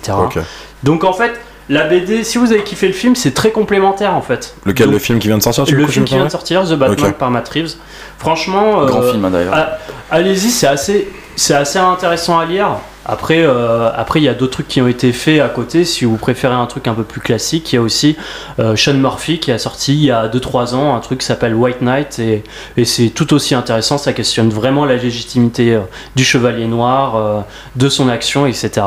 Donc 0.83 1.03
en 1.03 1.13
fait, 1.13 1.31
la 1.69 1.83
BD, 1.85 2.23
si 2.23 2.37
vous 2.37 2.51
avez 2.53 2.63
kiffé 2.63 2.87
le 2.87 2.93
film, 2.93 3.15
c'est 3.15 3.33
très 3.33 3.51
complémentaire 3.51 4.13
en 4.13 4.21
fait. 4.21 4.55
Lequel 4.65 4.85
Donc, 4.87 4.93
le 4.93 4.99
film 4.99 5.19
qui 5.19 5.27
vient 5.27 5.37
de 5.37 5.43
sortir 5.43 5.65
tu 5.65 5.75
le 5.75 5.85
film 5.87 6.05
qui 6.05 6.15
vient 6.15 6.25
de 6.25 6.29
sortir, 6.29 6.63
The 6.63 6.73
Batman 6.75 7.09
Ok. 7.09 7.17
par 7.17 7.29
Matt 7.31 7.49
Reeves. 7.49 7.73
Franchement, 8.19 8.85
Grand 8.85 9.01
euh, 9.01 9.11
film 9.11 9.25
hein, 9.25 9.29
d'ailleurs. 9.31 9.53
ah, 9.55 9.77
allez-y, 10.11 10.49
c'est 10.49 10.67
assez, 10.67 11.09
c'est 11.35 11.55
assez 11.55 11.79
intéressant 11.79 12.39
à 12.39 12.45
lire. 12.45 12.77
Après, 13.07 13.41
euh, 13.41 13.89
après, 13.95 14.19
il 14.19 14.23
y 14.23 14.27
a 14.27 14.33
d'autres 14.33 14.51
trucs 14.51 14.67
qui 14.67 14.81
ont 14.81 14.87
été 14.87 15.13
faits 15.13 15.39
à 15.39 15.47
côté. 15.47 15.85
Si 15.85 16.03
vous 16.03 16.17
préférez 16.17 16.55
un 16.55 16.65
truc 16.65 16.87
un 16.87 16.93
peu 16.93 17.03
plus 17.03 17.21
classique, 17.21 17.71
il 17.71 17.77
y 17.77 17.79
a 17.79 17.81
aussi 17.81 18.17
euh, 18.59 18.75
Sean 18.75 18.95
Murphy 18.95 19.39
qui 19.39 19.51
a 19.51 19.57
sorti 19.57 19.93
il 19.93 20.03
y 20.03 20.11
a 20.11 20.27
2-3 20.27 20.75
ans 20.75 20.95
un 20.95 20.99
truc 20.99 21.19
qui 21.19 21.25
s'appelle 21.25 21.55
White 21.55 21.81
Knight 21.81 22.19
et, 22.19 22.43
c'est 22.83 23.09
tout 23.09 23.33
aussi 23.33 23.55
intéressant. 23.55 23.97
Ça 23.97 24.11
questionne 24.11 24.49
vraiment 24.49 24.83
la 24.83 24.97
légitimité 24.97 25.75
euh, 25.75 25.79
du 26.15 26.25
Chevalier 26.25 26.67
Noir, 26.67 27.45
de 27.75 27.89
son 27.89 28.09
action, 28.09 28.45
etc. 28.45 28.81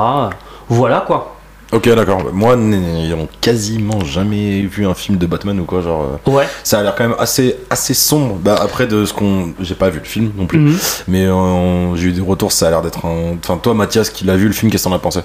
Voilà 0.68 1.00
quoi. 1.06 1.39
Ok, 1.72 1.88
d'accord. 1.88 2.32
Moi, 2.32 2.56
n'ayant 2.56 3.28
quasiment 3.40 4.00
jamais 4.04 4.62
vu 4.62 4.86
un 4.86 4.94
film 4.94 5.18
de 5.18 5.26
Batman 5.26 5.58
ou 5.60 5.64
quoi, 5.64 5.80
genre. 5.82 6.18
euh, 6.26 6.30
Ouais. 6.30 6.48
Ça 6.64 6.80
a 6.80 6.82
l'air 6.82 6.94
quand 6.96 7.06
même 7.08 7.16
assez, 7.18 7.56
assez 7.70 7.94
sombre. 7.94 8.36
Bah, 8.36 8.56
après, 8.60 8.86
de 8.88 9.04
ce 9.04 9.12
qu'on. 9.12 9.52
J'ai 9.60 9.76
pas 9.76 9.88
vu 9.88 10.00
le 10.00 10.04
film 10.04 10.32
non 10.36 10.46
plus. 10.46 10.58
Mhm. 10.58 10.78
Mais 11.06 11.26
euh, 11.26 11.94
j'ai 11.94 12.08
eu 12.08 12.12
des 12.12 12.20
retours, 12.20 12.50
ça 12.50 12.66
a 12.66 12.70
l'air 12.70 12.82
d'être 12.82 13.04
un. 13.06 13.36
Enfin, 13.42 13.56
toi, 13.58 13.72
Mathias, 13.74 14.10
qui 14.10 14.24
l'a 14.24 14.36
vu 14.36 14.46
le 14.48 14.52
film, 14.52 14.70
qu'est-ce 14.72 14.84
que 14.84 14.88
t'en 14.88 14.94
as 14.96 14.98
pensé? 14.98 15.20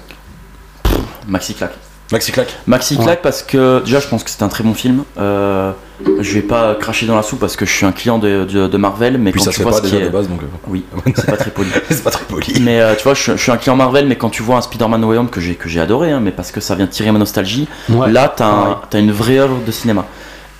Maxi 1.28 1.56
Claque. 1.56 1.74
Maxi 2.12 2.32
Clack 2.32 2.48
Maxi 2.68 2.96
Ouais. 2.98 3.04
Claque 3.04 3.22
parce 3.24 3.42
que 3.42 3.82
déjà 3.84 4.00
je 4.00 4.08
pense 4.08 4.24
que 4.24 4.30
c'est 4.30 4.44
un 4.44 4.48
très 4.48 4.64
bon 4.64 4.74
film. 4.76 5.04
Euh, 5.18 5.72
je 6.20 6.34
vais 6.34 6.42
pas 6.42 6.76
cracher 6.76 7.06
dans 7.08 7.16
la 7.16 7.24
soupe 7.24 7.40
parce 7.40 7.56
que 7.56 7.66
je 7.66 7.72
suis 7.72 7.86
un 7.86 7.92
client 7.92 8.20
de, 8.20 8.46
de- 8.46 8.68
de 8.68 8.78
Marvel, 8.78 9.18
mais 9.18 9.32
Puis 9.32 9.40
quand 9.40 9.46
ça 9.46 9.52
tu 9.52 9.64
vois 9.64 9.72
pas 9.72 9.78
ce 9.78 9.82
qui 9.84 9.92
déjà 9.92 10.04
est... 10.04 10.08
de 10.08 10.12
base, 10.14 10.28
donc. 10.30 10.44
euh, 10.44 10.46
Oui, 10.68 10.86
c'est 11.16 11.26
pas 11.26 11.38
très 11.38 11.50
poli. 11.52 11.70
c'est 11.90 12.04
pas 12.04 12.12
très 12.12 12.26
poli. 12.26 12.54
Mais 12.62 12.80
euh, 12.80 12.94
tu 12.96 13.04
vois, 13.04 13.14
je, 13.16 13.32
je 13.32 13.38
suis 13.42 13.52
un 13.52 13.58
client 13.58 13.76
Marvel, 13.76 14.06
mais 14.08 14.18
quand 14.18 14.30
tu 14.30 14.44
vois 14.44 14.58
un 14.58 14.62
Spider-Man 14.62 15.02
No 15.02 15.08
Way 15.10 15.18
Home 15.18 15.30
que 15.30 15.40
j'ai 15.42 15.56
que 15.56 15.68
j'ai 15.68 15.80
adoré, 15.82 16.12
hein, 16.12 16.20
mais 16.22 16.32
parce 16.32 16.52
que 16.52 16.60
ça 16.62 16.76
vient 16.76 16.86
tirer 16.88 17.12
ma 17.12 17.18
nostalgie, 17.20 17.68
Ouais. 17.90 18.12
là 18.12 18.32
t'as 18.36 18.46
un- 18.46 18.62
pareil. 18.64 18.76
t'as 18.92 19.00
une 19.00 19.12
vraie 19.12 19.40
œuvre 19.40 19.58
de 19.66 19.72
cinéma. 19.72 20.06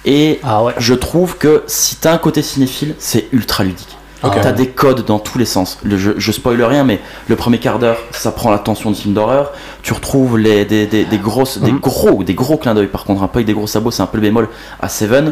Et 0.06 0.40
Ah 0.44 0.64
ouais. 0.64 0.74
je 0.80 0.94
trouve 0.96 1.38
que 1.38 1.64
si 1.68 1.96
t'as 1.98 2.14
un 2.14 2.18
côté 2.18 2.42
cinéphile, 2.42 2.96
c'est 2.98 3.28
ultra 3.34 3.64
ludique. 3.64 3.98
T'as 4.42 4.52
des 4.52 4.68
codes 4.70 5.06
dans 5.06 5.20
tous 5.20 5.38
les 5.38 5.46
sens. 5.46 5.78
Le, 5.84 5.98
je, 5.98 6.12
je 6.18 6.32
spoil 6.32 6.62
rien, 6.64 6.84
mais 6.84 7.00
le 7.28 7.36
premier 7.36 7.60
quart 7.60 7.80
d'heure, 7.80 7.98
ça 8.12 8.32
prend 8.32 8.52
l'attention 8.52 8.92
du 8.92 8.98
film 9.00 9.14
d'horreur. 9.14 9.52
Tu 9.84 9.94
retrouves 9.94 10.38
les, 10.38 10.66
des, 10.66 10.88
des, 10.88 11.06
des 11.06 11.18
grosses, 11.18 11.58
des 11.60 11.72
Mhm. 11.72 11.80
gros, 11.80 12.24
des 12.24 12.34
gros 12.34 12.58
clins 12.58 12.74
d'œil. 12.74 12.88
Par 12.88 13.04
contre, 13.06 13.24
un 13.24 13.28
peu 13.28 13.38
avec 13.38 13.48
des 13.48 13.54
gros 13.54 13.68
sabots, 13.68 13.92
c'est 13.92 14.02
un 14.04 14.08
peu 14.08 14.18
le 14.18 14.22
bémol 14.24 14.50
à 14.82 14.90
Seven. 14.90 15.32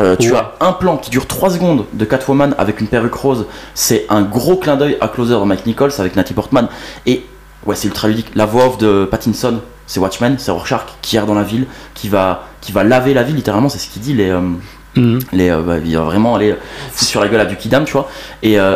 Euh, 0.00 0.16
tu 0.16 0.32
Ouais. 0.32 0.38
as 0.38 0.54
un 0.60 0.72
plan 0.72 0.96
qui 0.96 1.10
dure 1.10 1.26
3 1.26 1.50
secondes 1.50 1.84
de 1.92 2.04
Catwoman 2.04 2.54
avec 2.58 2.80
une 2.80 2.88
perruque 2.88 3.14
rose. 3.14 3.46
C'est 3.74 4.06
un 4.10 4.22
gros 4.22 4.56
clin 4.56 4.76
d'œil 4.76 4.96
à 5.00 5.08
Closer 5.08 5.34
de 5.34 5.44
Mike 5.44 5.66
Nichols 5.66 5.92
avec 5.98 6.16
Natty 6.16 6.34
Portman. 6.34 6.68
Et 7.06 7.24
ouais, 7.66 7.76
c'est 7.76 7.88
ultra 7.88 8.08
ludique. 8.08 8.30
La 8.34 8.46
voix 8.46 8.66
off 8.66 8.78
de 8.78 9.04
Pattinson, 9.10 9.60
c'est 9.86 10.00
Watchmen, 10.00 10.36
c'est 10.38 10.50
Rorschach 10.50 10.80
qui 11.02 11.16
erre 11.16 11.26
dans 11.26 11.34
la 11.34 11.42
ville, 11.44 11.66
qui 11.94 12.08
va, 12.08 12.44
qui 12.60 12.72
va 12.72 12.82
laver 12.84 13.14
la 13.14 13.22
ville 13.22 13.36
littéralement. 13.36 13.68
C'est 13.68 13.78
ce 13.78 13.88
qu'il 13.88 14.02
dit. 14.02 14.14
Les, 14.14 14.30
euh, 14.30 14.40
Mhm. 14.96 15.18
les, 15.32 15.50
euh, 15.50 15.60
bah, 15.62 15.78
vraiment 15.78 16.34
aller 16.36 16.54
sur 16.94 17.20
la 17.20 17.28
gueule 17.28 17.40
à 17.40 17.46
du 17.46 17.56
Kidam, 17.56 17.84
tu 17.84 17.92
vois. 17.92 18.08
Et 18.42 18.58
euh, 18.60 18.74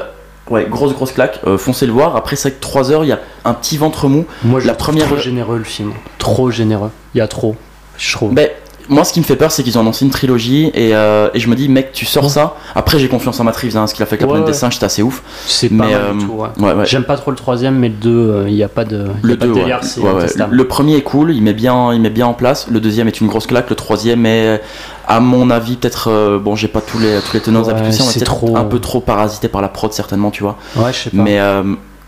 ouais, 0.50 0.66
grosse 0.68 0.92
grosse 0.94 1.12
claque, 1.12 1.40
euh, 1.46 1.58
foncez 1.58 1.86
le 1.86 1.92
voir. 1.92 2.16
Après, 2.16 2.36
c'est 2.36 2.52
que 2.52 2.60
3 2.60 2.90
heures, 2.90 3.04
il 3.04 3.08
y 3.08 3.12
a 3.12 3.20
un 3.44 3.54
petit 3.54 3.76
ventre 3.76 4.08
mou. 4.08 4.26
Moi, 4.44 4.60
je 4.60 4.66
La 4.66 4.74
première- 4.74 5.06
trop 5.06 5.16
généreux 5.16 5.58
le 5.58 5.64
film. 5.64 5.92
Trop 6.18 6.50
généreux. 6.50 6.90
Il 7.14 7.18
y 7.18 7.20
a 7.20 7.28
trop. 7.28 7.56
Je 7.96 8.12
trouve. 8.12 8.34
Ben, 8.34 8.48
moi, 8.88 9.04
ce 9.04 9.12
qui 9.12 9.20
me 9.20 9.24
fait 9.24 9.36
peur, 9.36 9.50
c'est 9.52 9.62
qu'ils 9.62 9.76
ont 9.76 9.82
annoncé 9.82 10.04
une 10.04 10.10
trilogie 10.10 10.70
et, 10.74 10.94
euh, 10.94 11.28
et 11.34 11.40
je 11.40 11.48
me 11.48 11.54
dis, 11.54 11.68
mec, 11.68 11.92
tu 11.92 12.06
sors 12.06 12.30
ça. 12.30 12.56
Après, 12.74 12.98
j'ai 12.98 13.08
confiance 13.08 13.38
en 13.40 13.44
Matt 13.44 13.56
Reeves, 13.56 13.76
hein, 13.76 13.86
ce 13.86 13.94
qu'il 13.94 14.02
a 14.02 14.06
fait 14.06 14.14
avec 14.14 14.22
la 14.22 14.26
Ouais, 14.26 14.32
planète 14.32 14.46
des 14.46 14.52
ouais. 14.52 14.58
singes, 14.58 14.74
c'était 14.74 14.86
assez 14.86 15.02
ouf. 15.02 15.22
C'est 15.46 15.68
pas 15.68 15.84
euh, 15.86 16.12
du 16.14 16.24
tout. 16.24 16.32
ouais. 16.32 16.48
ouais, 16.58 16.72
ouais. 16.74 16.86
J'aime 16.86 17.04
pas 17.04 17.16
trop 17.16 17.30
le 17.30 17.36
troisième, 17.36 17.76
mais 17.78 17.88
le 17.88 17.94
2, 17.94 18.44
il 18.48 18.54
n'y 18.54 18.62
a 18.62 18.68
pas 18.68 18.84
de, 18.84 19.06
Le 19.22 19.36
pas 19.36 19.44
de 19.46 19.52
2, 19.52 19.60
délire, 19.60 19.76
ouais. 19.76 19.86
c'est 19.86 20.00
Ouais, 20.00 20.10
ouais. 20.10 20.16
intestable. 20.18 20.56
Le 20.56 20.66
premier 20.66 20.96
est 20.96 21.02
cool, 21.02 21.34
il 21.34 21.42
met, 21.42 21.52
bien, 21.54 21.92
il 21.92 22.00
met 22.00 22.10
bien 22.10 22.26
en 22.26 22.34
place. 22.34 22.66
Le 22.70 22.80
deuxième 22.80 23.08
est 23.08 23.20
une 23.20 23.26
grosse 23.28 23.46
claque. 23.46 23.68
Le 23.70 23.76
troisième 23.76 24.24
est, 24.26 24.60
à 25.06 25.20
mon 25.20 25.50
avis, 25.50 25.76
peut-être. 25.76 26.08
euh, 26.10 26.38
bon, 26.38 26.56
j'ai 26.56 26.68
pas 26.68 26.80
tous 26.80 26.98
les, 26.98 27.18
tous 27.20 27.34
les 27.34 27.40
tenants 27.40 27.64
c'est 27.90 28.24
trop- 28.24 28.56
un 28.56 28.64
peu 28.64 28.78
trop 28.78 29.00
parasité 29.00 29.48
par 29.48 29.60
la 29.60 29.68
prod, 29.68 29.92
certainement, 29.92 30.30
tu 30.30 30.42
vois. 30.42 30.56
Ouais, 30.76 30.92
je 30.92 30.98
sais 30.98 31.10
pas. 31.10 31.16
Mais, 31.22 31.38
euh, 31.40 31.62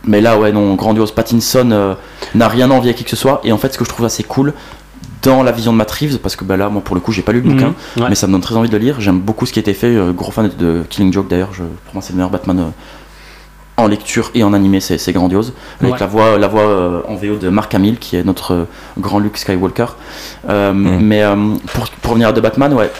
mais 0.04 0.20
là, 0.22 0.38
ouais, 0.38 0.50
non, 0.50 0.74
grandiose. 0.76 1.10
Pattinson 1.12 1.68
euh, 1.72 1.94
n'a 2.34 2.48
rien 2.48 2.70
envie 2.70 2.88
à 2.88 2.94
qui 2.94 3.04
que 3.04 3.10
ce 3.10 3.16
soit. 3.16 3.40
Et 3.44 3.52
en 3.52 3.58
fait, 3.58 3.72
ce 3.74 3.78
que 3.78 3.84
je 3.84 3.90
trouve 3.90 4.06
assez 4.06 4.22
cool 4.22 4.54
dans 5.22 5.42
la 5.42 5.52
vision 5.52 5.72
de 5.72 5.76
Matt 5.76 5.90
Reeves, 5.90 6.18
parce 6.18 6.37
que 6.37 6.44
bah, 6.44 6.56
là, 6.56 6.68
moi, 6.68 6.83
pour 6.83 6.94
le 6.94 7.00
coup, 7.00 7.12
j'ai 7.12 7.22
pas 7.22 7.33
lu 7.33 7.40
le 7.40 7.48
Mhm. 7.48 7.54
bouquin, 7.56 7.74
Ouais. 7.98 8.09
mais 8.09 8.14
ça 8.14 8.26
me 8.26 8.33
donne 8.33 8.40
très 8.40 8.56
envie 8.56 8.68
de 8.68 8.76
le 8.76 8.83
lire. 8.83 9.00
J'aime 9.00 9.20
beaucoup 9.20 9.44
ce 9.46 9.52
qui 9.52 9.59
a 9.59 9.62
été 9.62 9.74
fait. 9.74 9.88
euh, 9.94 10.12
gros 10.12 10.30
fan 10.30 10.50
de 10.59 10.83
Killing 10.88 11.12
Joke 11.12 11.28
d'ailleurs. 11.28 11.52
Je, 11.52 11.62
pour 11.62 11.94
moi, 11.94 12.02
c'est 12.02 12.12
le 12.12 12.16
meilleur 12.16 12.30
Batman 12.30 12.59
euh, 12.61 12.64
en 13.76 13.87
lecture 13.87 14.30
et 14.35 14.42
en 14.44 14.52
animé. 14.52 14.80
C'est 14.80 14.98
c'est 14.98 15.12
grandiose. 15.12 15.52
Avec 15.80 15.94
Ouais. 15.94 16.00
la 16.00 16.06
voix, 16.06 16.38
la 16.38 16.48
voix 16.48 16.62
euh, 16.62 17.00
en 17.09 17.14
VO 17.16 17.37
de 17.37 17.48
Mark 17.48 17.74
Hamill, 17.74 17.98
qui 17.98 18.16
est 18.16 18.24
notre 18.24 18.52
euh, 18.54 18.64
grand 18.98 19.18
Luke 19.18 19.37
Skywalker. 19.37 19.87
Euh, 20.48 20.72
Mhm. 20.72 21.00
Mais 21.00 21.22
euh, 21.22 21.37
pour, 21.74 21.88
pour 21.88 22.11
revenir 22.12 22.28
à 22.28 22.33
de 22.33 22.40
Batman, 22.40 22.72
ouais, 22.74 22.90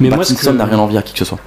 mais 0.00 0.08
Pattinson 0.10 0.52
que, 0.52 0.56
n'a 0.56 0.64
rien 0.64 0.78
envie 0.78 0.96
à 0.98 1.02
qui 1.02 1.12
que 1.12 1.18
ce 1.18 1.24
soit. 1.24 1.38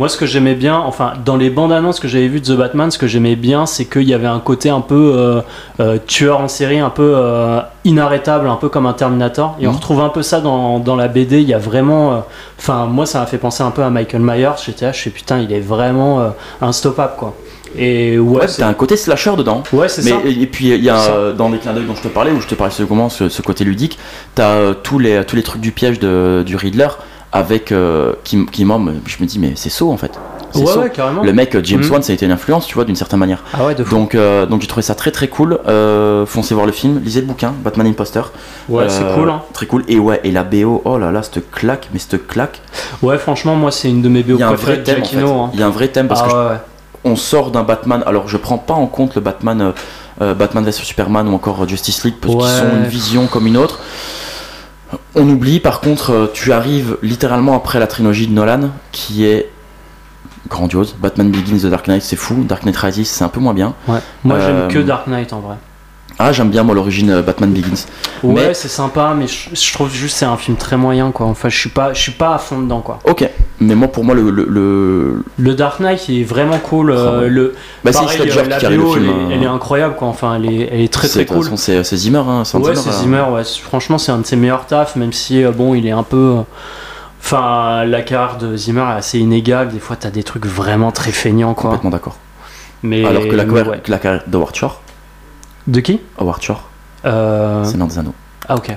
Moi, 0.00 0.08
ce 0.08 0.16
que 0.16 0.26
j'aimais 0.26 0.54
bien, 0.54 0.76
enfin, 0.78 1.12
dans 1.24 1.36
les 1.36 1.50
bandes 1.50 1.70
annonces 1.72 2.00
que 2.00 2.08
j'avais 2.08 2.26
vues 2.26 2.40
de 2.40 2.46
The 2.46 2.56
Batman, 2.58 2.90
ce 2.90 2.98
que 2.98 3.06
j'aimais 3.06 3.36
bien, 3.36 3.66
c'est 3.66 3.84
qu'il 3.84 4.08
y 4.08 4.14
avait 4.14 4.26
un 4.26 4.40
côté 4.40 4.68
un 4.70 4.80
peu 4.80 5.12
euh, 5.14 5.40
euh, 5.78 5.98
tueur 6.04 6.40
en 6.40 6.48
série, 6.48 6.78
un 6.80 6.90
peu 6.90 7.12
euh, 7.16 7.60
inarrêtable, 7.84 8.48
un 8.48 8.56
peu 8.56 8.68
comme 8.68 8.86
un 8.86 8.94
Terminator. 8.94 9.56
Et 9.60 9.66
on 9.68 9.70
Mhm. 9.70 9.76
retrouve 9.76 10.00
un 10.00 10.08
peu 10.08 10.22
ça 10.22 10.40
dans, 10.40 10.78
dans 10.80 10.96
la 10.96 11.06
BD. 11.06 11.42
Il 11.42 11.48
y 11.48 11.54
a 11.54 11.58
vraiment. 11.58 12.24
Enfin, 12.58 12.86
moi, 12.86 13.06
ça 13.06 13.20
m'a 13.20 13.26
fait 13.26 13.38
penser 13.38 13.62
un 13.62 13.70
peu 13.70 13.82
à 13.82 13.90
Michael 13.90 14.22
Myers. 14.22 14.56
J'étais 14.64 14.86
là, 14.86 14.92
je 14.92 15.00
fais 15.00 15.10
putain, 15.10 15.38
il 15.38 15.52
est 15.52 15.60
vraiment 15.60 16.32
instoppable, 16.60 17.12
quoi. 17.16 17.34
Et 17.78 18.18
ouais, 18.18 18.40
Ouais, 18.40 18.46
t'as 18.48 18.66
un 18.66 18.74
côté 18.74 18.96
slasher 18.96 19.36
dedans. 19.36 19.62
ouais, 19.72 19.88
c'est 19.88 20.02
ça. 20.02 20.16
et, 20.24 20.30
et 20.42 20.46
puis 20.48 20.70
il 20.70 20.82
y 20.82 20.88
a 20.90 20.98
euh, 21.12 21.32
dans 21.32 21.48
les 21.50 21.58
clins 21.58 21.72
d'œil 21.72 21.84
dont 21.86 21.94
je 21.94 22.02
te 22.02 22.08
parlais, 22.08 22.32
où 22.32 22.40
je 22.40 22.48
te 22.48 22.56
parlais 22.56 22.72
secondement 22.74 23.08
ce, 23.08 23.28
ce 23.28 23.42
côté 23.42 23.62
ludique, 23.64 23.96
t'as 24.34 24.48
euh, 24.54 24.74
tous 24.74 24.98
les 24.98 25.24
tous 25.24 25.36
les 25.36 25.44
trucs 25.44 25.60
du 25.60 25.70
piège 25.70 26.00
de, 26.00 26.42
du 26.44 26.56
Riddler 26.56 26.88
avec 27.32 27.70
euh, 27.72 28.12
qui, 28.24 28.44
qui 28.46 28.64
moi 28.64 28.80
je 29.06 29.16
me 29.20 29.26
dis 29.26 29.38
mais 29.38 29.52
c'est 29.56 29.70
Saw 29.70 29.90
en 29.92 29.96
fait. 29.96 30.12
C'est 30.52 30.64
Ouais, 30.64 30.76
ouais, 30.78 30.90
carrément. 30.90 31.22
Le 31.22 31.32
mec 31.32 31.54
euh, 31.54 31.60
James 31.62 31.80
Mhm. 31.80 31.90
Wan 31.92 32.02
ça 32.02 32.10
a 32.10 32.14
été 32.14 32.26
une 32.26 32.32
influence 32.32 32.66
tu 32.66 32.74
vois 32.74 32.84
d'une 32.84 32.96
certaine 32.96 33.20
manière. 33.20 33.44
Ah 33.54 33.66
ouais, 33.66 33.74
de 33.76 33.84
fou. 33.84 33.90
Donc 33.94 34.16
euh, 34.16 34.46
donc 34.46 34.60
j'ai 34.62 34.66
trouvé 34.66 34.82
ça 34.82 34.96
très 34.96 35.12
très 35.12 35.28
cool. 35.28 35.60
Euh, 35.68 36.26
foncez 36.26 36.54
voir 36.54 36.66
le 36.66 36.72
film, 36.72 37.00
lisez 37.04 37.20
le 37.20 37.28
bouquin 37.28 37.54
Batman 37.62 37.86
Imposter. 37.86 38.22
Ouais, 38.68 38.88
c'est 38.88 39.04
cool. 39.14 39.30
Hein. 39.30 39.42
Très 39.52 39.66
cool 39.66 39.84
et 39.86 40.00
ouais 40.00 40.20
et 40.24 40.32
la 40.32 40.42
BO 40.42 40.82
oh 40.84 40.98
là 40.98 41.12
là 41.12 41.22
cette 41.22 41.50
claque 41.52 41.88
mais 41.92 42.00
cette 42.00 42.26
claque. 42.26 42.60
Ouais, 43.02 43.16
franchement, 43.16 43.54
moi, 43.54 43.70
c'est 43.70 43.88
une 43.88 44.02
de 44.02 44.08
mes 44.08 44.24
BO 44.24 44.34
Il 44.34 44.40
y 44.40 44.42
a 44.42 44.48
un 44.48 44.54
préférées 44.54 44.72
vrai 44.72 44.80
de 44.82 44.84
thème 44.86 45.02
en 45.02 45.04
fait. 45.04 45.22
Hein. 45.22 45.50
Il 45.54 45.60
y 45.60 45.62
a 45.62 45.66
un 45.66 45.70
vrai 45.70 45.86
thème 45.88 46.08
parce 46.08 46.22
Ah 46.24 46.26
que 46.26 46.32
je- 46.32 47.10
on 47.12 47.14
sort 47.16 47.52
d'un 47.52 47.62
Batman. 47.62 48.02
Alors 48.06 48.26
je 48.26 48.36
prends 48.36 48.58
pas 48.58 48.74
en 48.74 48.86
compte 48.86 49.14
le 49.14 49.20
Batman, 49.20 49.72
Batman 50.20 50.64
vs 50.64 50.72
Superman 50.72 51.28
ou 51.28 51.34
encore 51.34 51.66
Justice 51.68 52.02
League 52.04 52.16
parce 52.20 52.34
qu'ils 52.34 52.44
sont 52.68 52.76
une 52.76 52.88
vision 52.88 53.26
comme 53.28 53.46
une 53.46 53.56
autre. 53.56 53.78
On 55.14 55.28
oublie 55.28 55.60
par 55.60 55.80
contre, 55.80 56.10
euh, 56.12 56.26
tu 56.32 56.52
arrives 56.52 56.96
littéralement 57.02 57.54
après 57.56 57.78
la 57.78 57.86
trilogie 57.86 58.26
de 58.26 58.32
Nolan 58.32 58.70
qui 58.92 59.24
est 59.24 59.50
grandiose. 60.48 60.96
Batman 61.00 61.30
Begins, 61.30 61.58
The 61.58 61.66
Dark 61.70 61.86
Knight, 61.86 62.02
c'est 62.02 62.16
fou. 62.16 62.44
Dark 62.44 62.64
Knight 62.64 62.76
Rises, 62.76 63.08
c'est 63.08 63.24
un 63.24 63.28
peu 63.28 63.40
moins 63.40 63.54
bien. 63.54 63.74
Ouais. 63.86 63.98
Moi, 64.24 64.36
Euh, 64.36 64.68
j'aime 64.68 64.72
que 64.82 64.86
Dark 64.86 65.06
Knight 65.06 65.32
en 65.32 65.40
vrai. 65.40 65.56
Ah, 66.22 66.32
j'aime 66.32 66.50
bien 66.50 66.62
moi 66.62 66.74
l'origine 66.74 67.10
euh, 67.10 67.22
Batman 67.22 67.50
Begins. 67.52 67.86
Ouais, 68.22 68.48
mais- 68.48 68.54
c'est 68.54 68.68
sympa, 68.68 69.14
mais 69.16 69.26
je, 69.26 69.48
je 69.54 69.72
trouve 69.72 69.90
juste 69.90 70.16
c'est 70.18 70.26
un 70.26 70.36
film 70.36 70.56
très 70.58 70.76
moyen 70.76 71.10
quoi. 71.12 71.26
Enfin, 71.26 71.48
je 71.48 71.58
suis 71.58 71.70
pas, 71.70 71.94
je 71.94 72.00
suis 72.00 72.12
pas 72.12 72.34
à 72.34 72.38
fond 72.38 72.60
dedans 72.60 72.80
quoi. 72.82 72.98
Ok, 73.04 73.28
mais 73.60 73.74
moi 73.74 73.88
pour 73.88 74.04
moi 74.04 74.14
le, 74.14 74.30
le, 74.30 74.44
le- 74.48 75.24
Le 75.38 75.54
Dark 75.54 75.80
Knight 75.80 76.08
il 76.08 76.20
est 76.20 76.24
vraiment 76.24 76.58
cool. 76.58 76.90
euh, 76.90 77.26
le, 77.28 77.54
bah, 77.84 77.92
c'est 77.92 78.00
pareil, 78.00 78.18
Heath 78.18 78.24
Ledger 78.26 78.38
euh, 78.40 78.48
la 78.48 78.56
qui 78.56 78.60
carry 78.62 78.76
le 78.76 78.82
BO, 78.82 78.92
film. 78.92 79.04
elle, 79.06 79.10
est, 79.10 79.14
hein. 79.24 79.28
elle 79.32 79.42
est 79.42 79.46
incroyable 79.46 79.94
quoi. 79.96 80.08
Enfin, 80.08 80.36
elle 80.36 80.46
est, 80.52 80.68
elle 80.70 80.80
est 80.82 80.92
très 80.92 81.08
très 81.08 81.24
de 81.24 81.30
cool. 81.30 81.46
C'est 81.56 81.82
Zimmer, 81.96 82.18
hein, 82.18 82.42
c'est 82.44 82.58
Hans 82.58 82.60
Ouais, 82.62 82.76
c'est. 82.76 82.92
Zimmer. 82.92 83.24
Ouais. 83.32 83.42
Franchement, 83.44 83.96
c'est 83.96 84.12
un 84.12 84.18
de 84.18 84.26
ses 84.26 84.36
meilleurs 84.36 84.66
tafs, 84.66 84.96
même 84.96 85.12
si 85.14 85.42
euh, 85.42 85.52
bon, 85.52 85.74
il 85.74 85.86
est 85.86 85.90
un 85.92 86.02
peu. 86.02 86.34
Enfin, 87.22 87.84
la 87.84 88.02
carrière 88.02 88.38
de 88.38 88.56
Zimmer 88.56 88.82
est 88.92 88.98
assez 88.98 89.18
inégale. 89.18 89.68
Des 89.68 89.78
fois, 89.78 89.96
t'as 89.96 90.10
des 90.10 90.22
trucs 90.22 90.46
vraiment 90.46 90.90
très 90.92 91.12
feignants 91.12 91.54
quoi. 91.54 91.70
Complètement 91.70 91.90
d'accord. 91.90 92.16
Mais 92.82 93.04
Alors 93.04 93.22
que 93.28 93.34
la, 93.34 93.44
mais 93.44 93.52
carrière- 93.52 93.68
ouais. 93.72 93.80
que 93.82 93.90
la 93.90 93.98
carrière 93.98 94.22
d'Howard 94.26 94.54
Shore, 94.54 94.80
de 95.70 95.80
qui 95.80 96.00
Howard 96.18 96.42
Shore, 96.42 96.68
euh... 97.04 97.64
c'est 97.64 97.78
des 97.78 97.98
anneaux. 97.98 98.14
Ah 98.48 98.56
ok. 98.56 98.76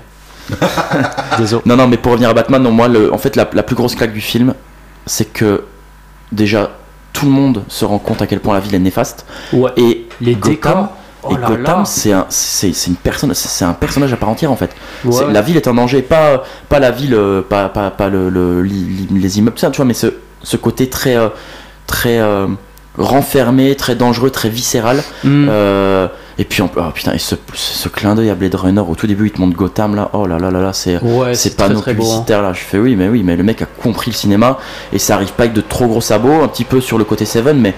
Désolé. 1.37 1.63
Non, 1.65 1.75
non, 1.75 1.87
mais 1.87 1.97
pour 1.97 2.11
revenir 2.11 2.29
à 2.29 2.33
Batman, 2.33 2.61
non, 2.61 2.71
moi, 2.71 2.87
le, 2.87 3.13
en 3.13 3.17
fait, 3.17 3.35
la, 3.35 3.49
la 3.53 3.63
plus 3.63 3.75
grosse 3.75 3.95
claque 3.95 4.13
du 4.13 4.21
film, 4.21 4.53
c'est 5.05 5.31
que 5.31 5.63
déjà, 6.31 6.71
tout 7.13 7.25
le 7.25 7.31
monde 7.31 7.63
se 7.67 7.85
rend 7.85 7.99
compte 7.99 8.21
à 8.21 8.27
quel 8.27 8.39
point 8.39 8.53
la 8.53 8.59
ville 8.59 8.75
est 8.75 8.79
néfaste. 8.79 9.25
Ouais. 9.53 9.71
Et 9.77 10.07
Les 10.21 10.35
Gotham, 10.35 10.51
décors. 10.53 10.89
Oh 11.23 11.31
et 11.33 11.39
là 11.39 11.47
Gotham, 11.47 11.85
c'est 11.85 12.11
un, 12.11 12.25
c'est, 12.29 12.73
c'est 12.73 12.89
une 12.89 12.97
personne, 12.97 13.33
c'est, 13.33 13.63
un 13.63 13.73
personnage 13.73 14.11
à 14.11 14.17
part 14.17 14.27
entière 14.27 14.51
en 14.51 14.57
fait. 14.57 14.75
Ouais. 15.05 15.31
La 15.31 15.41
ville 15.41 15.55
est 15.55 15.67
en 15.69 15.73
danger, 15.73 16.01
pas, 16.01 16.43
pas 16.67 16.79
la 16.79 16.91
ville, 16.91 17.13
euh, 17.13 17.41
pas, 17.41 17.69
pas, 17.69 17.89
pas 17.91 18.09
le, 18.09 18.61
les 18.61 19.39
immeubles, 19.39 19.55
tout 19.55 19.61
ça, 19.61 19.71
tu 19.71 19.77
vois, 19.77 19.85
mais 19.85 19.93
ce, 19.93 20.07
ce 20.41 20.57
côté 20.57 20.89
très, 20.89 21.15
euh, 21.15 21.29
très, 21.87 22.19
euh, 22.19 22.47
renfermé, 22.97 23.75
très 23.75 23.95
dangereux, 23.95 24.29
très 24.29 24.49
viscéral. 24.49 25.03
Mm. 25.23 25.47
Euh, 25.49 26.07
et 26.37 26.45
puis, 26.45 26.61
on, 26.61 26.69
oh, 26.75 26.81
putain, 26.93 27.13
et 27.13 27.19
ce, 27.19 27.35
ce 27.53 27.89
clin 27.89 28.15
d'œil 28.15 28.29
à 28.29 28.35
Blade 28.35 28.55
Runner, 28.55 28.81
au 28.81 28.95
tout 28.95 29.05
début, 29.07 29.27
il 29.27 29.31
te 29.31 29.39
montre 29.39 29.55
Gotham 29.55 29.95
là. 29.95 30.09
Oh 30.13 30.25
là 30.25 30.39
là 30.39 30.49
là 30.49 30.61
là, 30.61 30.73
c'est. 30.73 30.97
Ouais, 31.01 31.35
c'est 31.35 31.49
c'est 31.49 31.57
pas 31.57 31.69
beau. 31.69 31.79
hein. 31.79 31.81
publicitaires 31.83 32.41
là, 32.41 32.53
je 32.53 32.61
fais 32.61 32.79
oui, 32.79 32.95
mais 32.95 33.07
oui, 33.07 33.21
mais 33.23 33.35
le 33.35 33.43
mec 33.43 33.61
a 33.61 33.65
compris 33.65 34.09
le 34.11 34.15
cinéma 34.15 34.57
et 34.91 34.99
ça 34.99 35.15
arrive 35.15 35.33
pas 35.33 35.43
avec 35.43 35.53
de 35.53 35.61
trop 35.61 35.87
gros 35.87 36.01
sabots, 36.01 36.41
un 36.41 36.47
petit 36.47 36.65
peu 36.65 36.81
sur 36.81 36.97
le 36.97 37.03
côté 37.03 37.25
Seven, 37.25 37.59
mais 37.59 37.73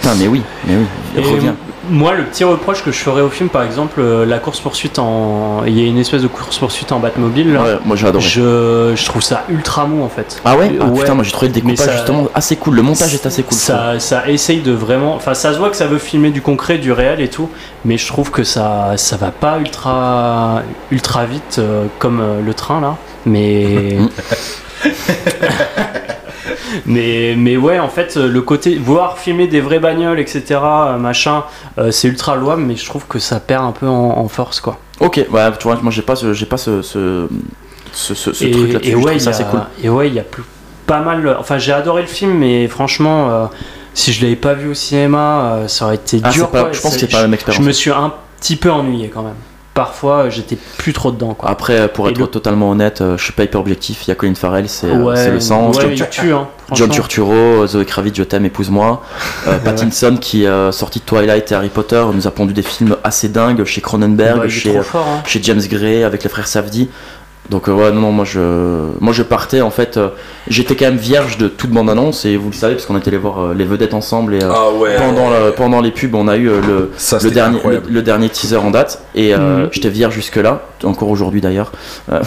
putain, 0.00 0.14
mais 0.18 0.26
oui, 0.28 0.42
mais 0.66 0.74
oui. 0.76 1.50
Moi, 1.88 2.14
le 2.14 2.24
petit 2.24 2.42
reproche 2.42 2.82
que 2.82 2.90
je 2.90 2.98
ferais 2.98 3.20
au 3.22 3.28
film, 3.30 3.48
par 3.48 3.62
exemple, 3.62 4.00
euh, 4.00 4.26
la 4.26 4.40
course 4.40 4.58
poursuite 4.58 4.98
en, 4.98 5.62
il 5.66 5.78
y 5.78 5.84
a 5.84 5.86
une 5.86 5.98
espèce 5.98 6.20
de 6.22 6.26
course 6.26 6.58
poursuite 6.58 6.90
en 6.90 6.98
Batmobile. 6.98 7.52
Là. 7.52 7.62
Ouais, 7.62 7.78
moi 7.84 7.94
j'ai 7.94 8.08
adoré. 8.08 8.24
Je, 8.24 8.92
je 8.96 9.04
trouve 9.06 9.22
ça 9.22 9.44
ultra 9.48 9.86
mou 9.86 10.02
en 10.02 10.08
fait. 10.08 10.40
Ah 10.44 10.56
ouais, 10.56 10.72
Ah, 10.80 10.86
Ouais. 10.86 10.98
Putain, 11.02 11.14
moi 11.14 11.22
j'ai 11.22 11.30
trouvé 11.30 11.46
le 11.46 11.54
découpage 11.54 11.86
ça- 11.86 11.92
justement 11.92 12.26
assez 12.34 12.56
cool. 12.56 12.74
Le 12.74 12.82
montage 12.82 13.14
est 13.14 13.24
assez 13.24 13.44
cool. 13.44 13.56
Ça, 13.56 14.00
ça 14.00 14.28
essaye 14.28 14.62
de 14.62 14.72
vraiment. 14.72 15.14
Enfin, 15.14 15.34
ça 15.34 15.52
se 15.52 15.58
voit 15.58 15.70
que 15.70 15.76
ça 15.76 15.86
veut 15.86 15.98
filmer 15.98 16.30
du 16.30 16.42
concret, 16.42 16.78
du 16.78 16.90
réel 16.90 17.20
et 17.20 17.28
tout, 17.28 17.48
mais 17.84 17.98
je 17.98 18.06
trouve 18.08 18.32
que 18.32 18.42
ça, 18.42 18.94
ça 18.96 19.16
va 19.16 19.30
pas 19.30 19.58
ultra, 19.60 20.62
ultra 20.90 21.24
vite 21.24 21.58
euh, 21.60 21.84
comme 22.00 22.18
euh, 22.20 22.40
le 22.44 22.52
train 22.52 22.80
là. 22.80 22.96
Mais. 23.26 23.96
mais, 26.86 27.34
mais 27.36 27.56
ouais, 27.56 27.78
en 27.78 27.88
fait, 27.88 28.16
le 28.16 28.40
côté. 28.42 28.76
Vouloir 28.76 29.18
filmer 29.18 29.46
des 29.46 29.60
vraies 29.60 29.78
bagnoles, 29.78 30.18
etc., 30.20 30.42
euh, 30.62 30.96
machin, 30.98 31.44
euh, 31.78 31.90
c'est 31.90 32.08
ultra 32.08 32.36
louable, 32.36 32.62
mais 32.62 32.76
je 32.76 32.84
trouve 32.86 33.06
que 33.06 33.18
ça 33.18 33.40
perd 33.40 33.64
un 33.64 33.72
peu 33.72 33.86
en, 33.86 34.18
en 34.18 34.28
force 34.28 34.60
quoi. 34.60 34.78
Ok, 35.00 35.24
ouais, 35.30 35.52
tu 35.58 35.64
vois, 35.64 35.76
moi 35.82 35.90
j'ai 35.92 36.02
pas 36.02 36.16
ce, 36.16 36.32
j'ai 36.32 36.46
pas 36.46 36.56
ce, 36.56 36.82
ce, 36.82 37.28
ce, 37.92 38.44
et, 38.44 38.50
truc 38.50 38.72
là-dessus. 38.72 38.88
et 38.88 38.92
je 38.92 38.96
ouais, 38.96 39.18
ça 39.18 39.30
a, 39.30 39.32
c'est 39.32 39.44
cool. 39.48 39.60
et 39.82 39.88
ouais, 39.88 40.08
il 40.08 40.14
y 40.14 40.18
a 40.18 40.22
plus, 40.24 40.42
pas 40.86 41.00
mal. 41.00 41.36
Enfin, 41.38 41.58
j'ai 41.58 41.72
adoré 41.72 42.02
le 42.02 42.08
film, 42.08 42.32
mais 42.38 42.66
franchement, 42.68 43.30
euh, 43.30 43.46
si 43.94 44.12
je 44.12 44.22
l'avais 44.22 44.36
pas 44.36 44.54
vu 44.54 44.68
au 44.70 44.74
cinéma, 44.74 45.52
euh, 45.54 45.68
ça 45.68 45.86
aurait 45.86 45.94
été 45.96 46.20
Ah, 46.22 46.30
dur. 46.30 46.48
pas- 46.50 46.62
quoi. 46.64 46.72
je 46.72 46.80
pense 46.80 46.94
que 46.94 47.00
C'est- 47.00 47.06
pas 47.10 47.18
la 47.18 47.22
même 47.24 47.32
Je 47.32 47.34
expérience. 47.36 47.64
me 47.66 47.72
suis 47.72 47.90
un 47.90 48.12
petit 48.40 48.56
peu 48.56 48.70
ennuyé 48.70 49.08
quand 49.08 49.22
même. 49.22 49.34
Parfois, 49.76 50.24
euh, 50.24 50.30
j'étais 50.30 50.56
plus 50.78 50.92
trop 50.92 51.12
dedans. 51.12 51.34
Quoi. 51.34 51.48
Après, 51.48 51.86
pour 51.86 52.08
Et 52.08 52.10
être 52.10 52.18
le- 52.18 52.26
totalement 52.26 52.70
honnête, 52.70 53.00
euh, 53.02 53.16
je 53.16 53.22
suis 53.22 53.32
pas 53.32 53.44
hyper 53.44 53.60
objectif. 53.60 54.04
Il 54.06 54.08
y 54.08 54.10
a 54.10 54.14
Colin 54.16 54.34
Farrell, 54.34 54.68
c'est 54.68 54.86
euh, 54.88 54.96
ouais, 54.96 55.28
le 55.30 55.34
ouais, 55.36 55.96
John, 55.96 56.08
tue, 56.10 56.32
hein, 56.32 56.48
John. 56.72 56.88
Turturro, 56.90 57.66
Zoé 57.66 57.84
Kravitz, 57.84 58.16
je 58.16 58.22
t'aime, 58.24 58.46
épouse-moi. 58.46 59.02
Euh, 59.46 59.58
Pattinson, 59.64 60.16
qui 60.20 60.46
euh, 60.46 60.72
sorti 60.72 60.98
de 61.00 61.04
Twilight 61.04 61.52
et 61.52 61.54
Harry 61.54 61.68
Potter, 61.68 62.02
nous 62.12 62.26
a 62.26 62.30
pondu 62.30 62.52
des 62.54 62.62
films 62.62 62.96
assez 63.04 63.28
dingues 63.28 63.64
chez 63.64 63.80
Cronenberg, 63.82 64.46
est 64.46 64.48
chez, 64.48 64.80
fort. 64.80 65.06
hein. 65.06 65.22
chez 65.26 65.40
James 65.42 65.60
Gray, 65.68 66.02
avec 66.04 66.22
les 66.24 66.30
frères 66.30 66.48
Safdie. 66.48 66.88
Donc 67.50 67.68
euh, 67.68 67.72
ouais, 67.72 67.92
non, 67.92 68.00
non, 68.00 68.10
moi 68.12 68.24
je, 68.24 68.40
moi 69.00 69.12
je 69.12 69.22
partais 69.22 69.60
en 69.60 69.70
fait, 69.70 69.96
euh, 69.96 70.08
j'étais 70.48 70.74
quand 70.74 70.86
même 70.86 70.96
vierge 70.96 71.38
de 71.38 71.46
toute 71.46 71.70
bande 71.70 71.88
annonce 71.88 72.24
et 72.24 72.36
vous 72.36 72.48
le 72.50 72.54
savez 72.56 72.74
parce 72.74 72.86
qu'on 72.86 72.96
était 72.98 73.08
allé 73.08 73.18
voir 73.18 73.38
euh, 73.40 73.54
les 73.54 73.64
vedettes 73.64 73.94
ensemble 73.94 74.34
et 74.34 74.42
euh, 74.42 74.50
Ah 74.52 74.70
ouais. 74.72 74.96
pendant, 74.96 75.30
le- 75.30 75.52
pendant 75.52 75.80
les 75.80 75.92
pubs 75.92 76.14
on 76.16 76.26
a 76.26 76.36
eu 76.36 76.48
euh, 76.48 76.60
le, 76.66 76.90
Ça, 76.96 77.16
le 77.16 77.20
c'était 77.22 77.34
dernier, 77.36 77.52
le, 77.52 77.56
incroyable. 77.58 77.86
le 77.88 78.02
dernier 78.02 78.28
teaser 78.30 78.56
en 78.56 78.70
date 78.72 79.00
et 79.14 79.32
euh, 79.34 79.38
Mhm. 79.64 79.68
j'étais 79.70 79.88
vierge 79.90 80.14
jusque 80.14 80.36
là, 80.36 80.62
encore 80.82 81.08
aujourd'hui 81.08 81.40
d'ailleurs. 81.40 81.70
Euh, 82.10 82.20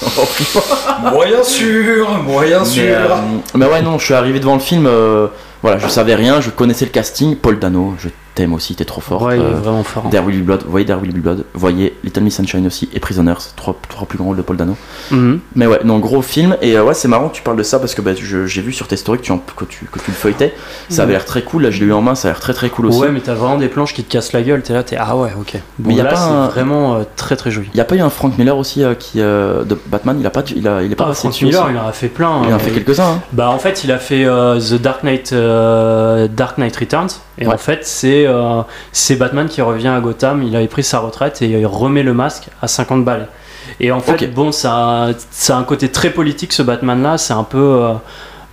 Moyen 1.12 1.42
sûr, 1.42 2.08
moyen 2.22 2.60
mais, 2.60 2.64
sûr. 2.64 2.82
euh, 2.84 3.08
mais 3.54 3.66
ouais 3.66 3.82
non, 3.82 3.98
je 3.98 4.04
suis 4.04 4.14
arrivé 4.14 4.40
devant 4.40 4.54
le 4.54 4.60
film, 4.60 4.86
euh, 4.86 5.26
voilà, 5.62 5.78
je 5.78 5.88
savais 5.88 6.14
rien, 6.14 6.40
je 6.40 6.50
connaissais 6.50 6.84
le 6.84 6.90
casting, 6.90 7.36
Paul 7.36 7.58
Dano, 7.58 7.94
je 7.98 8.08
t'aime 8.36 8.54
aussi, 8.54 8.76
t'es 8.76 8.84
trop 8.84 9.00
fort. 9.00 9.22
Ouais, 9.22 9.36
il 9.38 9.42
est 9.42 9.44
Euh, 9.46 9.50
vraiment 9.54 9.82
fort. 9.82 10.04
hein. 10.06 10.10
There 10.10 10.22
Will 10.24 10.40
Be 10.42 10.46
Blood, 10.46 10.62
voyez 10.68 10.86
There 10.86 10.98
Will 11.00 11.12
Be 11.12 11.18
Blood, 11.18 11.44
voyez 11.54 11.96
Little 12.04 12.22
Miss 12.22 12.36
Sunshine 12.36 12.66
aussi 12.66 12.88
et 12.94 13.00
Prisoners, 13.00 13.34
trois, 13.56 13.74
trois 13.88 14.06
plus 14.06 14.18
grands 14.18 14.26
rôles 14.28 14.36
de 14.36 14.42
Paul 14.42 14.56
Dano. 14.56 14.76
Mhm. 15.10 15.40
Mais 15.56 15.66
ouais, 15.66 15.80
non, 15.84 15.98
gros 15.98 16.22
film. 16.22 16.56
Et 16.62 16.76
euh, 16.76 16.84
ouais, 16.84 16.94
c'est 16.94 17.08
marrant 17.08 17.28
que 17.30 17.34
tu 17.34 17.42
parles 17.42 17.56
de 17.56 17.62
ça 17.64 17.78
parce 17.80 17.94
que 17.94 18.02
bah, 18.02 18.12
j'ai 18.14 18.60
vu 18.62 18.72
sur 18.72 18.86
tes 18.86 18.96
stories 18.96 19.18
que 19.18 19.24
tu, 19.24 19.32
en- 19.32 19.38
que 19.38 19.64
tu, 19.64 19.86
que 19.90 19.98
tu 19.98 20.10
le 20.10 20.16
feuilletais. 20.16 20.54
Ça 20.90 21.02
avait 21.02 21.08
Ouais. 21.12 21.12
l'air 21.18 21.24
très 21.24 21.42
cool. 21.42 21.62
Là, 21.62 21.70
je 21.70 21.80
l'ai 21.80 21.86
eu 21.86 21.92
en 21.92 22.02
main, 22.02 22.14
ça 22.14 22.28
a 22.28 22.30
l'air 22.32 22.40
très 22.40 22.52
très 22.54 22.68
cool 22.68 22.86
aussi. 22.86 23.00
Ouais, 23.00 23.10
mais 23.10 23.20
t'as 23.20 23.34
vraiment 23.34 23.56
des 23.56 23.68
planches 23.68 23.94
qui 23.94 24.04
te 24.04 24.12
cassent 24.12 24.32
la 24.34 24.42
gueule. 24.42 24.62
T'es 24.62 24.74
là, 24.74 24.82
t'es 24.82 24.96
ah 24.98 25.16
ouais, 25.16 25.30
ok. 25.40 25.54
Bon, 25.78 25.88
Mais 25.88 25.94
y 25.94 26.00
a 26.00 26.04
là, 26.04 26.10
pas 26.10 26.20
un- 26.20 26.46
vraiment 26.48 26.96
euh, 26.96 27.02
très 27.16 27.36
très 27.36 27.50
joli. 27.50 27.68
Il 27.72 27.78
y 27.78 27.80
a 27.80 27.84
pas 27.84 27.94
eu 27.96 28.00
un 28.00 28.10
Frank 28.10 28.36
Miller 28.36 28.56
aussi 28.58 28.84
euh, 28.84 28.94
qui 28.94 29.20
euh, 29.22 29.64
de 29.64 29.78
Batman 29.86 30.18
Il 30.20 30.26
a 30.26 30.30
pas, 30.30 30.42
il 30.54 30.68
a, 30.68 30.82
il 30.82 30.92
est 30.92 30.94
pas 30.94 31.04
Ah, 31.04 31.08
passé 31.08 31.20
Frank 31.20 31.32
dessus 31.32 31.44
Miller, 31.46 31.64
aussi 31.64 31.72
il 31.72 31.78
en 31.78 31.88
a 31.88 31.92
fait 31.92 32.08
plein. 32.08 32.42
Il 32.44 32.48
en 32.48 32.52
a 32.52 32.54
hein. 32.56 32.58
fait 32.58 32.70
quelques-uns. 32.70 33.12
Hein. 33.14 33.20
Bah 33.32 33.48
en 33.50 33.58
fait 33.58 33.82
il 33.84 33.90
a 33.92 33.98
fait 33.98 34.24
The 34.24 34.74
Dark 34.74 35.02
Knight, 35.04 35.32
Dark 35.32 36.58
Knight 36.58 36.76
Returns 36.76 37.08
et 37.38 37.46
Ouais. 37.46 37.54
en 37.54 37.58
fait 37.58 37.80
c'est 37.86 38.25
euh, 38.26 38.62
c'est 38.92 39.16
Batman 39.16 39.48
qui 39.48 39.62
revient 39.62 39.88
à 39.88 40.00
Gotham, 40.00 40.42
il 40.42 40.54
avait 40.56 40.66
pris 40.66 40.82
sa 40.82 40.98
retraite 41.00 41.42
et 41.42 41.46
il 41.46 41.66
remet 41.66 42.02
le 42.02 42.14
masque 42.14 42.48
à 42.62 42.68
50 42.68 43.04
balles. 43.04 43.28
Et 43.80 43.90
en 43.90 44.00
fait 44.00 44.32
bon 44.32 44.52
ça, 44.52 45.08
ça 45.30 45.56
a 45.56 45.60
un 45.60 45.64
côté 45.64 45.90
très 45.90 46.10
politique 46.10 46.52
ce 46.52 46.62
Batman 46.62 47.02
là, 47.02 47.18
c'est 47.18 47.32
un 47.32 47.44
peu 47.44 47.58
euh, 47.58 47.92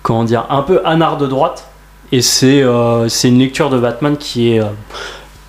comment 0.02 0.24
dire, 0.24 0.46
un 0.50 0.62
peu 0.62 0.80
anard 0.84 1.16
de 1.16 1.26
droite 1.26 1.68
et 2.12 2.22
c'est 2.22 2.62
euh, 2.62 3.08
c'est 3.08 3.28
une 3.28 3.38
lecture 3.38 3.70
de 3.70 3.78
Batman 3.78 4.16
qui 4.16 4.54
est 4.54 4.62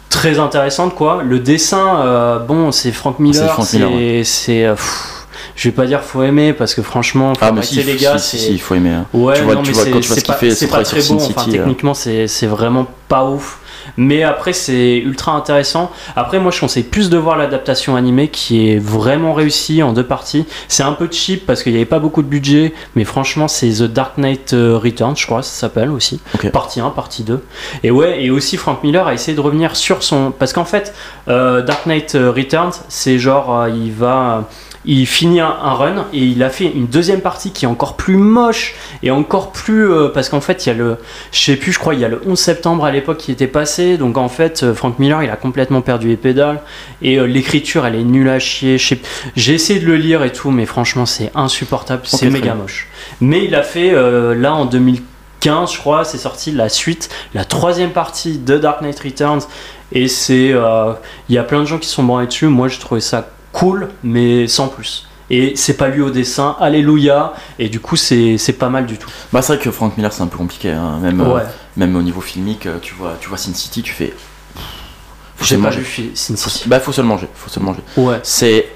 très 0.09 0.39
intéressante 0.39 0.95
quoi. 0.95 1.21
Le 1.23 1.39
dessin 1.39 1.99
euh, 1.99 2.39
bon 2.39 2.71
c'est 2.71 2.91
Frank 2.91 3.19
Miller, 3.19 3.57
c'est 4.23 4.67
je 5.55 5.67
vais 5.69 5.73
pas 5.73 5.85
dire 5.85 6.01
faut 6.01 6.23
aimer 6.23 6.53
parce 6.53 6.73
que 6.75 6.81
franchement 6.81 7.33
faut 7.35 7.39
Ah, 7.45 7.51
mais 7.51 7.61
si, 7.61 7.81
les 7.83 7.95
gars, 7.95 8.17
si, 8.17 8.37
si, 8.37 8.45
si, 8.45 8.51
il 8.53 8.61
faut 8.61 8.75
aimer. 8.75 8.91
hein. 8.91 9.05
Ouais, 9.13 9.35
Tu 9.35 9.41
vois- 9.43 9.55
non, 9.55 9.61
tu 9.61 9.69
mais 9.69 9.73
vois- 9.73 9.83
c'est- 9.83 9.91
quand 9.91 9.99
tu 9.99 10.07
vois 10.07 10.15
ce 10.17 10.21
qu'il 10.21 10.33
pas- 10.33 10.39
fait, 10.39 10.49
c'est 10.51 10.65
ce 10.67 10.71
pas 10.71 10.83
très 10.83 11.11
Enfin, 11.11 11.19
City, 11.19 11.49
euh. 11.49 11.51
techniquement, 11.51 11.93
c'est 11.93 12.27
vraiment 12.47 12.87
pas 13.07 13.25
ouf. 13.25 13.59
Mais 13.97 14.23
après, 14.23 14.51
c'est 14.51 14.97
ultra 14.97 15.33
intéressant. 15.33 15.91
Après, 16.15 16.39
moi, 16.39 16.51
je 16.51 16.59
conseille 16.59 16.81
plus 16.83 17.11
de 17.11 17.17
voir 17.17 17.37
l'adaptation 17.37 17.95
animée 17.95 18.29
qui 18.29 18.71
est 18.71 18.79
vraiment 18.79 19.33
réussie 19.33 19.83
en 19.83 19.93
deux 19.93 20.03
parties. 20.03 20.45
C'est 20.67 20.81
un 20.81 20.93
peu 20.93 21.07
cheap 21.11 21.45
parce 21.45 21.61
qu'il 21.61 21.71
n'y 21.73 21.77
avait 21.77 21.85
pas 21.85 21.99
beaucoup 21.99 22.23
de 22.23 22.27
budget, 22.27 22.73
mais 22.95 23.03
franchement, 23.03 23.47
c'est 23.47 23.69
The 23.69 23.83
Dark 23.83 24.17
Knight 24.17 24.53
euh, 24.53 24.79
Returns, 24.81 25.15
je 25.15 25.27
crois, 25.27 25.43
ça 25.43 25.51
s'appelle 25.51 25.91
aussi. 25.91 26.19
Ok. 26.33 26.49
Partie 26.49 26.79
1, 26.79 26.89
partie 26.89 27.21
2. 27.23 27.43
Et 27.83 27.91
ouais, 27.91 28.23
et 28.23 28.31
aussi 28.31 28.57
Frank 28.57 28.83
Miller 28.83 29.05
a 29.05 29.13
essayé 29.13 29.35
de 29.35 29.41
revenir 29.41 29.75
sur 29.75 30.01
son. 30.01 30.31
Parce 30.31 30.51
qu'en 30.51 30.65
fait, 30.65 30.93
euh, 31.27 31.61
Dark 31.61 31.85
Knight 31.85 32.15
euh, 32.15 32.31
Returns, 32.31 32.73
c'est 32.89 33.19
genre, 33.19 33.55
euh, 33.55 33.69
il 33.69 33.91
va. 33.91 34.49
Il 34.87 35.05
finit 35.07 35.39
un, 35.39 35.47
un 35.47 35.73
run 35.73 36.05
et 36.13 36.19
il 36.19 36.43
a 36.43 36.49
fait 36.49 36.65
une 36.65 36.87
deuxième 36.87 37.21
partie 37.21 37.51
qui 37.51 37.65
est 37.65 37.67
encore 37.67 37.95
plus 37.95 38.17
moche 38.17 38.75
et 39.03 39.11
encore 39.11 39.51
plus 39.51 39.89
euh, 39.89 40.09
parce 40.09 40.29
qu'en 40.29 40.41
fait 40.41 40.65
il 40.65 40.69
y 40.69 40.71
a 40.71 40.75
le 40.75 40.97
je 41.31 41.39
sais 41.39 41.55
plus 41.55 41.71
je 41.71 41.79
crois 41.79 41.93
il 41.93 41.99
y 41.99 42.05
a 42.05 42.07
le 42.07 42.21
11 42.25 42.37
septembre 42.37 42.85
à 42.85 42.91
l'époque 42.91 43.17
qui 43.17 43.31
était 43.31 43.47
passé. 43.47 43.97
Donc 43.97 44.17
en 44.17 44.29
fait 44.29 44.63
euh, 44.63 44.73
Frank 44.73 44.99
Miller 44.99 45.23
il 45.23 45.29
a 45.29 45.35
complètement 45.35 45.81
perdu 45.81 46.07
les 46.07 46.17
pédales 46.17 46.61
et 47.01 47.17
euh, 47.17 47.25
l'écriture 47.25 47.85
elle 47.85 47.95
est 47.95 48.03
nulle 48.03 48.29
à 48.29 48.39
chier. 48.39 48.77
J'ai 49.35 49.53
essayé 49.53 49.79
de 49.79 49.85
le 49.85 49.95
lire 49.95 50.23
et 50.23 50.31
tout 50.31 50.51
mais 50.51 50.65
franchement 50.65 51.05
c'est 51.05 51.31
insupportable 51.35 52.03
c'est 52.05 52.29
méga 52.29 52.53
moche. 52.53 52.87
Mais 53.21 53.43
il 53.45 53.55
a 53.55 53.63
fait 53.63 53.91
là 53.91 54.53
en 54.53 54.65
2015 54.65 55.71
je 55.73 55.77
crois 55.77 56.05
c'est 56.05 56.17
sorti 56.17 56.51
la 56.51 56.69
suite 56.69 57.09
la 57.33 57.45
troisième 57.45 57.91
partie 57.91 58.37
de 58.37 58.57
Dark 58.57 58.81
Knight 58.81 58.99
Returns 58.99 59.41
et 59.91 60.07
c'est 60.07 60.53
il 61.29 61.35
y 61.35 61.37
a 61.37 61.43
plein 61.43 61.59
de 61.61 61.65
gens 61.65 61.77
qui 61.77 61.87
sont 61.87 62.03
branlés 62.03 62.27
dessus. 62.27 62.47
Moi 62.47 62.67
j'ai 62.67 62.79
trouvé 62.79 63.01
ça 63.01 63.27
cool 63.55 63.89
mais 64.03 64.47
sans 64.47 64.67
plus 64.67 65.07
et 65.29 65.53
c'est 65.55 65.75
pas 65.77 65.87
lui 65.87 66.01
au 66.01 66.11
dessin, 66.11 66.55
alléluia, 66.59 67.33
et 67.57 67.67
du 67.69 67.79
coup 67.79 67.95
c'est 67.95 68.37
pas 68.59 68.69
mal 68.69 68.85
du 68.85 68.97
tout. 68.97 69.09
Bah, 69.33 69.41
c'est 69.41 69.55
vrai 69.55 69.63
que 69.63 69.71
Frank 69.71 69.97
Miller, 69.97 70.13
c'est 70.13 70.21
un 70.21 70.27
peu 70.27 70.37
compliqué. 70.37 70.69
hein. 70.69 70.99
Même, 71.01 71.19
euh, 71.21 71.39
même 71.77 71.95
au 71.95 72.03
niveau 72.03 72.21
filmique, 72.21 72.67
euh, 72.67 72.77
tu 72.79 72.93
vois, 72.93 73.17
tu 73.19 73.27
vois 73.29 73.37
Sin 73.37 73.53
City, 73.53 73.81
tu 73.81 73.91
fais. 73.91 74.13
J'ai 75.41 75.57
pas 75.57 75.71
vu 75.71 76.11
Sin 76.13 76.35
City. 76.35 76.69
bah, 76.69 76.79
faut 76.79 76.91
se 76.91 77.01
le 77.01 77.07
manger. 77.07 77.27
Faut 77.33 77.49
se 77.49 77.59
le 77.59 77.65
manger. 77.65 77.81
Ouais. 77.97 78.19
C'est 78.23 78.67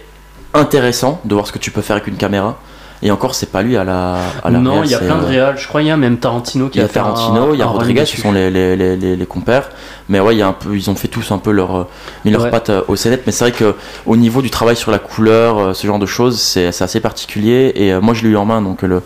intéressant 0.54 1.22
de 1.24 1.34
voir 1.36 1.46
ce 1.46 1.52
que 1.52 1.60
tu 1.60 1.70
peux 1.72 1.82
faire 1.82 1.96
avec 1.98 2.08
une 2.08 2.18
caméra. 2.18 2.58
Et 3.02 3.12
encore, 3.12 3.34
c'est 3.34 3.50
pas 3.52 3.62
lui 3.62 3.78
à 3.78 3.84
la. 3.86 4.18
À 4.44 4.50
la 4.50 4.60
non, 4.60 4.84
il 4.84 4.90
y 4.90 4.94
a 4.96 5.00
plein 5.00 5.18
de 5.18 5.24
euh, 5.24 5.28
réals, 5.28 5.58
je 5.58 5.68
crois 5.68 5.82
il 5.82 5.88
y 5.88 5.92
a 5.92 5.96
même 5.98 6.18
Tarantino 6.18 6.68
qui 6.68 6.80
Il 6.80 6.82
y 6.82 6.84
a 6.84 6.88
Tarantino, 6.90 7.54
il 7.54 7.60
y 7.60 7.62
a 7.62 7.66
Rodriguez, 7.66 8.04
qui 8.04 8.20
sont 8.20 8.32
les, 8.34 8.50
les, 8.52 8.76
les, 8.76 8.98
les, 8.98 9.16
les 9.16 9.26
compères. 9.26 9.70
Mais 10.10 10.20
ouais, 10.20 10.36
il 10.36 10.40
y 10.40 10.42
a 10.42 10.48
un 10.48 10.54
peu, 10.54 10.76
ils 10.76 10.90
ont 10.90 10.96
fait 10.96 11.08
tous 11.08 11.32
un 11.32 11.38
peu 11.38 11.52
leur, 11.52 11.76
euh, 11.78 11.84
mis 12.26 12.32
leurs 12.32 12.44
Ouais. 12.44 12.52
pattes 12.52 12.70
euh, 12.72 12.82
au 12.88 12.96
scénette. 12.98 13.24
Mais 13.26 13.32
c'est 13.32 13.46
vrai 13.46 13.52
que 13.54 13.76
au 14.06 14.18
niveau 14.18 14.42
du 14.42 14.50
travail 14.50 14.76
sur 14.76 14.92
la 14.92 15.00
couleur, 15.00 15.76
ce 15.76 15.88
genre 15.88 16.00
de 16.00 16.06
choses, 16.06 16.40
c'est 16.42 16.72
c'est 16.74 16.84
assez 16.84 17.00
particulier. 17.00 17.72
Et 17.76 17.94
euh, 17.94 18.02
moi, 18.02 18.14
je 18.14 18.24
l'ai 18.24 18.30
eu 18.30 18.38
en 18.38 18.46
main 18.46 18.62
donc 18.62 18.82
le, 18.82 19.02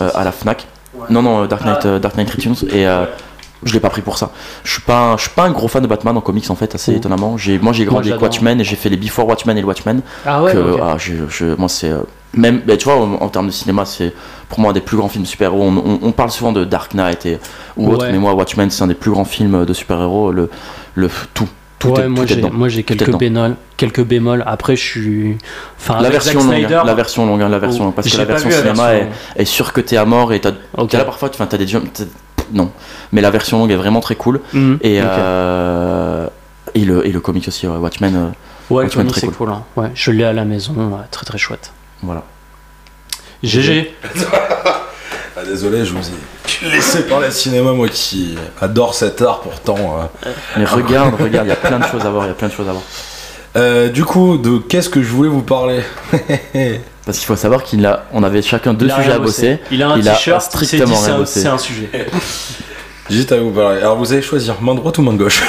euh, 0.00 0.10
à 0.14 0.24
la 0.24 0.32
Fnac. 0.32 0.66
Ouais. 0.94 1.06
Non, 1.10 1.22
non, 1.22 1.46
Dark 1.46 1.64
Knight, 1.64 1.78
Ah. 1.84 1.88
euh, 1.88 1.98
Dark 1.98 2.16
Knight 2.16 2.30
Returns. 2.30 2.56
Et 2.70 2.86
euh, 2.86 3.04
je 3.64 3.72
l'ai 3.72 3.80
pas 3.80 3.90
pris 3.90 4.02
pour 4.02 4.18
ça. 4.18 4.30
Je 4.64 4.72
suis 4.72 4.82
pas, 4.82 5.16
je 5.16 5.22
suis 5.22 5.30
pas 5.30 5.44
un 5.44 5.50
gros 5.50 5.68
fan 5.68 5.82
de 5.82 5.88
Batman 5.88 6.16
en 6.16 6.20
comics 6.20 6.50
en 6.50 6.54
fait, 6.54 6.74
assez 6.74 6.94
étonnamment. 6.94 7.36
J'ai, 7.36 7.58
moi, 7.58 7.72
j'ai 7.72 7.84
grandi 7.84 8.10
avec. 8.10 8.22
Watchmen 8.22 8.60
et 8.60 8.64
j'ai 8.64 8.76
fait 8.76 8.88
les 8.88 8.96
Before 8.96 9.26
Watchmen 9.26 9.56
et 9.58 9.60
le 9.60 9.66
Watchmen. 9.66 10.00
Ah 10.26 10.42
ouais, 10.42 10.52
que, 10.52 10.76
ah, 10.82 10.96
je, 10.98 11.14
je- 11.28 11.54
moi, 11.56 11.68
c'est 11.68 11.90
euh, 11.90 12.00
même, 12.34 12.60
bah, 12.66 12.76
tu 12.76 12.84
vois, 12.84 12.96
en, 12.96 13.14
en 13.14 13.28
termes 13.28 13.46
de 13.46 13.52
cinéma, 13.52 13.84
c'est 13.84 14.12
pour 14.48 14.60
moi 14.60 14.70
un 14.70 14.74
des 14.74 14.80
plus 14.80 14.96
grands 14.96 15.08
films 15.08 15.24
de 15.24 15.28
super-héros. 15.28 15.62
On, 15.62 15.76
on- 15.76 15.98
on 16.02 16.12
parle 16.12 16.30
souvent 16.30 16.52
de 16.52 16.64
Dark 16.64 16.94
Knight 16.94 17.26
et 17.26 17.38
ou 17.76 17.90
autre, 17.92 18.06
mais 18.10 18.18
moi, 18.18 18.34
Watchmen, 18.34 18.70
c'est 18.70 18.82
un 18.82 18.88
des 18.88 18.94
plus 18.94 19.10
grands 19.10 19.24
films 19.24 19.64
de 19.64 19.72
super-héros. 19.72 20.30
Le, 20.32 20.50
le 20.94 21.08
tout, 21.34 21.48
tout 21.78 21.88
ouais, 21.90 22.02
est, 22.02 22.08
moi 22.08 22.26
j'ai 22.26 22.42
moi 22.42 22.68
j'ai 22.68 22.82
quelques 22.82 23.16
bémols, 23.16 23.54
quelques 23.76 24.02
bémols. 24.04 24.42
Après 24.46 24.74
je 24.74 24.82
suis 24.84 25.38
enfin 25.78 26.00
La 26.02 26.10
version, 26.10 26.40
longue, 26.40 26.48
Snyder, 26.50 26.74
hein, 26.74 26.82
la 26.84 26.94
version 26.94 27.24
longue, 27.24 27.40
hein, 27.42 27.48
la 27.48 27.60
version 27.60 27.82
oh, 27.82 27.84
longue, 27.86 27.94
parce 27.94 28.08
que 28.08 28.16
la 28.16 28.24
version 28.24 28.48
vu 28.48 28.54
la 28.56 28.60
cinéma 28.62 28.90
version- 28.92 29.08
est, 29.36 29.42
est 29.42 29.44
sûre 29.44 29.72
que 29.72 29.80
t'es 29.80 29.96
à 29.96 30.04
mort 30.04 30.32
et 30.32 30.40
t'as, 30.40 30.52
Ok. 30.76 30.92
là 30.94 31.04
parfois, 31.04 31.30
enfin, 31.32 31.46
t'as 31.46 31.56
des 31.56 31.66
non, 32.52 32.70
mais 33.12 33.20
la 33.20 33.30
version 33.30 33.58
longue 33.58 33.70
est 33.70 33.76
vraiment 33.76 34.00
très 34.00 34.14
cool 34.16 34.40
Mhm, 34.52 34.78
et 34.82 35.00
euh, 35.02 36.26
et 36.74 36.84
le 36.84 37.06
et 37.06 37.12
le 37.12 37.20
comic 37.20 37.48
aussi, 37.48 37.66
ouais, 37.66 37.76
Watchmen, 37.76 38.14
euh, 38.14 38.18
ouais, 38.20 38.28
le 38.28 38.74
Watchmen, 38.86 38.90
comic 39.06 39.12
très 39.12 39.20
c'est 39.20 39.26
cool. 39.28 39.36
cool. 39.36 39.50
hein. 39.50 39.62
Ouais, 39.76 39.90
je 39.94 40.10
l'ai 40.10 40.24
à 40.24 40.32
la 40.32 40.44
maison, 40.44 40.74
ouais, 40.74 41.04
très 41.10 41.24
très 41.26 41.38
chouette. 41.38 41.72
voilà. 42.02 42.22
GG. 43.42 43.94
Ah, 45.40 45.44
désolé, 45.44 45.84
je 45.84 45.92
vous 45.94 46.00
ai 46.08 46.68
laissé 46.72 47.06
parler 47.06 47.30
cinéma, 47.30 47.70
moi 47.72 47.88
qui 47.88 48.36
adore 48.60 48.92
cet 48.92 49.22
art 49.22 49.38
pourtant. 49.40 49.76
Euh. 50.26 50.30
Mais 50.56 50.64
regarde, 50.78 51.14
regarde, 51.14 51.46
il 51.46 51.50
y 51.50 51.52
a 51.52 51.56
plein 51.56 51.78
de 51.78 51.84
choses 51.84 52.04
à 52.04 52.10
voir, 52.10 52.24
il 52.24 52.28
y 52.28 52.30
a 52.32 52.34
plein 52.34 52.48
de 52.48 52.52
choses 52.52 52.68
à 52.68 52.72
voir. 52.72 52.82
Euh, 53.56 53.88
du 53.88 54.04
coup, 54.04 54.36
de 54.36 54.58
qu'est-ce 54.58 54.88
que 54.88 55.00
je 55.00 55.08
voulais 55.12 55.28
vous 55.28 55.42
parler? 55.42 55.82
Parce 57.08 57.16
qu'il 57.16 57.26
faut 57.26 57.36
savoir 57.36 57.62
qu'il 57.62 57.86
a, 57.86 58.04
on 58.12 58.22
avait 58.22 58.42
chacun 58.42 58.74
deux 58.74 58.90
sujets 58.90 59.12
à 59.12 59.18
bosser. 59.18 59.60
Il 59.70 59.82
a 59.82 59.88
un 59.88 59.98
t-shirt, 59.98 60.42
strictement 60.42 60.94
rien 60.94 61.16
bossé. 61.16 61.40
C'est 61.40 61.48
un 61.48 61.56
sujet. 61.56 61.88
Juste 63.10 63.32
à 63.32 63.40
vous 63.40 63.50
parler. 63.50 63.78
Alors 63.78 63.96
vous 63.96 64.12
allez 64.12 64.20
choisir 64.20 64.60
main 64.60 64.74
droite 64.74 64.98
ou 64.98 65.02
main 65.02 65.14
gauche 65.14 65.42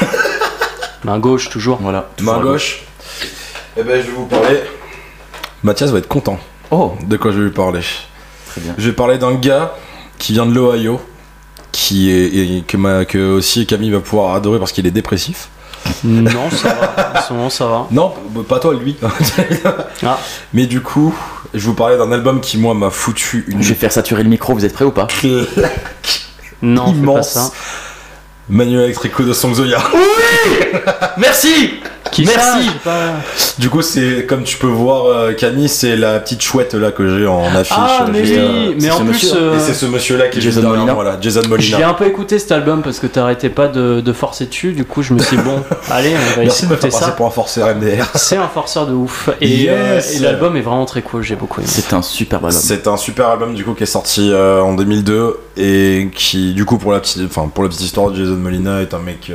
Main 1.04 1.20
gauche 1.20 1.50
toujours. 1.50 1.78
Voilà. 1.82 2.12
Main 2.22 2.40
gauche. 2.40 2.84
Eh 3.76 3.84
ben 3.84 4.02
je 4.02 4.08
vais 4.08 4.14
vous 4.14 4.28
parler. 4.28 4.62
Mathias 5.62 5.92
va 5.92 5.98
être 5.98 6.08
content. 6.08 6.40
Oh. 6.72 6.94
De 7.06 7.18
quoi 7.18 7.32
je 7.32 7.40
vais 7.40 7.44
lui 7.48 7.52
parler 7.52 7.82
Très 8.48 8.62
bien. 8.62 8.74
Je 8.78 8.88
vais 8.88 8.96
parler 8.96 9.18
d'un 9.18 9.34
gars 9.34 9.76
qui 10.18 10.32
vient 10.32 10.46
de 10.46 10.54
l'Ohio, 10.54 11.02
qui 11.74 12.10
est 12.10 12.66
que, 12.66 13.04
que 13.04 13.34
aussi 13.34 13.66
Camille 13.66 13.92
va 13.92 14.00
pouvoir 14.00 14.34
adorer 14.34 14.60
parce 14.60 14.72
qu'il 14.72 14.88
est 14.88 14.92
dépressif. 14.92 15.50
Non, 16.06 16.50
ça 16.52 16.70
va. 16.74 17.20
En 17.20 17.22
ce 17.22 17.34
moment, 17.34 17.50
ça 17.50 17.66
va. 17.68 17.88
Non, 17.92 18.14
pas 18.48 18.60
toi, 18.60 18.74
lui. 18.74 18.96
ah. 20.06 20.20
Mais 20.54 20.66
du 20.66 20.82
coup, 20.82 21.14
je 21.54 21.66
vous 21.66 21.74
parlais 21.74 21.98
d'un 21.98 22.12
album 22.12 22.42
qui, 22.42 22.58
moi, 22.58 22.74
m'a 22.74 22.90
foutu 22.90 23.46
une. 23.48 23.62
Je 23.62 23.70
vais 23.70 23.76
faire 23.76 23.92
saturer 23.92 24.24
le 24.24 24.30
micro, 24.30 24.54
vous 24.54 24.66
êtes 24.66 24.74
prêts 24.74 24.86
ou 24.86 24.92
pas 24.92 25.08
Non, 26.62 26.94
immense. 26.94 27.34
Pas 27.34 27.40
ça. 27.42 27.52
Manuel 28.50 28.86
Electrico 28.86 29.24
de 29.24 29.34
Songzoya. 29.34 29.80
Oui 29.94 30.80
Merci 31.18 31.80
Merci. 32.18 32.70
Du 33.60 33.70
coup, 33.70 33.82
c'est 33.82 34.26
comme 34.26 34.44
tu 34.44 34.58
peux 34.58 34.68
voir, 34.68 35.06
euh, 35.06 35.34
Camille, 35.34 35.68
c'est 35.68 35.98
la 35.98 36.20
petite 36.20 36.42
chouette 36.42 36.74
là 36.74 36.92
que 36.92 37.18
j'ai 37.18 37.28
en 37.28 37.54
affiche. 37.54 37.76
Ah 37.78 38.06
mais 38.10 38.22
oui, 38.22 38.76
mais 38.80 38.90
en 38.90 39.06
plus, 39.06 39.34
euh, 39.36 39.58
et 39.58 39.60
c'est 39.60 39.74
ce 39.74 39.86
monsieur 39.86 40.18
là 40.18 40.28
qui 40.30 40.40
est 40.40 40.42
Jason 40.42 40.62
Molina. 40.62 40.94
Voilà, 40.94 41.18
Jason 41.20 41.42
Molina. 41.48 41.78
J'ai 41.78 41.84
un 41.84 41.94
peu 41.94 42.06
écouté 42.06 42.40
cet 42.40 42.54
album 42.54 42.82
parce 42.82 43.00
que 43.00 43.08
t'arrêtais 43.08 43.50
pas 43.50 43.68
de, 43.68 44.00
de, 44.00 44.14
forcer 44.14 44.46
dessus. 44.46 44.72
Du 44.72 44.86
coup, 44.86 45.02
je 45.04 45.14
me 45.14 45.20
suis 45.20 45.36
dit, 45.36 45.44
bon, 45.44 45.62
allez, 45.92 46.14
on 46.14 46.38
va 46.38 46.44
Merci 46.44 46.68
de 46.68 46.72
me 46.72 46.78
faire 46.78 46.90
passer 46.90 47.12
pour 47.18 47.26
un 47.26 47.32
forceur 47.32 47.76
MDR. 47.76 48.06
C'est 48.16 48.38
un 48.38 48.48
forceur 48.48 48.88
de 48.88 48.94
ouf. 48.94 49.30
Et, 49.42 49.66
euh, 49.70 50.02
et 50.16 50.20
l'album 50.20 50.56
est 50.56 50.62
vraiment 50.62 50.86
très 50.86 51.02
cool. 51.02 51.22
J'ai 51.22 51.36
beaucoup 51.36 51.60
aimé. 51.60 51.70
C'est 51.70 51.94
un 51.94 52.02
super 52.02 52.38
album. 52.38 52.52
C'est 52.52 52.88
un 52.88 52.98
super 52.98 53.28
album 53.28 53.56
du 53.56 53.66
coup 53.66 53.74
qui 53.74 53.84
est 53.84 53.88
sorti 53.88 54.34
en 54.34 54.74
2002 54.74 55.38
et 55.58 56.10
qui, 56.16 56.54
du 56.54 56.64
coup, 56.64 56.78
pour 56.78 56.94
la 56.94 57.02
petite, 57.02 57.24
enfin 57.26 57.52
pour 57.54 57.64
la 57.64 57.70
petite 57.70 57.84
histoire, 57.84 58.16
Jason 58.16 58.38
Molina 58.38 58.82
est 58.82 58.94
un 58.94 59.00
mec 59.00 59.32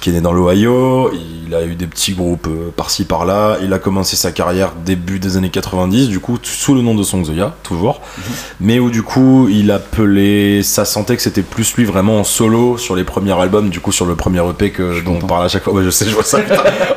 qui 0.00 0.10
est 0.10 0.12
né 0.12 0.22
dans 0.22 0.32
l'Ohio. 0.32 1.10
Il 1.12 1.54
a 1.54 1.62
eu 1.64 1.74
des 1.74 1.86
petits 1.86 1.99
groupes 2.08 2.48
par-ci 2.76 3.04
par-là. 3.04 3.58
Il 3.62 3.72
a 3.72 3.78
commencé 3.78 4.16
sa 4.16 4.32
carrière 4.32 4.72
début 4.84 5.18
des 5.18 5.36
années 5.36 5.50
90, 5.50 6.08
du 6.08 6.20
coup, 6.20 6.38
sous 6.42 6.74
le 6.74 6.82
nom 6.82 6.94
de 6.94 7.02
Songzoya, 7.02 7.54
toujours. 7.62 8.00
Mhm. 8.00 8.34
Mais 8.60 8.78
où, 8.78 8.90
du 8.90 9.02
coup, 9.02 9.48
il 9.50 9.70
appelait. 9.70 10.62
Ça 10.62 10.84
sentait 10.84 11.16
que 11.16 11.22
c'était 11.22 11.42
plus 11.42 11.76
lui 11.76 11.84
vraiment 11.84 12.20
en 12.20 12.24
solo 12.24 12.78
sur 12.78 12.96
les 12.96 13.04
premiers 13.04 13.38
albums, 13.38 13.70
du 13.70 13.80
coup, 13.80 13.92
sur 13.92 14.06
le 14.06 14.14
premier 14.14 14.40
EP 14.48 14.70
que, 14.70 15.02
dont 15.04 15.18
on 15.22 15.26
parle 15.26 15.44
à 15.44 15.48
chaque 15.48 15.64
fois. 15.64 15.82
je 15.82 15.90
sais, 15.90 16.06
je 16.06 16.14
vois 16.14 16.24
ça, 16.24 16.38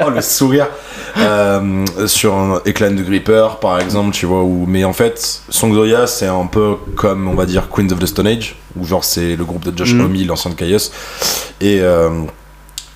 oh, 0.06 0.10
le 0.10 0.22
sourire. 0.22 0.68
Euh, 1.18 1.86
sur 2.08 2.34
un 2.34 2.62
Eclan 2.66 2.92
de 2.92 3.04
Gripper, 3.04 3.48
par 3.62 3.80
exemple, 3.80 4.14
tu 4.16 4.26
vois, 4.26 4.44
où. 4.44 4.66
Mais 4.68 4.84
en 4.84 4.94
fait, 4.94 5.42
Songzoya, 5.50 6.08
c'est 6.08 6.28
un 6.28 6.46
peu 6.46 6.76
comme, 6.96 7.28
on 7.28 7.36
va 7.36 7.46
dire, 7.46 7.70
Queens 7.70 7.92
of 7.92 8.00
the 8.00 8.06
Stone 8.06 8.28
Age, 8.28 8.56
où 8.76 8.86
genre, 8.86 9.04
c'est 9.04 9.36
le 9.36 9.46
groupe 9.46 9.66
de 9.66 9.78
Josh 9.78 9.94
mm 9.94 10.28
l'ancien 10.28 10.52
de 10.52 10.56
Caius. 10.56 10.92
Et. 11.62 11.80
Euh, 11.82 12.10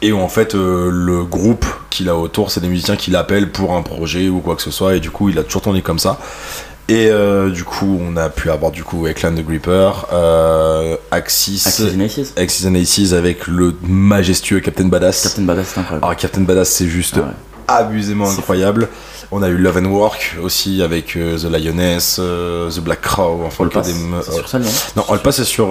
et 0.02 0.12
où 0.12 0.20
en 0.20 0.28
fait 0.28 0.56
euh, 0.56 0.90
le 0.92 1.24
groupe 1.24 1.66
qu'il 1.90 2.10
a 2.10 2.16
autour 2.16 2.52
c'est 2.52 2.60
des 2.60 2.68
musiciens 2.68 2.96
qui 2.96 3.12
l'appellent 3.12 3.52
pour 3.52 3.76
un 3.76 3.82
projet 3.82 4.30
ou 4.30 4.40
quoi 4.40 4.56
que 4.56 4.62
ce 4.62 4.72
soit. 4.72 4.96
Et 4.96 5.00
du 5.00 5.12
coup 5.12 5.30
il 5.30 5.40
a 5.40 5.44
toujours 5.44 5.62
tourné 5.62 5.82
comme 5.82 6.00
ça. 6.00 6.20
Et 6.90 7.10
euh, 7.10 7.50
du 7.50 7.64
coup 7.64 8.00
on 8.02 8.16
a 8.16 8.30
pu 8.30 8.50
avoir 8.50 8.72
du 8.72 8.84
coup 8.84 9.08
Eckland 9.08 9.36
the 9.36 9.44
Gripper 9.46 9.92
euh, 10.14 10.96
Axis 11.12 11.64
Axis 12.38 12.66
and 12.68 12.76
Aces. 12.76 13.14
Avec 13.14 13.48
le 13.48 13.76
majestueux 13.82 14.60
Captain 14.60 14.86
Badass. 14.86 15.24
Captain 15.24 15.42
Badass 15.44 15.68
c'est 15.74 15.80
incroyable. 15.80 16.06
Alors 16.06 16.12
ah, 16.12 16.16
Captain 16.16 16.42
Badass 16.42 16.70
c'est 16.70 16.88
juste 16.88 17.20
ah 17.68 17.76
abusément 17.78 18.30
incroyable. 18.30 18.88
On 19.30 19.44
a 19.44 19.50
eu 19.50 19.58
Love 19.58 19.80
and 19.80 19.90
Work 19.90 20.38
aussi 20.42 20.82
avec 20.82 21.08
The 21.08 21.44
Lioness 21.44 22.16
The 22.16 22.80
Black 22.80 23.02
Crow 23.02 23.42
enfin 23.46 23.66
le 23.66 23.70
des 23.82 24.32
sur 24.32 24.48
ça, 24.48 24.58
non, 24.60 24.70
non 24.96 25.06
All 25.10 25.20
Pass 25.20 25.38
c'est 25.38 25.44
sur 25.44 25.68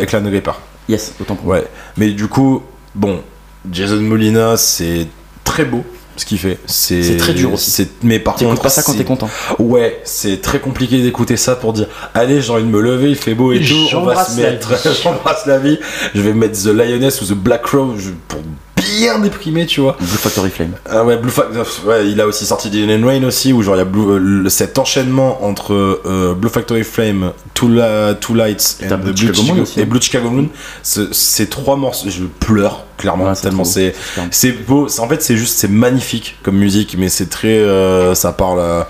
Eckland 0.00 0.24
the 0.24 0.30
Gripper. 0.30 0.52
Yes 0.88 1.14
autant 1.20 1.34
pour 1.34 1.48
ouais. 1.48 1.66
mais 1.96 2.10
du 2.10 2.28
coup 2.28 2.62
bon 2.94 3.22
Jason 3.70 4.00
Molina, 4.00 4.56
c'est 4.56 5.06
très 5.44 5.64
beau 5.64 5.84
ce 6.16 6.26
qu'il 6.26 6.38
fait. 6.38 6.58
C'est 6.66 7.16
très 7.16 7.34
dur 7.34 7.52
aussi. 7.52 7.88
Mais 8.02 8.18
par 8.18 8.36
contre, 8.36 8.62
pas 8.62 8.68
ça 8.68 8.82
quand 8.82 8.94
t'es 8.94 9.04
content. 9.04 9.30
Ouais, 9.58 10.00
c'est 10.04 10.40
très 10.40 10.60
compliqué 10.60 11.02
d'écouter 11.02 11.36
ça 11.36 11.56
pour 11.56 11.72
dire 11.72 11.86
allez, 12.14 12.40
j'ai 12.40 12.52
envie 12.52 12.64
de 12.64 12.68
me 12.68 12.80
lever, 12.80 13.10
il 13.10 13.16
fait 13.16 13.34
beau 13.34 13.52
et 13.52 13.60
tout. 13.60 13.96
On 13.96 14.02
va 14.02 14.24
se 14.24 14.40
mettre. 14.40 14.72
J'embrasse 15.02 15.46
la 15.46 15.58
vie. 15.58 15.78
Je 16.14 16.20
vais 16.20 16.34
mettre 16.34 16.60
The 16.60 16.66
Lioness 16.66 17.22
ou 17.22 17.26
The 17.26 17.36
Black 17.36 17.62
Crow 17.62 17.94
pour 18.28 18.40
bien 18.82 19.18
déprimé, 19.18 19.66
tu 19.66 19.80
vois. 19.80 19.96
Blue 19.98 20.06
Factory 20.06 20.50
Flame. 20.50 20.72
Ah 20.88 21.04
ouais, 21.04 21.16
Blue 21.16 21.30
Factory. 21.30 21.66
Ouais, 21.86 22.08
il 22.10 22.20
a 22.20 22.26
aussi 22.26 22.46
sorti 22.46 22.70
The 22.70 23.04
Rain 23.04 23.24
aussi, 23.24 23.52
où 23.52 23.62
genre 23.62 23.76
il 23.76 23.78
y 23.78 23.82
a 23.82 23.86
euh, 23.86 24.48
cet 24.48 24.78
enchaînement 24.78 25.44
entre 25.44 25.72
euh, 25.72 26.34
Blue 26.34 26.48
Factory 26.48 26.84
Flame, 26.84 27.32
Two, 27.54 27.68
Lights 27.68 28.78
et, 28.80 28.86
Blue, 28.86 29.16
Chicago 29.16 29.42
Moon 29.42 29.64
et 29.76 29.84
Blue 29.84 30.00
Chicago 30.00 30.30
Moon. 30.30 30.48
Ces 30.82 31.48
trois 31.48 31.76
morceaux, 31.76 32.10
je 32.10 32.24
pleure 32.24 32.84
clairement 32.96 33.32
tellement 33.34 33.64
c'est 33.64 33.94
c'est 34.30 34.52
beau. 34.52 34.86
En 34.98 35.08
fait, 35.08 35.22
c'est 35.22 35.36
juste 35.36 35.58
c'est 35.58 35.70
magnifique 35.70 36.38
comme 36.42 36.56
musique, 36.56 36.96
mais 36.98 37.08
c'est 37.08 37.28
très 37.30 37.58
euh, 37.58 38.14
ça 38.14 38.32
parle. 38.32 38.84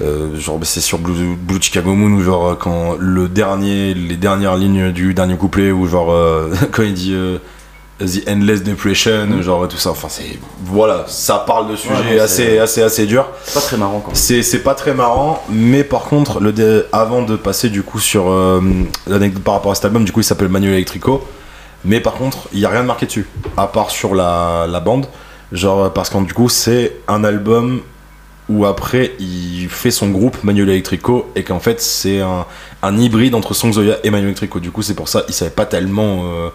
genre 0.00 0.60
c'est 0.62 0.80
sur 0.80 0.98
Blue, 0.98 1.36
Blue, 1.36 1.60
Chicago 1.60 1.94
Moon 1.94 2.12
où 2.16 2.22
genre 2.22 2.58
quand 2.58 2.96
le 2.98 3.28
dernier 3.28 3.94
les 3.94 4.16
dernières 4.16 4.56
lignes 4.56 4.92
du 4.92 5.14
dernier 5.14 5.36
couplet 5.36 5.70
où 5.70 5.86
genre 5.86 6.14
quand 6.72 6.82
il 6.82 6.94
dit 6.94 7.14
The 8.00 8.28
Endless 8.28 8.62
Depression, 8.64 9.26
mm. 9.26 9.42
genre 9.42 9.68
tout 9.68 9.76
ça. 9.76 9.90
Enfin, 9.90 10.08
c'est. 10.10 10.38
Voilà, 10.64 11.04
ça 11.06 11.44
parle 11.46 11.70
de 11.70 11.76
sujets 11.76 12.18
assez, 12.18 12.58
assez, 12.58 12.82
assez 12.82 13.06
durs. 13.06 13.28
C'est 13.44 13.54
pas 13.54 13.60
très 13.60 13.76
marrant, 13.76 14.00
quoi. 14.00 14.14
C'est 14.14 14.62
pas 14.62 14.74
très 14.74 14.94
marrant, 14.94 15.42
mais 15.48 15.84
par 15.84 16.02
contre, 16.02 16.40
le 16.40 16.86
avant 16.92 17.22
de 17.22 17.36
passer 17.36 17.68
du 17.68 17.82
coup 17.82 18.00
sur 18.00 18.30
euh, 18.30 18.60
l'anecdote 19.06 19.42
par 19.42 19.54
rapport 19.54 19.72
à 19.72 19.74
cet 19.74 19.84
album, 19.84 20.04
du 20.04 20.12
coup, 20.12 20.20
il 20.20 20.24
s'appelle 20.24 20.48
Manuel 20.48 20.74
Electrico. 20.74 21.24
Mais 21.84 22.00
par 22.00 22.14
contre, 22.14 22.48
il 22.52 22.60
y 22.60 22.64
a 22.64 22.70
rien 22.70 22.80
de 22.80 22.86
marqué 22.86 23.06
dessus, 23.06 23.26
à 23.56 23.66
part 23.66 23.90
sur 23.90 24.14
la, 24.14 24.66
la 24.68 24.80
bande. 24.80 25.06
Genre, 25.52 25.92
parce 25.92 26.08
qu'en 26.08 26.22
du 26.22 26.32
coup, 26.32 26.48
c'est 26.48 26.96
un 27.06 27.22
album 27.24 27.82
où 28.48 28.66
après, 28.66 29.12
il 29.20 29.68
fait 29.68 29.90
son 29.90 30.08
groupe 30.08 30.42
Manuel 30.44 30.70
Electrico 30.70 31.30
et 31.34 31.44
qu'en 31.44 31.60
fait, 31.60 31.80
c'est 31.80 32.20
un, 32.20 32.46
un, 32.82 32.98
hybride 32.98 33.34
entre 33.34 33.54
Songzoya 33.54 33.98
et 34.02 34.10
Manuel 34.10 34.30
Electrico. 34.30 34.60
Du 34.60 34.70
coup, 34.70 34.82
c'est 34.82 34.94
pour 34.94 35.08
ça, 35.08 35.24
il 35.28 35.34
savait 35.34 35.50
pas 35.50 35.66
tellement. 35.66 36.24
Euh, 36.24 36.48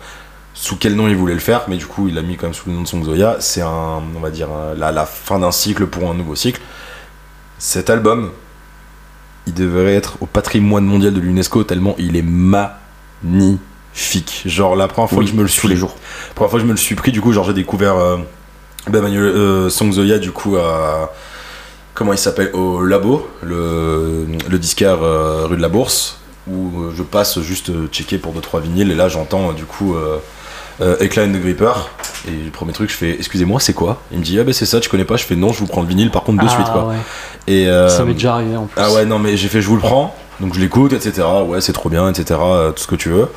sous 0.62 0.76
quel 0.76 0.93
nom 0.93 1.07
il 1.07 1.16
voulait 1.16 1.34
le 1.36 1.39
faire, 1.39 1.62
mais 1.70 1.78
du 1.78 1.86
coup 1.86 2.10
il 2.10 2.16
l'a 2.16 2.22
mis 2.22 2.36
quand 2.36 2.47
même 2.47 2.53
sous 2.53 2.68
le 2.68 2.76
nom 2.76 2.82
de 2.82 2.88
Song 2.88 3.01
Zoya. 3.01 3.38
C'est 3.39 3.62
un, 3.62 4.03
on 4.14 4.20
va 4.20 4.30
dire, 4.30 4.49
la, 4.78 4.91
la 4.91 5.05
fin 5.05 5.39
d'un 5.39 5.53
cycle 5.53 5.88
pour 5.88 6.10
un 6.12 6.14
nouveau 6.14 6.36
cycle. 6.36 6.60
Cet 7.60 7.89
album, 7.89 8.32
il 9.47 9.53
devrait 9.53 9.95
être 9.95 10.18
au 10.20 10.26
patrimoine 10.26 10.84
mondial 10.84 11.14
de 11.14 11.22
l'UNESCO 11.22 11.64
tellement 11.64 11.95
il 11.97 12.18
est 12.18 12.26
magnifique. 13.24 14.43
Genre 14.45 14.76
la 14.76 14.89
première 14.89 15.10
fois 15.10 15.24
que 15.24 15.30
je 15.30 15.34
me 15.34 15.43
le 15.43 15.47
suis, 15.47 15.70
les 15.70 15.78
jours. 15.78 15.95
première 16.36 16.49
fois 16.49 16.60
que 16.60 16.64
je 16.64 16.68
me 16.68 16.74
le 16.74 16.78
suis 16.78 16.95
pris, 16.95 17.14
du 17.14 17.22
coup 17.22 17.32
genre 17.32 17.45
j'ai 17.45 17.53
découvert 17.53 17.95
euh, 17.95 18.18
ben, 18.89 19.01
Manuel, 19.01 19.24
euh, 19.24 19.70
Song 19.70 19.93
Zoya 19.93 20.20
du 20.20 20.32
coup 20.32 20.57
à 20.57 21.14
comment 21.93 22.12
il 22.12 22.20
s'appelle 22.20 22.51
au 22.53 22.84
labo, 22.84 23.30
le, 23.43 24.28
le 24.49 24.60
disquaire 24.60 25.01
euh, 25.03 25.45
rue 25.45 25.55
de 25.55 25.62
la 25.62 25.70
Bourse 25.70 26.18
où 26.51 26.91
je 26.97 27.03
passe 27.03 27.39
juste 27.39 27.72
checker 27.91 28.18
pour 28.18 28.34
2-3 28.34 28.62
vinyles 28.62 28.91
et 28.91 28.95
là 28.95 29.07
j'entends 29.07 29.53
du 29.53 29.64
coup 29.66 29.95
euh, 30.82 30.97
de 30.97 31.38
Gripper. 31.39 31.73
Et 32.27 32.32
le 32.45 32.51
premier 32.51 32.73
truc, 32.73 32.89
je 32.89 32.95
fais 32.95 33.15
Excusez-moi, 33.15 33.59
c'est 33.59 33.73
quoi? 33.73 34.01
Il 34.11 34.19
me 34.19 34.23
dit 34.23 34.39
Ah, 34.39 34.43
ben 34.43 34.53
c'est 34.53 34.65
ça, 34.65 34.80
tu 34.80 34.89
connais 34.89 35.05
pas? 35.05 35.17
Je 35.17 35.23
fais 35.23 35.36
Non, 35.36 35.53
je 35.53 35.59
vous 35.59 35.67
prends 35.67 35.82
le 35.82 35.88
vinyle 35.88 36.11
par 36.11 36.23
contre 36.23 36.43
de 36.43 36.47
ah, 36.47 36.53
suite. 36.53 36.67
Quoi. 36.67 36.93
Et, 37.47 37.67
euh, 37.67 37.89
ça 37.89 38.03
m'est 38.05 38.13
déjà 38.13 38.36
arrivé 38.36 38.55
en 38.55 38.65
plus. 38.65 38.82
Ah 38.82 38.91
ouais, 38.91 39.05
non, 39.05 39.19
mais 39.19 39.38
j'ai 39.38 39.47
fait 39.47 39.61
Je 39.61 39.67
vous 39.67 39.75
le 39.75 39.82
prends. 39.82 40.15
Donc 40.39 40.53
je 40.53 40.59
l'écoute, 40.59 40.93
etc. 40.93 41.27
Ouais, 41.45 41.61
c'est 41.61 41.73
trop 41.73 41.89
bien, 41.89 42.09
etc. 42.09 42.39
Euh, 42.41 42.71
tout 42.71 42.84
ce 42.84 42.88
que 42.88 42.95
tu 42.95 43.09
veux. 43.09 43.27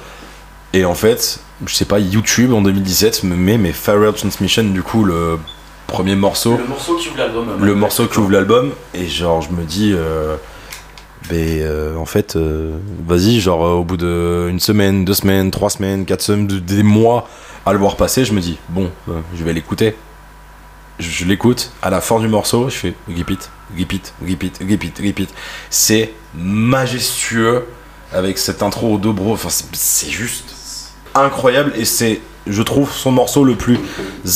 Et 0.72 0.84
en 0.84 0.94
fait, 0.94 1.40
je 1.66 1.74
sais 1.74 1.84
pas, 1.84 1.98
YouTube 1.98 2.52
en 2.52 2.62
2017 2.62 3.24
me 3.24 3.36
met 3.36 3.58
mes 3.58 3.72
Farewell 3.72 4.14
Transmission, 4.14 4.64
du 4.64 4.82
coup, 4.82 5.04
le 5.04 5.38
premier 5.86 6.16
morceau. 6.16 6.56
Le 6.56 6.66
morceau 6.66 6.96
qui 6.96 7.08
ouvre 7.08 7.18
l'album. 7.18 7.46
Le 7.60 7.74
morceau 7.74 8.06
qui 8.06 8.18
ouvre 8.18 8.30
l'album. 8.30 8.72
Et 8.94 9.06
genre, 9.06 9.42
je 9.42 9.50
me 9.50 9.64
dis. 9.64 9.92
Euh, 9.94 10.36
mais 11.30 11.60
euh, 11.62 11.96
en 11.96 12.06
fait, 12.06 12.36
euh, 12.36 12.76
vas-y, 13.06 13.40
genre 13.40 13.64
euh, 13.64 13.72
au 13.72 13.84
bout 13.84 13.96
d'une 13.96 14.60
semaine, 14.60 15.04
deux 15.04 15.14
semaines, 15.14 15.50
trois 15.50 15.70
semaines, 15.70 16.04
quatre 16.04 16.22
semaines, 16.22 16.46
des 16.46 16.82
mois 16.82 17.28
à 17.64 17.72
le 17.72 17.78
voir 17.78 17.96
passer, 17.96 18.24
je 18.24 18.32
me 18.32 18.40
dis, 18.40 18.58
bon, 18.68 18.90
je 19.06 19.44
vais 19.44 19.52
l'écouter. 19.52 19.94
Je, 20.98 21.24
l'écoute, 21.24 21.72
à 21.80 21.90
la 21.90 22.00
fin 22.00 22.20
du 22.20 22.28
morceau, 22.28 22.68
je 22.68 22.76
fais 22.76 22.94
repeat, 23.08 23.50
repeat, 23.76 24.14
repeat, 24.20 24.60
repeat, 24.68 24.98
repeat. 24.98 25.34
C'est 25.70 26.12
majestueux 26.34 27.66
avec 28.12 28.38
cette 28.38 28.62
intro 28.62 28.94
au 28.94 28.98
dobro, 28.98 29.32
enfin, 29.32 29.48
c'est 29.72 30.10
juste 30.10 30.54
incroyable 31.14 31.72
et 31.76 31.84
c'est 31.84 32.20
je 32.46 32.62
trouve 32.62 32.92
son 32.92 33.12
morceau 33.12 33.44
le 33.44 33.54
plus 33.54 33.78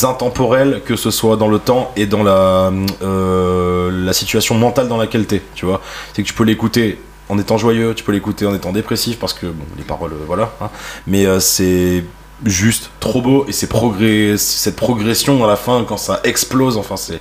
intemporel 0.03 0.81
que 0.85 0.95
ce 0.95 1.11
soit 1.11 1.35
dans 1.37 1.47
le 1.47 1.59
temps 1.59 1.91
et 1.95 2.05
dans 2.05 2.23
la, 2.23 2.71
euh, 3.01 3.91
la 3.91 4.13
situation 4.13 4.55
mentale 4.55 4.87
dans 4.87 4.97
laquelle 4.97 5.25
t'es, 5.25 5.41
tu 5.55 5.65
vois. 5.65 5.81
C'est 6.13 6.23
que 6.23 6.27
tu 6.27 6.33
peux 6.33 6.43
l'écouter 6.43 6.99
en 7.29 7.37
étant 7.37 7.57
joyeux, 7.57 7.93
tu 7.93 8.03
peux 8.03 8.13
l'écouter 8.13 8.45
en 8.45 8.55
étant 8.55 8.71
dépressif 8.71 9.19
parce 9.19 9.33
que 9.33 9.47
les 9.77 9.83
paroles, 9.83 10.13
euh, 10.13 10.25
voilà. 10.25 10.53
hein. 10.61 10.69
Mais 11.07 11.25
euh, 11.25 11.39
c'est 11.39 12.03
juste 12.45 12.91
trop 12.99 13.21
beau 13.21 13.45
et 13.47 13.51
c'est 13.51 13.67
progrès, 13.67 14.35
cette 14.37 14.75
progression 14.75 15.43
à 15.43 15.47
la 15.47 15.55
fin 15.55 15.83
quand 15.87 15.97
ça 15.97 16.21
explose, 16.23 16.77
enfin 16.77 16.95
c'est 16.97 17.19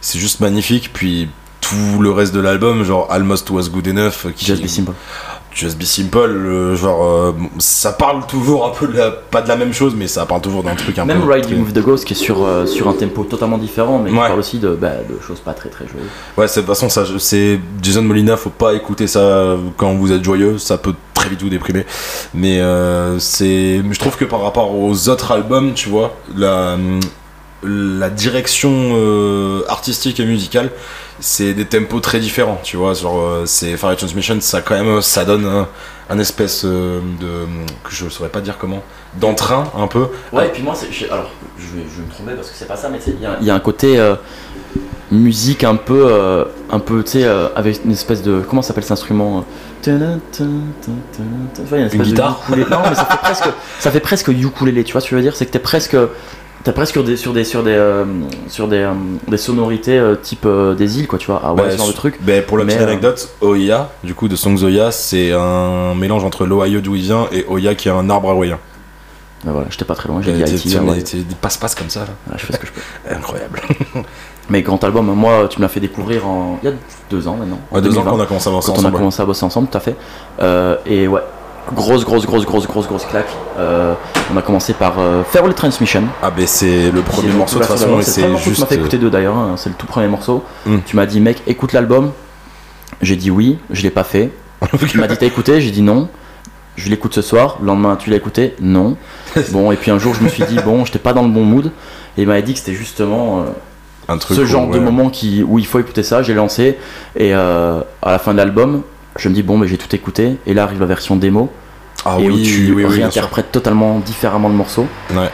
c'est 0.00 0.18
juste 0.18 0.40
magnifique. 0.40 0.90
Puis 0.92 1.28
tout 1.60 2.00
le 2.00 2.10
reste 2.10 2.34
de 2.34 2.40
l'album, 2.40 2.84
genre 2.84 3.10
Almost 3.10 3.48
Was 3.50 3.68
Good 3.70 3.88
Enough, 3.88 4.32
qui 4.34 4.44
Just 4.44 4.62
Be 4.62 4.66
Simple. 4.66 4.92
Just 5.54 5.78
Be 5.78 5.84
Simple, 5.84 6.18
euh, 6.18 6.74
genre 6.76 7.04
euh, 7.04 7.32
ça 7.58 7.92
parle 7.92 8.26
toujours 8.26 8.66
un 8.66 8.70
peu 8.70 8.88
de 8.88 8.96
la, 8.98 9.10
pas 9.12 9.40
de 9.40 9.46
la 9.48 9.54
même 9.56 9.72
chose, 9.72 9.94
mais 9.96 10.08
ça 10.08 10.26
parle 10.26 10.40
toujours 10.40 10.64
d'un 10.64 10.74
truc 10.74 10.98
un 10.98 11.04
Même 11.04 11.20
peu. 11.22 11.32
Ride 11.32 11.48
You 11.48 11.58
Move 11.58 11.72
the 11.72 11.78
Ghost 11.78 12.04
qui 12.04 12.14
est 12.14 12.16
sur, 12.16 12.44
euh, 12.44 12.66
sur 12.66 12.88
un 12.88 12.92
tempo 12.92 13.22
totalement 13.22 13.56
différent, 13.58 14.00
mais 14.00 14.10
qui 14.10 14.16
Ouais. 14.16 14.26
parle 14.26 14.40
aussi 14.40 14.58
de, 14.58 14.70
bah, 14.74 14.90
de 15.08 15.20
choses 15.24 15.38
pas 15.38 15.52
très 15.54 15.68
très 15.68 15.86
joyeuses. 15.86 16.08
Ouais, 16.36 16.46
de 16.46 16.52
toute 16.52 16.66
façon, 16.66 16.88
ça, 16.88 17.04
c'est 17.18 17.60
Jason 17.80 18.02
Molina, 18.02 18.36
faut 18.36 18.50
pas 18.50 18.74
écouter 18.74 19.06
ça 19.06 19.56
quand 19.76 19.94
vous 19.94 20.10
êtes 20.10 20.24
joyeux, 20.24 20.58
ça 20.58 20.76
peut 20.76 20.94
très 21.14 21.28
vite 21.28 21.40
vous 21.42 21.48
déprimer. 21.50 21.86
Mais 22.34 22.58
euh, 22.60 23.20
c'est, 23.20 23.80
je 23.88 23.98
trouve 24.00 24.16
que 24.16 24.24
par 24.24 24.42
rapport 24.42 24.74
aux 24.76 25.08
autres 25.08 25.30
albums, 25.30 25.72
tu 25.74 25.88
vois, 25.88 26.16
la, 26.36 26.76
la 27.62 28.10
direction 28.10 28.70
euh, 28.94 29.62
artistique 29.68 30.18
et 30.20 30.24
musicale, 30.26 30.70
c'est 31.20 31.54
des 31.54 31.64
tempos 31.64 32.00
très 32.00 32.18
différents, 32.20 32.60
tu 32.62 32.76
vois. 32.76 32.94
Genre, 32.94 33.18
euh, 33.20 33.42
c'est 33.46 33.76
Fire 33.76 33.96
Transmission, 33.96 34.36
ça 34.40 34.60
quand 34.60 34.74
même, 34.74 35.00
ça 35.00 35.24
donne 35.24 35.44
un, 35.46 35.68
un 36.10 36.18
espèce 36.18 36.64
euh, 36.64 37.00
de, 37.20 37.46
que 37.84 37.90
je 37.94 38.08
saurais 38.08 38.28
pas 38.30 38.40
dire 38.40 38.56
comment, 38.58 38.82
d'entrain 39.20 39.64
un 39.76 39.86
peu. 39.86 40.08
Ouais, 40.32 40.46
et 40.48 40.50
puis 40.50 40.62
moi, 40.62 40.74
c'est- 40.74 40.90
je- 40.92 41.06
alors, 41.10 41.30
je 41.58 41.64
vais, 41.76 41.84
je 41.96 42.02
me 42.02 42.08
tromper 42.10 42.32
parce 42.34 42.50
que 42.50 42.56
c'est 42.56 42.66
pas 42.68 42.76
ça, 42.76 42.88
mais 42.88 42.98
il 43.06 43.20
y, 43.22 43.26
a- 43.26 43.36
il 43.40 43.46
y 43.46 43.50
a 43.50 43.54
un 43.54 43.60
côté 43.60 43.98
euh, 43.98 44.16
musique 45.10 45.64
un 45.64 45.76
peu, 45.76 46.06
euh, 46.10 46.44
un 46.70 46.78
peu, 46.80 47.02
tu 47.04 47.12
sais, 47.12 47.24
euh, 47.24 47.48
avec 47.54 47.84
une 47.84 47.92
espèce 47.92 48.22
de, 48.22 48.40
comment 48.48 48.62
s'appelle 48.62 48.82
cet 48.84 48.92
instrument 48.92 49.44
de 51.84 51.96
guitare. 52.04 52.40
Non, 52.70 52.78
mais 52.88 52.94
ça 52.94 53.04
fait 53.04 53.18
presque, 53.18 53.48
ça 53.80 53.90
fait 53.90 54.00
presque 54.00 54.28
ukulélé, 54.28 54.82
tu 54.84 54.92
vois 54.92 55.00
ce 55.00 55.06
que 55.06 55.10
je 55.10 55.16
veux 55.16 55.22
dire? 55.22 55.36
C'est 55.36 55.46
que 55.46 55.52
t'es 55.52 55.58
presque, 55.58 55.96
t'es 56.64 56.72
presque 56.72 56.94
sur 56.94 57.04
des, 57.04 57.16
sur 57.16 57.32
des, 57.32 57.44
sur 57.44 57.62
des, 57.62 57.72
euh, 57.72 58.04
sur 58.48 58.66
des, 58.68 58.78
euh, 58.78 58.92
des 59.28 59.36
sonorités 59.36 59.98
euh, 59.98 60.16
type 60.16 60.46
des 60.76 60.98
îles, 60.98 61.06
quoi, 61.06 61.18
tu 61.18 61.26
vois 61.26 61.40
Ah 61.44 61.52
ouais, 61.54 61.62
Bah, 61.62 61.70
ce 61.70 61.76
genre 61.76 61.88
de 61.88 61.92
truc. 61.92 62.18
Ben, 62.22 62.42
pour 62.42 62.58
la 62.58 62.64
petite 62.64 62.80
anecdote, 62.80 63.28
Oya, 63.42 63.90
du 64.02 64.14
coup 64.14 64.28
de 64.28 64.36
Songs 64.36 64.62
Oya, 64.64 64.90
c'est 64.90 65.32
un 65.32 65.94
mélange 65.94 66.24
entre 66.24 66.46
l'Ohio 66.46 66.80
d'où 66.80 66.96
il 66.96 67.02
vient 67.02 67.26
et 67.32 67.44
Oya 67.48 67.74
qui 67.74 67.88
est 67.88 67.92
un 67.92 68.08
arbre 68.10 68.30
hawaïen. 68.30 68.58
Ben 69.44 69.52
voilà, 69.52 69.66
j'étais 69.68 69.84
pas 69.84 69.94
très 69.94 70.08
loin, 70.08 70.22
j'ai 70.22 70.32
dit 70.32 70.42
Haïti. 70.42 70.74
ah 70.78 70.92
Des 70.94 71.22
passe-passe 71.38 71.74
comme 71.74 71.90
ça 71.90 72.00
là. 72.00 72.06
Ah, 72.30 72.36
je 72.38 72.46
fais 72.46 72.54
ce 72.54 72.58
que 72.58 72.66
je 72.66 72.72
peux. 72.72 72.80
Incroyable. 73.14 73.60
Mais 74.48 74.62
grand 74.62 74.82
album, 74.84 75.06
moi, 75.14 75.48
tu 75.50 75.58
me 75.58 75.64
l'as 75.64 75.68
fait 75.68 75.80
découvrir 75.80 76.26
en, 76.26 76.58
il 76.62 76.70
y 76.70 76.72
a 76.72 76.74
deux 77.10 77.28
ans 77.28 77.36
maintenant. 77.36 77.58
en 77.70 77.76
Ouais, 77.76 77.82
deux 77.82 77.90
ans 77.90 78.04
2020. 78.04 78.10
qu'on 78.10 78.20
a 78.22 78.26
commencé 78.26 78.48
à 78.48 78.50
avancer 78.52 78.66
quand 78.68 78.72
on 78.72 78.76
a 78.76 78.78
ensemble. 78.80 78.96
commencé 78.96 79.22
à 79.22 79.26
bosser 79.26 79.44
ensemble, 79.44 79.68
tout 79.68 79.76
à 79.76 79.80
fait. 79.80 79.96
Et 80.86 81.06
ouais, 81.06 81.20
grosse, 81.72 82.04
grosse, 82.04 82.26
grosse, 82.26 82.44
grosse, 82.44 82.66
grosse, 82.66 82.86
grosse 82.86 83.04
claque. 83.06 83.30
Euh, 83.58 83.94
on 84.32 84.36
a 84.36 84.42
commencé 84.42 84.72
par 84.74 84.98
euh, 84.98 85.22
Farewell 85.24 85.54
Transmission. 85.54 86.04
Ah, 86.22 86.30
ben 86.30 86.46
c'est 86.46 86.90
le 86.90 87.00
premier 87.02 87.32
morceau 87.32 87.58
de 87.58 87.64
toute 87.64 87.72
façon 87.72 88.00
C'est 88.02 88.22
le 88.22 88.26
premier 88.28 88.32
morceau 88.32 88.50
que 88.50 88.54
tu 88.54 88.60
m'as 88.60 88.66
fait 88.66 88.74
écouter 88.76 88.98
deux 88.98 89.10
d'ailleurs, 89.10 89.36
hein, 89.36 89.54
c'est 89.56 89.70
le 89.70 89.74
tout 89.74 89.86
premier 89.86 90.08
morceau. 90.08 90.44
Mm. 90.66 90.78
Tu 90.84 90.96
m'as 90.96 91.06
dit, 91.06 91.20
mec, 91.20 91.42
écoute 91.46 91.72
l'album. 91.72 92.12
J'ai 93.02 93.16
dit 93.16 93.30
oui, 93.30 93.58
je 93.70 93.82
l'ai 93.82 93.90
pas 93.90 94.04
fait. 94.04 94.30
Tu 94.88 94.98
m'as 94.98 95.06
dit, 95.06 95.16
t'as 95.16 95.26
écouté 95.26 95.60
J'ai 95.60 95.70
dit 95.70 95.82
non. 95.82 96.08
Je 96.76 96.88
l'écoute 96.88 97.14
ce 97.14 97.22
soir. 97.22 97.58
Le 97.60 97.66
lendemain, 97.66 97.96
tu 97.96 98.10
l'as 98.10 98.16
écouté 98.16 98.54
Non. 98.60 98.96
Bon, 99.50 99.70
et 99.72 99.76
puis 99.76 99.90
un 99.90 99.98
jour, 99.98 100.14
je 100.14 100.22
me 100.22 100.28
suis 100.28 100.44
dit, 100.44 100.56
bon, 100.64 100.84
j'étais 100.84 100.98
pas 100.98 101.12
dans 101.12 101.22
le 101.22 101.28
bon 101.28 101.44
mood. 101.44 101.66
Et 102.16 102.22
il 102.22 102.28
m'avait 102.28 102.42
dit 102.42 102.52
que 102.52 102.58
c'était 102.58 102.74
justement. 102.74 103.40
euh, 103.40 103.44
un 104.08 104.18
truc 104.18 104.36
ce 104.36 104.42
où, 104.42 104.46
genre 104.46 104.68
de 104.68 104.78
ouais. 104.78 104.84
moment 104.84 105.10
qui, 105.10 105.42
où 105.42 105.58
il 105.58 105.66
faut 105.66 105.78
écouter 105.78 106.02
ça, 106.02 106.22
j'ai 106.22 106.34
lancé 106.34 106.78
et 107.16 107.34
euh, 107.34 107.80
à 108.02 108.12
la 108.12 108.18
fin 108.18 108.32
de 108.32 108.38
l'album, 108.38 108.82
je 109.16 109.28
me 109.28 109.34
dis 109.34 109.42
bon 109.42 109.58
mais 109.58 109.66
j'ai 109.66 109.78
tout 109.78 109.94
écouté 109.94 110.36
et 110.46 110.54
là 110.54 110.62
arrive 110.64 110.80
la 110.80 110.86
version 110.86 111.16
démo 111.16 111.50
Ah 112.04 112.16
et 112.18 112.26
oui, 112.26 112.32
où 112.32 112.44
tu 112.44 112.72
oui, 112.72 112.84
réinterprètes 112.86 113.52
totalement 113.52 113.98
différemment 114.00 114.48
le 114.48 114.54
morceau 114.54 114.86
Ouais. 115.14 115.30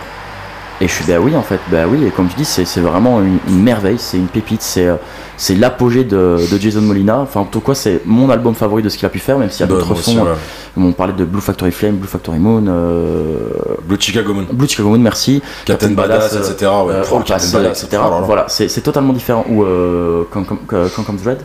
et 0.83 0.89
je 0.89 0.93
suis 0.93 1.05
bah 1.05 1.18
oui 1.20 1.35
en 1.37 1.43
fait 1.43 1.61
bah 1.70 1.85
oui 1.91 2.05
et 2.07 2.11
comme 2.11 2.28
tu 2.28 2.37
dis 2.37 2.45
c'est 2.45 2.64
vraiment 2.81 3.20
une, 3.20 3.39
une 3.49 3.62
merveille, 3.62 3.99
c'est 3.99 4.16
une 4.18 4.28
pépite, 4.28 4.62
c'est 4.62 4.87
euh, 4.87 4.97
c'est 5.37 5.55
l'apogée 5.55 6.05
de, 6.05 6.37
de 6.53 6.59
Jason 6.59 6.83
Molina, 6.83 7.18
enfin 7.20 7.41
en 7.41 7.45
tout 7.45 7.61
cas 7.61 7.74
c'est 7.74 8.03
mon 8.05 8.28
album 8.28 8.55
favori 8.55 8.83
de 8.83 8.89
ce 8.91 8.99
qu'il 8.99 9.07
a 9.07 9.09
pu 9.11 9.18
faire 9.18 9.39
même 9.39 9.51
s'il 9.51 9.61
y 9.61 9.62
a 9.62 9.66
Bah, 9.72 9.74
d'autres 9.81 9.97
sons, 9.97 10.18
ouais. 10.18 10.33
on 10.76 10.93
parlait 10.93 11.14
de 11.14 11.24
Blue 11.24 11.41
Factory 11.41 11.72
Flame, 11.72 11.97
Blue 11.97 12.07
Factory 12.09 12.39
Moon, 12.39 12.64
euh, 12.68 13.49
Blue 13.85 13.97
Chicago 13.99 14.35
Moon, 14.35 14.47
Blue 14.53 14.68
Chicago 14.68 14.91
Moon 14.91 14.99
merci, 14.99 15.43
Captain 15.64 15.93
Badass, 15.93 16.35
Badass, 16.35 16.51
etc. 16.51 16.70
Ouais. 16.87 16.93
euh, 16.93 17.03
Captain 17.24 17.51
Badass, 17.59 17.85
etc. 17.85 18.03
oh 18.07 18.11
là 18.11 18.20
là. 18.20 18.26
Voilà, 18.26 18.45
c'est 18.49 18.83
totalement 18.83 19.12
différent 19.14 19.45
ou 19.49 19.64
euh, 19.64 20.24
Red 20.33 21.39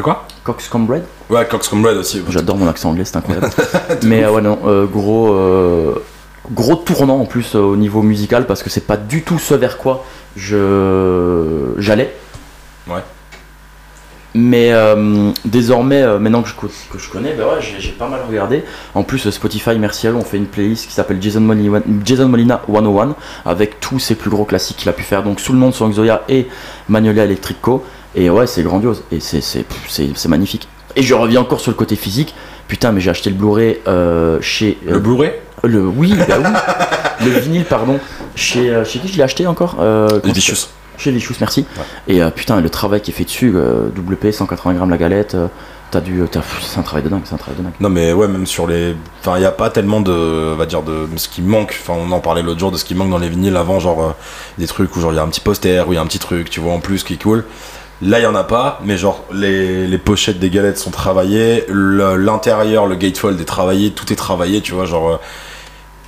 De 0.00 0.02
quoi 0.02 0.26
Coxcomb 0.44 0.86
Bread 0.86 1.04
Ouais, 1.28 1.46
Coxcomb 1.46 1.84
aussi. 1.84 2.22
J'adore 2.30 2.56
mon 2.56 2.66
accent 2.66 2.88
anglais, 2.88 3.04
c'est 3.04 3.18
incroyable. 3.18 3.50
Mais 4.04 4.24
euh, 4.24 4.32
ouais, 4.32 4.40
non, 4.40 4.58
euh, 4.64 4.86
gros, 4.86 5.34
euh, 5.34 6.02
gros 6.50 6.76
tournant 6.76 7.20
en 7.20 7.26
plus 7.26 7.54
euh, 7.54 7.58
au 7.58 7.76
niveau 7.76 8.00
musical 8.00 8.46
parce 8.46 8.62
que 8.62 8.70
c'est 8.70 8.86
pas 8.86 8.96
du 8.96 9.20
tout 9.24 9.38
ce 9.38 9.52
vers 9.52 9.76
quoi 9.76 10.06
je 10.36 11.74
j'allais. 11.76 12.14
Ouais. 12.88 13.02
Mais 14.32 14.72
désormais, 15.44 16.18
maintenant 16.18 16.42
que 16.42 16.48
je, 16.48 16.54
que 16.54 16.98
je 16.98 17.10
connais, 17.10 17.34
bah 17.34 17.44
ouais, 17.48 17.60
j'ai 17.60 17.90
pas 17.90 18.08
mal 18.08 18.20
regardé. 18.26 18.64
En 18.94 19.02
plus, 19.02 19.28
Spotify, 19.28 19.76
merci 19.76 20.06
à 20.06 20.12
eux, 20.12 20.14
on 20.14 20.24
fait 20.24 20.36
une 20.38 20.46
playlist 20.46 20.86
qui 20.86 20.94
s'appelle 20.94 21.20
Jason 21.20 21.40
Molina, 21.40 21.80
Jason 22.04 22.28
Molina 22.28 22.62
101 22.72 23.16
avec 23.44 23.80
tous 23.80 23.98
ses 23.98 24.14
plus 24.14 24.30
gros 24.30 24.44
classiques 24.44 24.76
qu'il 24.78 24.88
a 24.88 24.92
pu 24.92 25.02
faire. 25.02 25.24
Donc 25.24 25.40
sous 25.40 25.52
le 25.52 25.58
nom 25.58 25.68
de 25.70 25.74
Song 25.74 25.92
Zoya 25.92 26.22
et 26.28 26.46
Magnolia 26.88 27.24
Electric 27.24 27.60
Co. 27.60 27.84
Et 28.14 28.28
ouais, 28.30 28.46
c'est 28.46 28.62
grandiose 28.62 29.02
et 29.12 29.20
c'est- 29.20 29.40
magnifique. 30.28 30.68
Et 30.96 31.02
je 31.02 31.14
reviens 31.14 31.40
encore 31.40 31.60
sur 31.60 31.70
le 31.70 31.76
côté 31.76 31.94
physique. 31.96 32.34
Putain, 32.68 32.92
mais 32.92 33.00
j'ai 33.00 33.10
acheté 33.10 33.30
le 33.30 33.36
Blu-ray 33.36 33.78
euh, 33.86 34.38
chez. 34.40 34.78
euh, 34.88 34.92
Le 34.94 34.98
Blu-ray 34.98 35.32
le- 35.62 35.86
oui, 35.86 36.14
bah 36.26 36.36
oui. 36.38 37.26
le 37.26 37.38
vinyle, 37.38 37.64
pardon. 37.64 38.00
Chez, 38.34 38.70
euh, 38.70 38.84
chez 38.84 38.98
qui 38.98 39.08
je 39.08 39.16
l'ai 39.16 39.22
acheté 39.22 39.46
encore 39.46 39.76
Vicious. 40.24 40.68
Chez 40.96 41.10
Vicious, 41.10 41.34
merci. 41.40 41.66
Et 42.08 42.20
putain, 42.34 42.60
le 42.60 42.70
travail 42.70 43.00
qui 43.00 43.10
est 43.10 43.14
fait 43.14 43.24
dessus, 43.24 43.50
WP, 43.96 44.32
180 44.32 44.74
grammes 44.74 44.90
la 44.90 44.96
galette, 44.98 45.36
t'as 45.90 46.00
dû. 46.00 46.22
t'as- 46.30 46.40
C'est 46.62 46.78
un 46.78 46.82
travail 46.82 47.02
de 47.04 47.08
dingue, 47.08 47.22
c'est 47.24 47.34
un 47.34 47.38
travail 47.38 47.58
de 47.58 47.62
dingue. 47.64 47.72
Non 47.80 47.88
mais 47.90 48.12
ouais 48.12 48.28
même 48.28 48.46
sur 48.46 48.66
les 48.66 48.94
enfin 49.20 49.36
il 49.38 49.42
y 49.42 49.46
a 49.46 49.50
pas 49.50 49.70
tellement 49.70 50.00
de 50.00 50.52
on 50.54 50.56
va 50.56 50.66
dire 50.66 50.82
de 50.82 51.06
ce 51.16 51.28
qui 51.28 51.42
manque 51.42 51.76
enfin 51.82 51.94
on 51.98 52.10
en 52.12 52.20
parlait 52.20 52.42
l'autre 52.42 52.60
jour 52.60 52.70
de 52.70 52.76
ce 52.76 52.84
qui 52.84 52.94
manque 52.94 53.10
dans 53.10 53.18
les 53.18 53.28
vinyles 53.28 53.56
avant 53.56 53.80
genre 53.80 54.14
des 54.58 54.66
trucs 54.66 54.94
où 54.96 55.00
genre 55.00 55.12
il 55.12 55.16
y 55.16 55.18
a 55.18 55.22
un 55.22 55.28
petit 55.28 55.40
poster 55.40 55.86
où 55.88 55.92
il 55.92 55.96
y 55.96 55.98
a 55.98 56.02
un 56.02 56.06
petit 56.06 56.18
truc 56.20 56.48
tu 56.48 56.60
vois 56.60 56.72
en 56.72 56.78
plus 56.80 57.02
qui 57.02 57.14
est 57.14 57.22
cool 57.22 57.44
là 58.02 58.18
il 58.18 58.22
y 58.22 58.26
en 58.26 58.34
a 58.34 58.44
pas 58.44 58.80
mais 58.84 58.96
genre 58.96 59.24
les, 59.32 59.86
les 59.86 59.98
pochettes 59.98 60.38
des 60.38 60.50
galettes 60.50 60.78
sont 60.78 60.90
travaillées 60.90 61.64
l'intérieur 61.68 62.86
le 62.86 62.96
gatefold 62.96 63.40
est 63.40 63.44
travaillé 63.44 63.90
tout 63.90 64.12
est 64.12 64.16
travaillé 64.16 64.60
tu 64.60 64.72
vois 64.72 64.86
genre 64.86 65.10
euh, 65.10 65.16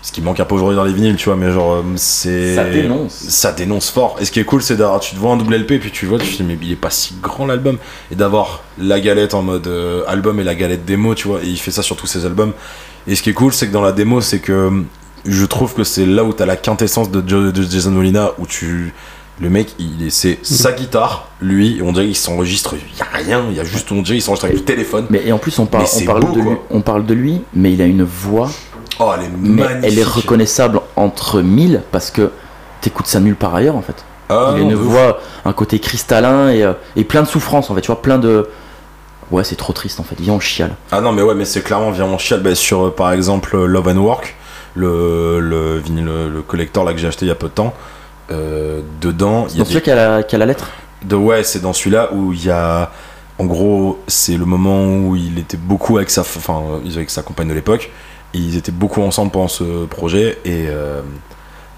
ce 0.03 0.11
qui 0.11 0.21
manque 0.21 0.41
un 0.41 0.45
peu 0.45 0.55
aujourd'hui 0.57 0.77
dans 0.77 0.85
les 0.85 0.93
vinyles 0.93 1.17
tu 1.17 1.27
vois 1.27 1.37
mais 1.37 1.53
genre 1.53 1.75
euh, 1.75 1.83
c'est 1.97 2.57
Ça 2.57 2.65
dénonce. 2.65 3.13
ça 3.13 3.53
dénonce 3.53 3.91
fort. 3.91 4.17
Et 4.21 4.25
ce 4.25 4.33
qui 4.33 4.41
est 4.41 4.45
cool, 4.45 4.63
c'est 4.63 4.77
d'avoir, 4.77 4.99
tu 4.99 5.15
te 5.15 5.21
vois 5.21 5.33
un 5.33 5.37
double 5.37 5.55
LP, 5.55 5.79
puis 5.79 5.93
tu 5.93 6.07
vois, 6.07 6.19
tu 6.19 6.27
te 6.27 6.43
dis, 6.43 6.43
mais 6.43 6.59
il 6.61 6.73
est 6.73 6.77
pas 6.77 6.91
si 6.91 7.15
grand 7.23 7.47
l'album. 7.47 7.79
Et 8.11 8.17
d'avoir 8.17 8.65
la 8.79 8.99
galette 8.99 9.33
en 9.33 9.43
mode 9.43 9.69
euh, 9.69 10.03
album 10.09 10.41
et 10.41 10.45
la 10.45 10.57
galette 10.57 10.85
démo, 10.85 11.15
tu 11.15 11.29
vois, 11.29 11.41
et 11.41 11.47
il 11.47 11.57
fait 11.57 11.71
ça 11.71 11.83
sur 11.83 11.95
tous 11.97 12.09
ses 12.09 12.27
albums. 12.27 12.53
Et 13.07 13.15
ce 13.15 13.23
qui 13.23 13.31
est 13.31 13.33
cool, 13.33 13.53
c'est 13.53 13.69
que 13.69 13.73
dans 13.73 13.81
la 13.81 13.93
démo, 13.93 14.21
c'est 14.21 14.41
que 14.41 14.85
je 15.25 15.45
trouve 15.45 15.73
que 15.75 15.85
c'est 15.85 16.05
là 16.05 16.25
où 16.25 16.33
t'as 16.33 16.47
la 16.47 16.57
quintessence 16.57 17.11
de, 17.13 17.21
de 17.21 17.63
Jason 17.63 17.93
Molina, 17.93 18.33
où 18.39 18.47
tu. 18.47 18.93
Le 19.43 19.51
mec, 19.51 19.75
il 19.81 20.07
est, 20.07 20.11
c'est 20.11 20.39
sa 20.43 20.71
guitare, 20.71 21.29
lui, 21.41 21.81
on 21.85 21.91
dirait 21.91 22.07
qu'il 22.07 22.15
s'enregistre, 22.17 22.77
il 22.77 22.97
y 22.97 23.03
a 23.03 23.07
rien, 23.13 23.45
il 23.51 23.57
y 23.57 23.61
a 23.61 23.65
juste, 23.65 23.91
on 23.91 23.97
dirait 24.01 24.15
qu'il 24.19 24.23
s'enregistre 24.23 24.45
avec 24.45 24.57
le 24.59 24.65
téléphone. 24.65 25.07
Mais 25.11 25.23
et 25.27 25.33
en 25.33 25.39
plus, 25.39 25.59
on 25.59 25.67
parle, 25.67 25.85
on 25.85 26.21
beau, 26.21 26.33
de 26.33 26.41
lui, 26.41 26.57
on 26.71 26.81
parle 26.81 27.05
de 27.05 27.13
lui, 27.15 27.43
mais 27.53 27.73
il 27.73 27.83
a 27.83 27.87
une 27.87 28.05
voix, 28.05 28.49
Oh, 29.01 29.11
elle 29.19 29.25
est 29.25 29.29
mais 29.41 29.65
magnifique. 29.65 29.85
elle 29.85 29.99
est 29.99 30.05
reconnaissable 30.05 30.81
entre 30.95 31.41
mille 31.41 31.83
parce 31.91 32.13
que 32.13 32.31
t'écoutes 32.83 33.07
ça 33.09 33.19
nulle 33.21 33.35
part 33.35 33.55
ailleurs 33.55 33.75
en 33.75 33.83
fait. 33.83 34.05
Ah, 34.29 34.53
il 34.55 34.59
a 34.59 34.63
une 34.63 34.75
voix, 34.75 35.19
un 35.45 35.53
côté 35.55 35.81
cristallin 35.81 36.51
et, 36.51 36.63
euh, 36.63 36.75
et 36.95 37.03
plein 37.03 37.23
de 37.23 37.27
souffrance 37.27 37.69
en 37.71 37.75
fait, 37.75 37.81
tu 37.81 37.89
vois, 37.89 38.01
plein 38.01 38.19
de. 38.19 38.49
Ouais, 39.33 39.43
c'est 39.45 39.57
trop 39.57 39.73
triste 39.73 39.99
en 39.99 40.05
fait, 40.05 40.15
viens 40.21 40.35
on 40.35 40.41
chiale. 40.41 40.77
Ah 40.93 41.01
non, 41.01 41.11
mais 41.11 41.23
ouais, 41.23 41.35
mais 41.35 41.47
c'est 41.47 41.63
clairement 41.63 41.91
vraiment 41.91 42.19
chial. 42.19 42.43
Bah, 42.43 42.55
sur, 42.55 42.87
euh, 42.87 42.91
par 42.95 43.11
exemple, 43.13 43.57
Love 43.65 43.89
and 43.89 43.97
Work, 43.97 44.37
le, 44.77 45.41
le 45.41 45.83
le 46.29 46.43
collector 46.43 46.85
là 46.85 46.93
que 46.93 46.99
j'ai 47.01 47.09
acheté 47.09 47.25
il 47.25 47.29
y 47.29 47.33
a 47.33 47.35
peu 47.35 47.49
de 47.49 47.55
temps, 47.55 47.73
euh, 47.75 48.02
dedans, 49.01 49.47
il 49.49 49.53
y 49.53 49.55
a 49.57 49.59
Donc 49.59 49.67
celui 49.67 49.81
des... 49.81 49.83
qui 49.83 49.91
a 49.91 49.95
la, 49.95 50.23
qui 50.23 50.35
a 50.35 50.39
la 50.39 50.47
lettre. 50.47 50.71
De 51.05 51.17
ouais, 51.17 51.43
c'est 51.45 51.61
dans 51.61 51.73
celui-là 51.73 52.13
où 52.13 52.33
il 52.33 52.45
y 52.45 52.51
a, 52.51 52.91
en 53.39 53.47
gros, 53.47 54.01
c'est 54.07 54.37
le 54.37 54.45
moment 54.45 54.87
où 54.87 55.17
il 55.17 55.39
était 55.39 55.57
beaucoup 55.57 55.97
avec 55.97 56.11
sa, 56.11 56.21
enfin, 56.21 56.63
euh, 56.85 56.95
avec 56.95 57.11
sa 57.11 57.23
compagne 57.23 57.49
de 57.49 57.55
l'époque, 57.55 57.91
ils 58.35 58.57
étaient 58.57 58.73
beaucoup 58.73 59.03
ensemble 59.03 59.31
pendant 59.31 59.49
ce 59.49 59.85
projet, 59.87 60.39
et 60.45 60.67
euh, 60.69 61.03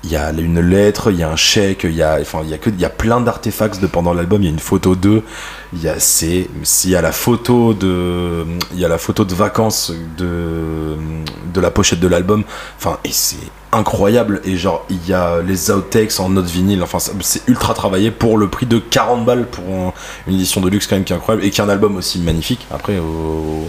il 0.04 0.10
y 0.10 0.16
a 0.16 0.30
une 0.30 0.60
lettre, 0.60 1.10
il 1.10 1.18
y 1.18 1.22
a 1.22 1.30
un 1.30 1.36
chèque, 1.36 1.84
il 1.84 1.94
y 1.94 2.02
a, 2.02 2.18
enfin, 2.20 2.40
il 2.44 2.50
y 2.50 2.54
a 2.54 2.58
que, 2.58 2.70
il 2.70 2.80
y 2.80 2.84
a 2.84 2.90
plein 2.90 3.20
d'artefacts 3.20 3.80
de 3.80 3.86
pendant 3.86 4.12
l'album. 4.12 4.42
Il 4.42 4.44
y 4.44 4.48
a 4.48 4.52
une 4.52 4.58
photo 4.58 4.94
d'eux, 4.94 5.22
il 5.72 5.82
y 5.82 5.88
a, 5.88 5.98
c'est, 5.98 6.48
s'il 6.62 6.90
y 6.90 6.96
a 6.96 7.02
la 7.02 7.12
photo 7.12 7.72
de, 7.74 8.44
il 8.72 8.78
y 8.80 8.84
a 8.84 8.88
la 8.88 8.98
photo 8.98 9.24
de 9.24 9.34
vacances 9.34 9.92
de, 10.18 10.96
de 11.52 11.60
la 11.60 11.70
pochette 11.70 12.00
de 12.00 12.08
l'album. 12.08 12.44
Enfin, 12.78 12.98
et 13.04 13.12
c'est 13.12 13.36
incroyable. 13.74 14.40
Et 14.44 14.56
genre, 14.56 14.84
il 14.88 15.06
y 15.08 15.12
a 15.12 15.40
les 15.42 15.70
outtakes 15.70 16.20
en 16.20 16.30
note 16.30 16.46
vinyle. 16.46 16.82
Enfin, 16.82 16.98
c'est 17.20 17.46
ultra 17.48 17.74
travaillé 17.74 18.10
pour 18.10 18.38
le 18.38 18.48
prix 18.48 18.66
de 18.66 18.78
40 18.78 19.24
balles 19.24 19.46
pour 19.46 19.94
une 20.26 20.34
édition 20.34 20.60
de 20.60 20.68
luxe 20.68 20.86
quand 20.86 20.96
même 20.96 21.04
qui 21.04 21.12
est 21.12 21.16
incroyable 21.16 21.46
et 21.46 21.50
qui 21.50 21.60
est 21.60 21.64
un 21.64 21.68
album 21.68 21.96
aussi 21.96 22.18
magnifique. 22.20 22.66
Après, 22.70 22.98
au, 22.98 23.68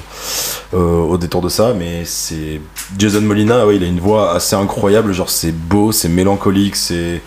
au 0.77 1.17
détour 1.17 1.41
de 1.41 1.49
ça, 1.49 1.73
mais 1.73 2.03
c'est 2.05 2.61
Jason 2.97 3.21
Molina. 3.21 3.65
Ouais, 3.65 3.77
il 3.77 3.83
a 3.83 3.87
une 3.87 3.99
voix 3.99 4.33
assez 4.33 4.55
incroyable. 4.55 5.13
Genre, 5.13 5.29
c'est 5.29 5.51
beau, 5.51 5.91
c'est 5.91 6.09
mélancolique, 6.25 6.75
c'est 6.75 7.21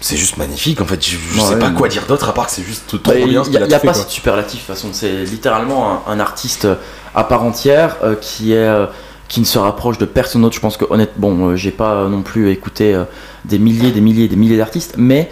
c'est 0.00 0.16
juste 0.16 0.36
magnifique 0.36 0.80
en 0.82 0.84
fait. 0.84 1.02
Je, 1.04 1.16
sais 1.40 1.58
pas 1.58 1.70
quoi 1.70 1.88
dire 1.88 2.04
d'autre 2.06 2.28
à 2.28 2.34
part 2.34 2.46
que 2.46 2.52
c'est 2.52 2.62
juste 2.62 3.02
trop 3.02 3.12
bien. 3.12 3.42
Il 3.46 3.50
n'y 3.50 3.56
a, 3.56 3.78
pas 3.78 3.92
de 3.92 3.98
superlatif 4.08 4.60
de 4.60 4.66
toute 4.66 4.74
façon. 4.76 4.88
C'est 4.92 5.24
littéralement 5.24 6.06
un, 6.06 6.20
artiste 6.20 6.68
à 7.14 7.24
part 7.24 7.42
entière 7.42 7.96
euh, 8.04 8.14
qui 8.14 8.52
est 8.52 8.56
euh, 8.56 8.86
qui 9.28 9.40
ne 9.40 9.46
se 9.46 9.58
rapproche 9.58 9.96
de 9.96 10.04
personne 10.04 10.42
d'autre. 10.42 10.54
Je 10.54 10.60
pense 10.60 10.76
que 10.76 10.84
honnêtement, 10.90 11.30
bon, 11.32 11.48
euh, 11.48 11.56
j'ai 11.56 11.70
pas 11.70 12.08
non 12.08 12.22
plus 12.22 12.50
écouté 12.50 13.02
des 13.46 13.58
milliers, 13.58 13.90
des 13.90 14.02
milliers, 14.02 14.28
des 14.28 14.36
milliers 14.36 14.58
d'artistes, 14.58 14.94
mais 14.98 15.30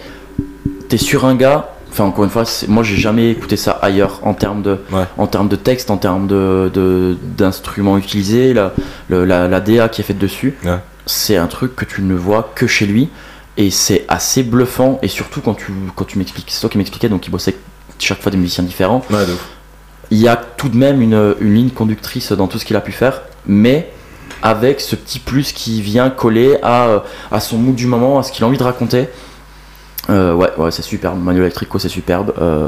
t'es 0.89 0.97
sur 0.97 1.25
un 1.25 1.35
gars. 1.35 1.71
Enfin, 1.91 2.05
encore 2.05 2.25
une 2.25 2.29
fois, 2.29 2.43
moi 2.67 2.83
j'ai 2.83 2.97
jamais 2.97 3.29
écouté 3.29 3.55
ça 3.55 3.71
ailleurs 3.71 4.19
en 4.23 4.33
termes 4.33 4.61
de, 4.61 4.79
en 5.17 5.27
termes 5.27 5.47
de 5.47 5.55
texte, 5.55 5.91
en 5.91 5.97
termes 5.97 6.27
de, 6.27 7.17
d'instruments 7.37 7.97
utilisés, 7.97 8.53
la, 8.53 8.73
la, 9.09 9.47
la, 9.47 9.59
DA 9.61 9.87
qui 9.87 10.01
est 10.01 10.03
faite 10.03 10.17
dessus. 10.17 10.57
C'est 11.05 11.37
un 11.37 11.47
truc 11.47 11.75
que 11.75 11.85
tu 11.85 12.01
ne 12.01 12.15
vois 12.15 12.51
que 12.55 12.67
chez 12.67 12.85
lui 12.85 13.09
et 13.57 13.69
c'est 13.69 14.05
assez 14.07 14.43
bluffant 14.43 14.99
et 15.01 15.07
surtout 15.07 15.41
quand 15.41 15.53
tu 15.53 15.71
quand 15.95 16.05
tu 16.05 16.17
m'expliques 16.17 16.51
c'est 16.51 16.59
toi 16.59 16.69
qui 16.69 16.77
m'expliquais 16.77 17.09
donc 17.09 17.25
il 17.27 17.29
bossait 17.29 17.55
chaque 17.99 18.21
fois 18.21 18.31
des 18.31 18.37
musiciens 18.37 18.63
différents 18.63 19.03
il 20.11 20.17
y 20.17 20.27
a 20.27 20.35
tout 20.35 20.69
de 20.69 20.77
même 20.77 21.01
une, 21.01 21.35
une, 21.39 21.53
ligne 21.53 21.69
conductrice 21.69 22.31
dans 22.33 22.47
tout 22.47 22.59
ce 22.59 22.65
qu'il 22.65 22.75
a 22.75 22.81
pu 22.81 22.91
faire 22.91 23.21
mais 23.47 23.91
avec 24.41 24.81
ce 24.81 24.95
petit 24.95 25.19
plus 25.19 25.53
qui 25.53 25.81
vient 25.81 26.09
coller 26.09 26.57
à, 26.61 27.03
à 27.31 27.39
son 27.39 27.57
mood 27.57 27.75
du 27.75 27.87
moment 27.87 28.19
à 28.19 28.23
ce 28.23 28.31
qu'il 28.31 28.43
a 28.43 28.47
envie 28.47 28.57
de 28.57 28.63
raconter 28.63 29.07
euh, 30.09 30.33
ouais 30.33 30.49
ouais 30.57 30.71
c'est 30.71 30.81
superbe 30.81 31.17
Manuel 31.23 31.43
Electrico 31.43 31.79
c'est 31.79 31.89
superbe 31.89 32.33
euh, 32.39 32.67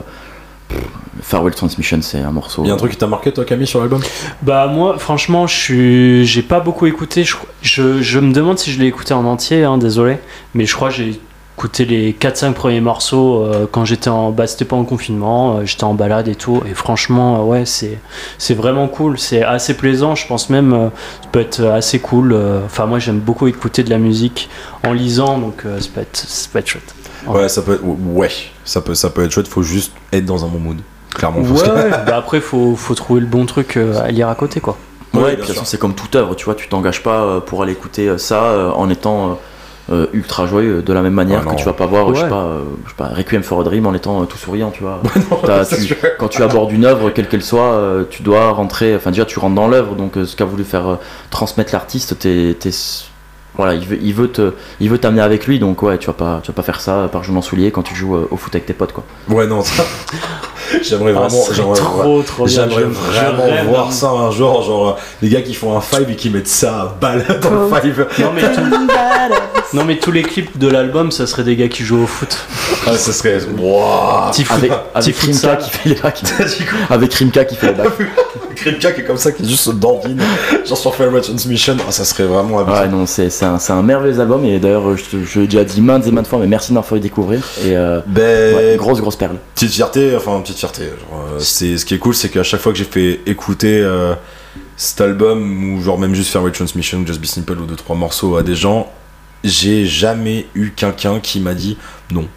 Farewell 1.22 1.54
Transmission, 1.54 2.00
c'est 2.02 2.20
un 2.20 2.32
morceau. 2.32 2.64
Il 2.64 2.68
y 2.68 2.72
a 2.72 2.74
un 2.74 2.78
truc 2.78 2.92
qui 2.92 2.98
t'a 2.98 3.08
marqué, 3.08 3.32
toi, 3.32 3.44
Camille, 3.44 3.68
sur 3.68 3.80
l'album? 3.80 4.02
Bah, 4.42 4.68
moi, 4.68 4.98
franchement, 4.98 5.48
je 5.48 5.56
suis, 5.56 6.26
j'ai 6.26 6.42
pas 6.42 6.60
beaucoup 6.60 6.86
écouté. 6.86 7.24
Je, 7.24 7.36
je, 7.68 8.20
me 8.20 8.34
demande 8.34 8.58
si 8.60 8.72
je 8.72 8.80
l'ai 8.80 8.88
écouté 8.88 9.14
en 9.14 9.26
entier, 9.26 9.64
hein, 9.64 9.78
désolé. 9.78 10.18
Mais 10.54 10.66
je 10.66 10.76
crois 10.76 10.90
que 10.90 10.96
j'ai 10.96 11.20
écouté 11.56 11.86
les 11.86 12.14
4-5 12.14 12.54
premiers 12.54 12.82
morceaux 12.82 13.44
euh, 13.44 13.68
quand 13.72 13.86
j'étais 13.86 14.10
en. 14.10 14.32
Bah, 14.32 14.48
c'était 14.48 14.66
pas 14.66 14.76
en 14.76 14.84
confinement, 14.84 15.58
euh, 15.58 15.66
j'étais 15.66 15.84
en 15.84 15.94
balade 15.94 16.28
et 16.28 16.36
tout. 16.36 16.62
Et 16.70 16.74
franchement, 16.74 17.40
euh, 17.40 17.44
ouais, 17.44 17.66
c'est, 17.66 18.00
c'est 18.38 18.54
vraiment 18.54 18.88
cool. 18.88 19.20
C'est 19.20 19.44
assez 19.44 19.76
plaisant. 19.76 20.16
Je 20.16 20.28
pense 20.28 20.50
même, 20.50 20.92
ça 21.22 21.30
peut 21.32 21.42
être 21.42 21.64
assez 21.64 22.00
cool. 22.00 22.36
Enfin, 22.66 22.86
moi, 22.86 23.00
j'aime 23.00 23.20
beaucoup 23.20 23.48
écouter 23.48 23.84
de 23.84 23.90
la 23.90 23.98
musique 23.98 24.50
en 24.86 24.94
lisant, 24.94 25.38
donc 25.38 25.64
ça, 25.64 25.90
peut 25.94 26.02
être, 26.02 26.18
ça 26.18 26.50
peut 26.52 26.60
être 26.60 26.68
chouette. 26.68 26.96
Ouais, 27.28 27.50
ça 27.50 27.62
peut 27.62 27.80
ouais, 27.84 28.30
ça 28.64 28.82
peut, 28.82 28.96
ça 28.96 29.10
peut 29.10 29.26
être 29.26 29.32
chouette, 29.32 29.48
faut 29.48 29.64
juste 29.64 29.92
être 30.14 30.26
dans 30.26 30.46
un 30.46 30.48
bon 30.48 30.60
mood. 30.60 30.78
Clairement. 31.18 31.40
Ouais, 31.42 31.90
bah 32.06 32.18
après, 32.18 32.40
faut, 32.40 32.76
faut 32.76 32.94
trouver 32.94 33.22
le 33.22 33.26
bon 33.26 33.46
truc 33.46 33.76
euh, 33.76 34.00
à 34.02 34.12
lire 34.12 34.30
à 34.30 34.36
côté, 34.36 34.60
quoi. 34.60 34.78
Ouais, 35.14 35.34
et 35.34 35.38
puis 35.38 35.54
c'est 35.64 35.80
comme 35.80 35.96
toute 35.96 36.16
œuvre, 36.16 36.36
tu 36.36 36.46
vois, 36.46 36.56
tu 36.56 36.68
t'engages 36.68 37.02
pas 37.02 37.22
euh, 37.22 37.40
pour 37.40 37.64
aller 37.64 37.72
écouter 37.72 38.08
euh, 38.08 38.18
ça 38.18 38.74
en 38.76 38.90
étant 38.90 39.40
ultra 40.12 40.48
joyeux 40.48 40.82
de 40.82 40.92
la 40.92 41.02
même 41.02 41.14
manière 41.14 41.46
que 41.46 41.56
tu 41.56 41.64
vas 41.64 41.72
pas 41.72 41.86
voir, 41.86 42.14
je, 42.14 42.20
sais 42.20 42.28
pas, 42.28 42.58
je 42.84 42.90
sais 42.90 42.96
pas, 42.98 43.08
Requiem 43.08 43.42
for 43.42 43.62
a 43.62 43.64
Dream 43.64 43.88
en 43.88 43.94
étant 43.94 44.26
tout 44.26 44.38
souriant, 44.38 44.70
tu 44.70 44.84
vois. 44.84 45.02
quand 46.20 46.28
tu 46.28 46.44
abordes 46.44 46.74
une 46.74 46.84
œuvre, 46.84 47.10
quelle 47.12 47.30
qu'elle 47.30 47.44
soit, 47.44 48.06
tu 48.10 48.22
dois 48.22 48.52
rentrer, 48.52 48.96
enfin 48.96 49.12
déjà 49.12 49.24
tu 49.24 49.40
rentres 49.40 49.56
dans 49.56 49.70
l'œuvre, 49.70 49.96
donc 49.96 50.16
ce 50.16 50.36
qu'a 50.36 50.44
voulu 50.44 50.66
faire 50.66 50.98
transmettre 51.30 51.72
l'artiste, 51.74 52.20
t'es 52.20 52.54
voilà, 53.58 53.74
il 53.74 53.86
veut, 53.86 53.98
il 54.02 54.14
veut 54.14 54.30
te, 54.30 54.54
il 54.80 54.90
veut 54.90 55.00
t'amener 55.00 55.22
avec 55.22 55.48
lui, 55.48 55.58
donc 55.58 55.82
ouais, 55.82 55.98
tu 55.98 56.08
vas 56.08 56.14
pas, 56.14 56.40
tu 56.44 56.52
vas 56.52 56.56
pas 56.56 56.62
faire 56.62 56.80
ça 56.80 57.10
par 57.12 57.24
genou 57.24 57.42
soulier 57.42 57.72
quand 57.72 57.82
tu 57.82 57.96
joues 57.96 58.16
euh, 58.16 58.28
au 58.30 58.38
foot 58.38 58.54
avec 58.54 58.68
tes 58.68 58.74
potes, 58.74 58.94
quoi. 58.94 59.04
Ouais, 59.30 59.48
non, 59.48 59.64
ça. 59.64 59.84
J'aimerais 60.82 61.14
ah, 61.16 61.20
vraiment, 61.28 61.44
j'aimerais, 61.52 61.80
trop, 61.80 62.22
trop 62.24 62.48
j'aimerais 62.48 62.84
vraiment 62.84 63.64
voir 63.70 63.92
ça 63.92 64.10
un 64.10 64.32
jour, 64.32 64.62
genre 64.64 64.90
euh, 64.90 64.94
des 65.22 65.30
gars 65.30 65.42
qui 65.42 65.54
font 65.54 65.78
un 65.78 65.82
five 65.82 66.10
et 66.10 66.16
qui 66.16 66.30
mettent 66.30 66.48
ça 66.48 66.82
à 66.82 66.96
balle 67.00 67.26
dans 67.42 67.50
le 67.50 67.68
five. 67.68 68.08
Non 68.20 68.32
mais, 68.34 68.42
non 69.74 69.84
mais 69.84 69.98
tous 69.98 70.12
les 70.12 70.24
clips 70.24 70.58
de 70.58 70.68
l'album, 70.68 71.12
ça 71.12 71.28
serait 71.28 71.44
des 71.44 71.56
gars 71.56 71.68
qui 71.68 71.84
jouent 71.84 72.04
au 72.04 72.08
foot. 72.08 72.38
Ah, 72.86 72.98
ça 72.98 73.12
serait. 73.12 73.40
Wow. 73.58 74.32
Avec, 74.50 74.72
avec 74.94 75.18
Rimka 75.18 75.56
qui 75.58 75.70
fait 75.70 75.90
les 75.90 75.96
bacs. 75.96 76.22
avec 76.90 77.14
Rimka 77.14 77.46
qui 77.46 77.56
fait 77.56 77.68
les 77.68 77.74
bacs. 77.84 77.88
Rimka 78.64 78.92
qui 78.92 79.02
est 79.02 79.04
comme 79.04 79.18
ça, 79.18 79.32
qui 79.32 79.44
est 79.44 79.48
juste 79.48 79.70
dandine, 79.70 80.22
genre 80.66 80.78
sur 80.78 80.96
Fairway 80.96 81.22
Transmission. 81.22 81.78
Ah, 81.88 81.92
ça 81.92 82.06
serait 82.06 82.24
vraiment 82.24 82.60
abusé. 82.60 82.80
Ouais, 82.80 82.88
non, 82.88 83.06
c'est, 83.06 83.30
c'est, 83.30 83.46
un, 83.46 83.60
c'est 83.60 83.74
un 83.74 83.82
merveilleux 83.82 84.20
album 84.20 84.46
et 84.46 84.60
d'ailleurs, 84.60 84.96
je, 84.96 85.04
je 85.26 85.40
l'ai 85.42 85.48
déjà 85.48 85.64
dit 85.64 85.82
maintes 85.82 86.08
et 86.08 86.12
maintes 86.12 86.28
fois, 86.28 86.40
mais 86.40 86.48
merci 86.48 86.70
d'avoir 86.70 86.86
fait 86.86 87.00
découvrir. 87.00 87.40
Et 87.66 87.76
euh, 87.76 88.00
ben, 88.08 88.78
grosse, 88.78 89.02
grosse 89.02 89.16
perle. 89.16 89.38
Petite 89.54 89.72
fierté, 89.72 90.16
enfin, 90.16 90.40
petite 90.42 90.58
fierté. 90.58 90.84
Genre, 90.84 91.26
euh, 91.34 91.40
c'est, 91.40 91.78
ce 91.78 91.86
qui 91.86 91.94
est 91.94 92.00
cool, 92.00 92.16
c'est 92.16 92.30
qu'à 92.30 92.44
chaque 92.44 92.62
fois 92.62 92.72
que 92.72 92.78
j'ai 92.78 92.86
fait 92.86 93.20
écouter. 93.26 93.80
Euh, 93.82 94.14
cet 94.80 95.02
album 95.02 95.74
ou 95.74 95.82
genre 95.82 95.98
même 95.98 96.14
juste 96.14 96.32
Fairway 96.32 96.52
Transmission 96.52 97.04
Just 97.04 97.20
Be 97.20 97.26
Simple 97.26 97.58
ou 97.58 97.66
deux 97.66 97.76
trois 97.76 97.96
morceaux 97.96 98.38
à 98.38 98.44
des 98.44 98.54
gens 98.54 98.88
j'ai 99.44 99.86
jamais 99.86 100.48
eu 100.56 100.72
quelqu'un 100.72 101.20
qui 101.20 101.40
m'a 101.40 101.54
dit 101.54 101.78
non 102.12 102.28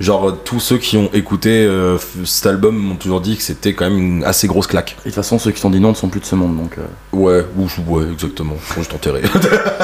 Genre, 0.00 0.34
tous 0.44 0.60
ceux 0.60 0.78
qui 0.78 0.96
ont 0.96 1.10
écouté 1.12 1.50
euh, 1.50 1.98
cet 2.24 2.46
album 2.46 2.74
m'ont 2.74 2.96
toujours 2.96 3.20
dit 3.20 3.36
que 3.36 3.42
c'était 3.42 3.74
quand 3.74 3.84
même 3.84 3.98
une 3.98 4.24
assez 4.24 4.46
grosse 4.46 4.66
claque. 4.66 4.92
Et 4.92 4.96
de 4.96 5.02
toute 5.04 5.14
façon, 5.14 5.38
ceux 5.38 5.50
qui 5.50 5.60
t'ont 5.60 5.68
dit 5.68 5.78
non 5.78 5.90
ne 5.90 5.94
sont 5.94 6.08
plus 6.08 6.20
de 6.20 6.24
ce 6.24 6.34
monde, 6.34 6.56
donc. 6.56 6.78
Euh. 6.78 6.86
Ouais, 7.12 7.44
ou, 7.58 7.68
ouais, 7.92 8.06
exactement. 8.10 8.54
Faut 8.58 8.82
je 8.82 8.88
t'enterrer. 8.88 9.20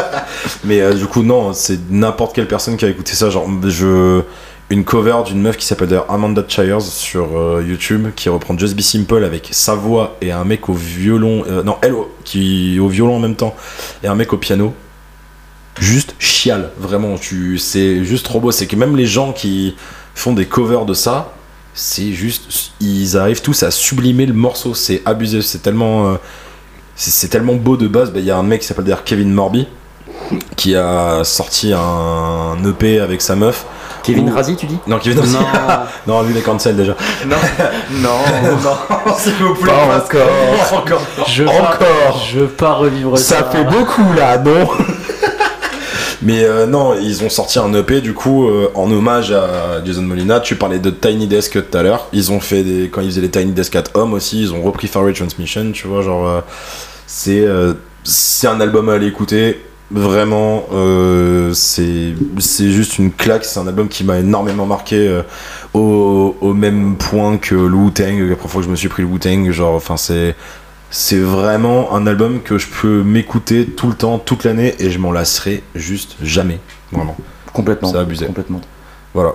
Mais 0.65 0.81
euh, 0.81 0.95
du 0.95 1.05
coup, 1.05 1.23
non, 1.23 1.53
c'est 1.53 1.79
n'importe 1.91 2.35
quelle 2.35 2.49
personne 2.49 2.79
qui 2.79 2.87
a 2.87 2.89
écouté 2.89 3.13
ça. 3.13 3.29
Genre, 3.29 3.47
je. 3.65 4.23
Une 4.69 4.83
cover 4.83 5.15
d'une 5.25 5.41
meuf 5.41 5.57
qui 5.57 5.65
s'appelle 5.65 5.87
d'ailleurs 5.87 6.11
Amanda 6.11 6.43
Chires 6.49 6.83
sur 6.83 7.63
YouTube 7.63 8.09
qui 8.17 8.29
reprend 8.29 8.59
Just 8.59 8.75
Be 8.75 8.81
Simple 8.81 9.23
avec 9.23 9.51
sa 9.53 9.77
voix 9.77 10.17
et 10.21 10.33
un 10.33 10.43
mec 10.45 10.69
au 10.69 10.73
violon. 10.73 11.45
non, 11.65 11.77
elle 11.83 11.95
qui 12.25 12.81
au 12.81 12.89
violon 12.89 13.15
en 13.15 13.21
même 13.21 13.37
temps 13.37 13.55
et 14.03 14.09
un 14.09 14.17
mec 14.17 14.33
au 14.33 14.39
piano 14.39 14.75
juste 15.79 16.15
chial 16.19 16.71
vraiment 16.79 17.17
tu 17.17 17.59
c'est 17.59 18.05
juste 18.05 18.25
trop 18.25 18.41
beau 18.41 18.51
c'est 18.51 18.67
que 18.67 18.77
même 18.77 18.97
les 18.97 19.07
gens 19.07 19.33
qui 19.33 19.75
font 20.17 20.33
des 20.33 20.47
covers 20.47 20.87
de 20.87 20.95
ça, 20.95 21.33
c'est 21.75 22.13
juste, 22.13 22.73
ils 22.81 23.17
arrivent 23.17 23.43
tous 23.43 23.63
à 23.63 23.71
sublimer 23.71 24.27
le 24.27 24.33
morceau, 24.33 24.75
c'est 24.75 25.03
abusé, 25.05 25.43
c'est 25.43 25.59
tellement, 25.59 26.09
euh, 26.09 26.15
c'est 26.97 27.29
tellement 27.29 27.55
beau 27.55 27.77
de 27.77 27.87
base. 27.87 28.11
Bah, 28.11 28.19
il 28.19 28.25
y 28.25 28.31
a 28.31 28.37
un 28.37 28.43
mec 28.43 28.63
qui 28.63 28.67
s'appelle 28.67 28.85
d'ailleurs 28.85 29.05
Kevin 29.05 29.33
Morby 29.33 29.69
qui 30.57 30.75
a 30.75 31.23
sorti 31.23 31.73
un 31.73 32.57
EP 32.65 32.99
avec 32.99 33.21
sa 33.21 33.37
meuf. 33.37 33.67
Kevin 34.03 34.31
Razi, 34.31 34.57
tu 34.57 34.67
dis? 34.67 34.79
Non, 34.87 34.99
Kevin 34.99 35.21
Non, 35.21 35.41
non 36.07 36.23
lui, 36.23 36.33
il 36.33 36.39
est 36.39 36.43
cancel 36.43 36.77
déjà. 36.77 36.97
Non, 37.27 37.37
non, 37.91 38.19
non, 38.63 39.15
s'il 39.19 39.35
vous 39.35 39.55
plaît. 39.55 39.73
Pas 39.73 39.99
encore. 39.99 40.79
encore. 40.79 41.03
Je 41.29 41.45
encore. 41.45 42.25
je 42.27 42.41
veux 42.41 42.49
pas 42.49 42.73
revivre 42.73 43.19
ça. 43.19 43.39
Ça 43.39 43.45
fait 43.51 43.65
beaucoup 43.65 44.13
là, 44.17 44.39
non? 44.39 44.69
mais 46.23 46.45
euh, 46.45 46.67
non, 46.67 46.95
ils 46.99 47.25
ont 47.25 47.29
sorti 47.29 47.59
un 47.59 47.73
EP 47.75 48.01
du 48.01 48.15
coup 48.15 48.49
euh, 48.49 48.71
en 48.75 48.91
hommage 48.91 49.33
à 49.33 49.85
Jason 49.85 50.03
Molina. 50.03 50.41
Tu 50.41 50.57
parlais 50.57 50.79
de 50.79 50.91
Tiny 50.91 51.27
Desk 51.27 51.53
tout 51.53 51.77
à 51.79 51.83
l'heure. 51.83 52.09
Ils 52.13 52.33
ont 52.33 52.41
fait 52.41 52.63
des 52.63 52.89
quand 52.89 53.01
ils 53.01 53.09
faisaient 53.09 53.21
les 53.21 53.31
Tiny 53.31 53.53
Desk 53.53 53.75
at 53.77 53.85
Home 53.95 54.15
aussi, 54.15 54.43
ils 54.43 54.53
ont 54.53 54.63
repris 54.63 54.89
Far 54.89 55.05
Transmission. 55.13 55.73
Tu 55.73 55.87
vois, 55.87 56.03
genre 56.03 56.27
euh, 56.27 56.41
c'est 57.07 57.47
c'est 58.05 58.49
un 58.49 58.61
album 58.61 58.89
à 58.89 58.95
aller 58.95 59.09
écouter. 59.09 59.61
Vraiment, 59.91 60.65
c'est 61.53 62.15
c'est 62.39 62.71
juste 62.71 62.99
une 62.99 63.13
claque. 63.13 63.45
C'est 63.45 63.61
un 63.61 63.69
album 63.69 63.89
qui 63.89 64.03
m'a 64.03 64.19
énormément 64.19 64.67
marqué 64.67 65.23
au, 65.75 66.55
même 66.55 66.97
point 66.97 67.37
que 67.37 67.55
le 67.55 67.75
Wu-Tang. 67.75 68.19
La 68.19 68.35
première 68.35 68.51
fois 68.51 68.61
que 68.61 68.67
je 68.67 68.71
me 68.71 68.77
suis 68.77 68.89
pris 68.89 69.03
le 69.03 69.09
Wu-Tang, 69.09 69.51
genre, 69.53 69.75
enfin 69.75 69.97
c'est 69.97 70.35
c'est 70.91 71.19
vraiment 71.19 71.95
un 71.95 72.07
album 72.07 72.41
que 72.43 72.59
je 72.59 72.69
peux 72.69 73.03
m'écouter 73.03 73.67
tout 73.67 73.89
le 73.89 73.95
temps, 73.95 74.19
toute 74.19 74.45
l'année, 74.45 74.75
et 74.79 74.91
je 74.91 74.99
m'en 74.99 75.13
lasserai 75.13 75.63
juste 75.75 76.17
jamais. 76.23 76.61
Vraiment. 76.93 77.17
Complètement. 77.53 77.91
C'est 77.91 77.99
abusé. 77.99 78.27
Complètement. 78.27 78.61
Voilà. 79.15 79.33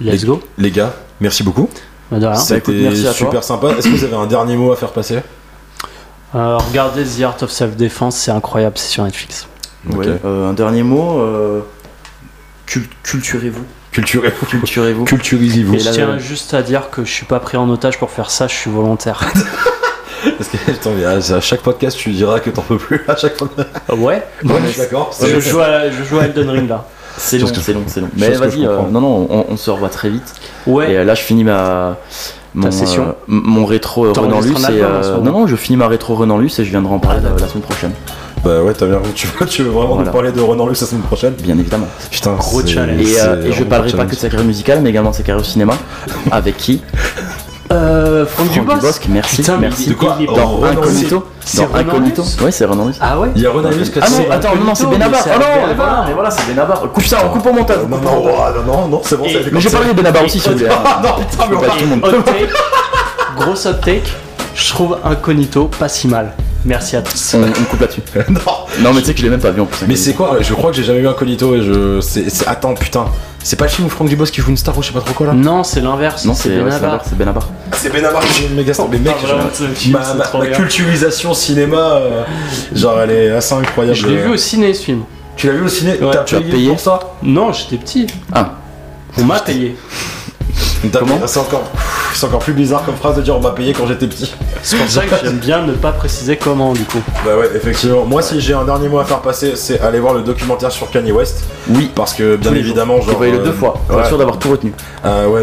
Let's 0.00 0.24
go. 0.24 0.42
Les 0.58 0.70
gars, 0.70 0.94
merci 1.20 1.42
beaucoup. 1.42 1.68
Bah, 2.10 2.34
C'était 2.36 2.94
super 3.12 3.44
sympa. 3.44 3.70
Est-ce 3.72 3.88
que 3.88 3.94
vous 3.94 4.04
avez 4.04 4.16
un 4.16 4.26
dernier 4.26 4.56
mot 4.56 4.72
à 4.72 4.76
faire 4.76 4.92
passer? 4.92 5.18
Euh, 6.34 6.58
Regardez 6.58 7.04
The 7.04 7.22
Art 7.22 7.42
of 7.42 7.50
Self-Defense, 7.50 8.16
c'est 8.16 8.30
incroyable, 8.30 8.78
c'est 8.78 8.88
sur 8.88 9.04
Netflix. 9.04 9.46
Euh, 9.94 10.50
un 10.50 10.52
dernier 10.52 10.82
mot. 10.82 11.20
Euh, 11.20 11.60
culturez-vous. 13.02 13.64
Culturez-vous. 13.92 14.46
Culturez-vous. 14.46 15.04
Culturisez-vous. 15.04 15.78
Je 15.78 15.90
tiens 15.90 16.18
juste 16.18 16.54
à 16.54 16.62
dire 16.62 16.90
que 16.90 17.04
je 17.04 17.10
suis 17.10 17.26
pas 17.26 17.40
pris 17.40 17.56
en 17.56 17.68
otage 17.68 17.98
pour 17.98 18.10
faire 18.10 18.30
ça, 18.30 18.46
je 18.46 18.54
suis 18.54 18.70
volontaire. 18.70 19.32
Parce 20.36 20.50
que 20.50 21.32
à 21.36 21.40
chaque 21.40 21.60
podcast, 21.62 21.96
tu 21.96 22.10
diras 22.10 22.40
que 22.40 22.50
t'en 22.50 22.62
peux 22.62 22.78
plus 22.78 23.02
à 23.08 23.16
chaque 23.16 23.36
fois. 23.38 23.48
Ouais, 23.96 24.22
d'accord. 24.76 25.10
Je, 25.20 25.40
joue 25.40 25.60
à, 25.60 25.90
je 25.90 26.02
joue 26.04 26.18
à 26.18 26.24
Elden 26.24 26.50
Ring 26.50 26.68
là. 26.68 26.86
C'est 27.16 27.38
long, 27.38 27.48
c'est 27.52 27.72
long, 27.72 27.82
c'est 27.86 28.00
long. 28.00 28.08
Mais 28.16 28.30
vas-y, 28.30 28.66
euh, 28.66 28.78
non, 28.90 29.00
non, 29.00 29.44
on, 29.48 29.56
se 29.56 29.70
revoit 29.70 29.88
très 29.88 30.08
vite. 30.08 30.34
Ouais. 30.66 30.92
Et 30.92 30.98
euh, 30.98 31.04
là, 31.04 31.14
je 31.14 31.22
finis 31.22 31.44
ma. 31.44 31.96
Mon, 32.52 32.72
session 32.72 33.10
euh, 33.10 33.12
mon 33.28 33.64
rétro 33.64 34.12
Renan 34.12 34.40
Luce 34.40 34.68
et 34.68 34.82
non 35.22 35.30
non 35.30 35.46
je 35.46 35.54
finis 35.54 35.76
ma 35.76 35.86
rétro 35.86 36.16
Renan 36.16 36.36
Luce 36.36 36.58
et 36.58 36.64
je 36.64 36.70
viendrai 36.70 36.92
en 36.94 36.98
parler 36.98 37.20
la 37.22 37.46
semaine 37.46 37.62
prochaine 37.62 37.92
Bah 38.44 38.62
ouais, 38.62 38.72
t'as 38.72 38.86
bien 38.86 39.00
tu 39.14 39.28
veux, 39.28 39.46
tu 39.46 39.62
veux 39.62 39.70
vraiment 39.70 39.94
Voilà. 39.94 40.06
nous 40.06 40.12
parler 40.12 40.32
de 40.32 40.40
Renan 40.40 40.66
Luce 40.66 40.80
la 40.80 40.86
semaine 40.88 41.02
prochaine? 41.02 41.34
Bien 41.34 41.56
évidemment. 41.58 41.86
Putain, 42.10 42.34
Gros 42.34 42.66
challenge. 42.66 43.00
Et, 43.00 43.20
euh, 43.20 43.52
je 43.52 43.62
parlerai 43.62 43.92
pas 43.92 44.04
que 44.04 44.10
de 44.10 44.16
sa 44.16 44.28
carrière 44.28 44.46
musicale, 44.46 44.80
mais 44.82 44.90
également 44.90 45.10
de 45.10 45.14
sa 45.14 45.22
carrière 45.22 45.42
au 45.42 45.48
cinéma. 45.48 45.74
Avec 46.32 46.56
qui? 46.56 46.82
Euh, 47.72 48.26
Franck 48.26 48.46
Franck 48.48 48.58
Dubosc. 48.60 48.80
Dubosc, 48.80 49.06
merci. 49.10 49.36
Putain, 49.36 49.56
merci. 49.58 49.88
De 49.90 49.94
quoi 49.94 50.16
Oh, 50.20 50.32
pas- 50.32 50.40
Dans 50.40 50.64
Incognito. 50.64 51.26
c'est 51.44 51.58
Dans 51.70 51.74
Incognito. 51.78 52.22
Ouais, 52.42 52.50
c'est 52.50 52.64
Renan. 52.64 52.90
Ah 53.00 53.18
ouais 53.18 53.28
Il 53.36 53.42
y 53.42 53.46
a 53.46 53.50
Renan 53.52 53.70
Luce 53.70 53.90
qui 53.90 53.98
a 54.00 54.02
Ah 54.04 54.10
non, 54.10 54.16
c'est- 54.16 54.30
attends, 54.30 54.56
non, 54.56 54.64
non, 54.64 54.74
c'est 54.74 54.86
Benabar. 54.86 55.20
Oh 55.24 55.28
non, 55.30 55.38
Benabar. 55.38 55.66
mais 55.68 55.74
voilà, 55.74 56.04
mais 56.08 56.14
voilà, 56.14 56.30
c'est 56.30 56.46
Benabar. 56.48 56.80
Coupe 56.92 57.04
ça, 57.04 57.18
on 57.24 57.28
coupe 57.28 57.46
au 57.46 57.52
montage. 57.52 57.78
on 57.84 57.88
Non, 57.88 57.98
non, 57.98 58.24
non, 58.24 58.62
non, 58.66 58.88
non, 58.88 59.00
c'est 59.04 59.16
bon, 59.16 59.24
ça 59.28 59.38
Mais 59.52 59.60
j'ai 59.60 59.70
parlé 59.70 59.88
de 59.88 59.92
Benabar 59.92 60.24
aussi, 60.24 60.40
si 60.40 60.48
vous 60.48 60.54
voulez. 60.56 60.68
hein. 60.70 61.00
Non, 61.02 61.10
putain, 61.24 61.44
mais 61.48 61.56
on 61.56 61.60
Pas 61.60 61.66
va- 61.66 61.72
tout 61.74 61.80
le 61.80 61.86
monde. 61.86 62.04
Hot 62.04 62.22
take. 62.22 62.48
Gros 63.38 63.66
hot 63.66 63.72
take. 63.84 64.02
Je 64.54 64.68
trouve 64.70 64.98
Incognito 65.04 65.70
pas 65.78 65.88
si 65.88 66.08
mal. 66.08 66.32
Merci 66.64 66.96
à 66.96 67.02
tous. 67.02 67.34
On, 67.34 67.42
on 67.42 67.64
coupe 67.64 67.80
là-dessus. 67.80 68.02
Non. 68.28 68.40
Non, 68.80 68.92
mais 68.92 69.00
tu 69.00 69.06
sais 69.06 69.12
que 69.14 69.18
je 69.20 69.24
l'ai 69.24 69.30
même 69.30 69.40
pas 69.40 69.50
vu 69.50 69.60
en 69.60 69.66
plus. 69.66 69.86
Mais 69.86 69.96
c'est 69.96 70.12
quoi 70.14 70.38
Je 70.40 70.52
crois 70.54 70.70
que 70.70 70.76
j'ai 70.76 70.84
jamais 70.84 71.00
vu 71.00 71.08
Incognito 71.08 71.54
et 71.54 71.62
je. 71.62 72.00
Attends, 72.46 72.74
putain. 72.74 73.06
C'est 73.42 73.56
pas 73.56 73.64
le 73.64 73.70
film 73.70 73.86
où 73.86 73.90
Franck 73.90 74.08
Dubosc 74.08 74.34
qui 74.34 74.42
joue 74.42 74.50
une 74.50 74.56
star 74.58 74.76
ou 74.76 74.82
je 74.82 74.88
sais 74.88 74.92
pas 74.92 75.00
trop 75.00 75.14
quoi 75.14 75.28
là? 75.28 75.32
Non, 75.32 75.64
c'est 75.64 75.80
l'inverse. 75.80 76.26
Non, 76.26 76.34
c'est 76.34 76.50
Benabar. 76.50 77.00
C'est 77.04 77.16
Benabar. 77.16 77.48
C'est 77.72 77.90
Benabar 77.90 78.22
qui 78.22 78.42
joue 78.42 78.48
une 78.48 78.54
méga 78.56 78.74
star. 78.74 78.88
Mais 78.90 78.98
mec, 78.98 79.14
Ah, 79.98 80.14
ma, 80.38 80.46
culturisation 80.48 81.32
cinéma, 81.32 81.76
euh, 81.78 82.22
genre 82.74 83.00
elle 83.00 83.10
est 83.10 83.30
assez 83.30 83.54
incroyable. 83.54 83.96
Je 83.96 84.06
l'ai 84.06 84.16
vu 84.16 84.30
au 84.30 84.36
ciné 84.36 84.74
ce 84.74 84.84
film. 84.84 85.02
Tu 85.36 85.46
l'as 85.46 85.54
vu 85.54 85.64
au 85.64 85.68
ciné? 85.68 85.92
Ouais. 85.92 86.10
T'as 86.12 86.24
Tu 86.24 86.34
as 86.36 86.40
payé 86.40 86.50
payé 86.52 86.68
pour 86.68 86.80
ça? 86.80 87.00
Non, 87.22 87.50
j'étais 87.52 87.78
petit. 87.78 88.06
Ah, 88.30 88.56
On 89.16 89.24
m'a 89.24 89.40
payé. 89.40 89.74
C'est 90.52 91.38
encore, 91.38 91.70
c'est 92.14 92.26
encore 92.26 92.40
plus 92.40 92.52
bizarre 92.52 92.84
comme 92.84 92.96
phrase 92.96 93.16
de 93.16 93.22
dire 93.22 93.36
on 93.36 93.40
m'a 93.40 93.50
payé 93.50 93.72
quand 93.72 93.86
j'étais 93.86 94.06
petit. 94.06 94.34
C'est 94.62 94.76
pour 94.76 94.88
ça 94.88 95.02
que 95.04 95.14
j'aime 95.22 95.38
bien 95.38 95.62
ne 95.64 95.72
pas 95.72 95.92
préciser 95.92 96.36
comment 96.36 96.72
du 96.72 96.84
coup. 96.84 97.02
Bah 97.24 97.36
ouais, 97.36 97.50
effectivement. 97.54 98.04
Moi, 98.04 98.22
si 98.22 98.40
j'ai 98.40 98.54
un 98.54 98.64
dernier 98.64 98.88
mot 98.88 98.98
à 98.98 99.04
faire 99.04 99.20
passer, 99.20 99.56
c'est 99.56 99.80
aller 99.80 100.00
voir 100.00 100.14
le 100.14 100.22
documentaire 100.22 100.72
sur 100.72 100.90
Kanye 100.90 101.12
West. 101.12 101.44
oui. 101.68 101.90
Parce 101.94 102.14
que, 102.14 102.36
bien 102.36 102.54
évidemment, 102.54 102.98
voyé 102.98 103.32
le 103.32 103.40
euh, 103.40 103.44
deux 103.44 103.52
fois. 103.52 103.74
Pour 103.86 103.96
ouais. 103.96 104.02
être 104.02 104.08
sûr 104.08 104.18
d'avoir 104.18 104.38
tout 104.38 104.50
retenu. 104.50 104.72
Ah 105.04 105.28
ouais. 105.28 105.42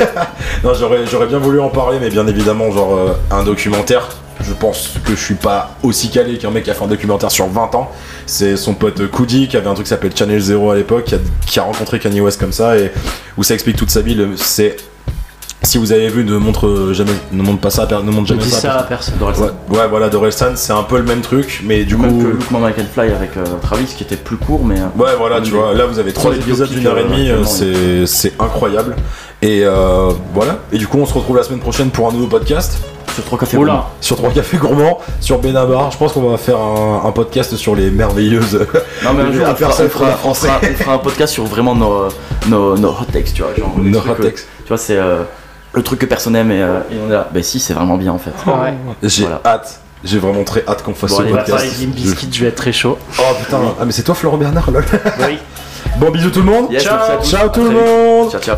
non, 0.64 0.74
j'aurais, 0.74 1.06
j'aurais 1.06 1.26
bien 1.26 1.38
voulu 1.38 1.60
en 1.60 1.70
parler, 1.70 1.98
mais 2.00 2.10
bien 2.10 2.26
évidemment, 2.26 2.70
genre, 2.70 2.94
euh, 2.94 3.12
un 3.30 3.42
documentaire. 3.42 4.08
Je 4.40 4.52
pense 4.52 4.90
que 5.04 5.10
je 5.14 5.20
suis 5.20 5.34
pas 5.34 5.76
aussi 5.82 6.10
calé 6.10 6.38
qu'un 6.38 6.50
mec 6.50 6.64
qui 6.64 6.70
a 6.70 6.74
fait 6.74 6.84
un 6.84 6.88
documentaire 6.88 7.30
sur 7.30 7.46
20 7.46 7.74
ans. 7.74 7.90
C'est 8.26 8.56
son 8.56 8.74
pote 8.74 9.06
Koudi 9.08 9.48
qui 9.48 9.56
avait 9.56 9.68
un 9.68 9.74
truc 9.74 9.86
qui 9.86 9.90
s'appelle 9.90 10.16
Channel 10.16 10.40
Zero 10.40 10.70
à 10.70 10.76
l'époque, 10.76 11.14
qui 11.46 11.58
a, 11.58 11.62
rencontré 11.62 11.98
Kanye 11.98 12.20
West 12.20 12.38
comme 12.38 12.52
ça, 12.52 12.78
et 12.78 12.92
où 13.36 13.42
ça 13.42 13.54
explique 13.54 13.76
toute 13.76 13.90
sa 13.90 14.00
vie. 14.00 14.16
C'est. 14.36 14.76
Si 15.68 15.76
vous 15.76 15.92
avez 15.92 16.08
vu, 16.08 16.24
ne 16.24 16.38
montre 16.38 16.92
jamais, 16.94 17.12
ne 17.30 17.42
montre 17.42 17.60
pas 17.60 17.68
ça, 17.68 17.86
ne 18.02 18.10
montre 18.10 18.26
jamais 18.28 18.42
ça. 18.42 18.58
ça 18.60 18.72
à 18.78 18.82
personne. 18.84 19.16
D'Orelsan. 19.18 19.42
Ouais, 19.68 19.78
ouais, 19.80 19.86
voilà, 19.90 20.08
Dorelsan, 20.08 20.52
c'est 20.56 20.72
un 20.72 20.82
peu 20.82 20.96
le 20.96 21.02
même 21.02 21.20
truc, 21.20 21.62
mais 21.62 21.84
du 21.84 21.94
coup. 21.94 22.04
Même 22.04 22.22
que 22.22 22.26
Look 22.80 22.88
Fly 22.94 23.12
avec 23.12 23.36
euh, 23.36 23.44
Travis 23.60 23.84
qui 23.84 24.02
était 24.02 24.16
plus 24.16 24.38
court, 24.38 24.64
mais. 24.64 24.80
euh, 24.80 24.84
Ouais, 24.98 25.10
voilà, 25.18 25.42
tu 25.42 25.50
vois, 25.50 25.74
là 25.74 25.84
vous 25.84 25.98
avez 25.98 26.14
trois 26.14 26.30
des 26.30 26.38
épisodes 26.38 26.70
d'une 26.70 26.86
heure 26.86 26.98
et 26.98 27.04
demie, 27.04 27.28
euh, 27.28 27.44
c'est 27.44 28.06
c'est 28.06 28.32
incroyable. 28.40 28.96
Et 29.42 29.60
euh, 29.66 30.10
voilà, 30.32 30.56
et 30.72 30.78
du 30.78 30.86
coup 30.86 30.96
on 30.98 31.04
se 31.04 31.12
retrouve 31.12 31.36
la 31.36 31.42
semaine 31.42 31.60
prochaine 31.60 31.90
pour 31.90 32.08
un 32.08 32.12
nouveau 32.12 32.28
podcast 32.28 32.78
Sur 33.14 33.24
trois 33.24 33.38
cafés. 33.38 33.58
Oula. 33.58 33.84
sur 34.00 34.16
Trois 34.16 34.30
Cafés 34.30 34.56
Gourmands, 34.56 34.98
sur 35.20 35.38
Benabar. 35.38 35.90
Je 35.90 35.98
pense 35.98 36.12
qu'on 36.14 36.30
va 36.30 36.38
faire 36.38 36.56
un, 36.58 37.02
un 37.04 37.12
podcast 37.12 37.54
sur 37.56 37.76
les 37.76 37.90
merveilleuses. 37.90 38.66
Non, 39.04 39.12
mais 39.12 39.22
un 39.24 39.32
jour, 39.32 39.42
on 39.42 39.54
fera, 39.54 39.54
personne 39.54 39.86
on, 39.86 39.90
fera, 39.90 40.06
on, 40.24 40.34
fera, 40.34 40.60
on 40.62 40.74
fera 40.82 40.92
un 40.94 40.98
podcast 40.98 41.34
sur 41.34 41.44
vraiment 41.44 41.74
nos, 41.74 42.08
nos, 42.48 42.76
nos 42.78 42.88
hot 42.88 43.04
takes, 43.12 43.34
tu 43.34 43.42
vois. 43.42 43.52
Genre, 43.54 43.74
Nos 43.78 43.98
hot 43.98 44.14
takes. 44.22 44.34
Tu 44.64 44.68
vois, 44.68 44.78
c'est 44.78 44.96
euh, 44.96 45.22
le 45.72 45.82
truc 45.82 46.00
que 46.00 46.06
personne 46.06 46.34
aime 46.36 46.50
et, 46.50 46.62
euh, 46.62 46.80
et 46.90 46.96
on 47.04 47.08
est 47.08 47.12
là. 47.12 47.28
Bah, 47.32 47.42
si, 47.42 47.60
c'est 47.60 47.74
vraiment 47.74 47.96
bien 47.96 48.12
en 48.12 48.18
fait. 48.18 48.30
Ouais. 48.46 48.74
J'ai 49.02 49.22
Voilà. 49.22 49.40
hâte, 49.44 49.80
j'ai 50.04 50.18
vraiment 50.18 50.44
très 50.44 50.64
hâte 50.66 50.82
qu'on 50.82 50.94
fasse 50.94 51.10
Bon, 51.10 51.16
ce 51.18 51.22
allez, 51.22 51.32
podcast. 51.32 51.66
je 52.32 52.40
vais 52.40 52.48
être 52.48 52.54
très 52.56 52.72
chaud. 52.72 52.98
Oh 53.18 53.22
putain, 53.38 53.58
ah 53.80 53.84
mais 53.84 53.92
c'est 53.92 54.02
toi 54.02 54.14
Florent 54.14 54.36
Bernard 54.38 54.70
lol. 54.70 54.84
Oui. 55.20 55.38
Bon 55.98 56.10
bisous 56.10 56.30
tout 56.30 56.40
le 56.42 56.46
monde. 56.50 56.66
Yes, 56.70 56.84
Ciao. 56.84 57.22
Ciao 57.22 57.48
tout 57.48 57.64
le 57.64 57.70
monde. 57.70 58.30
Ciao, 58.30 58.40
ciao. 58.40 58.56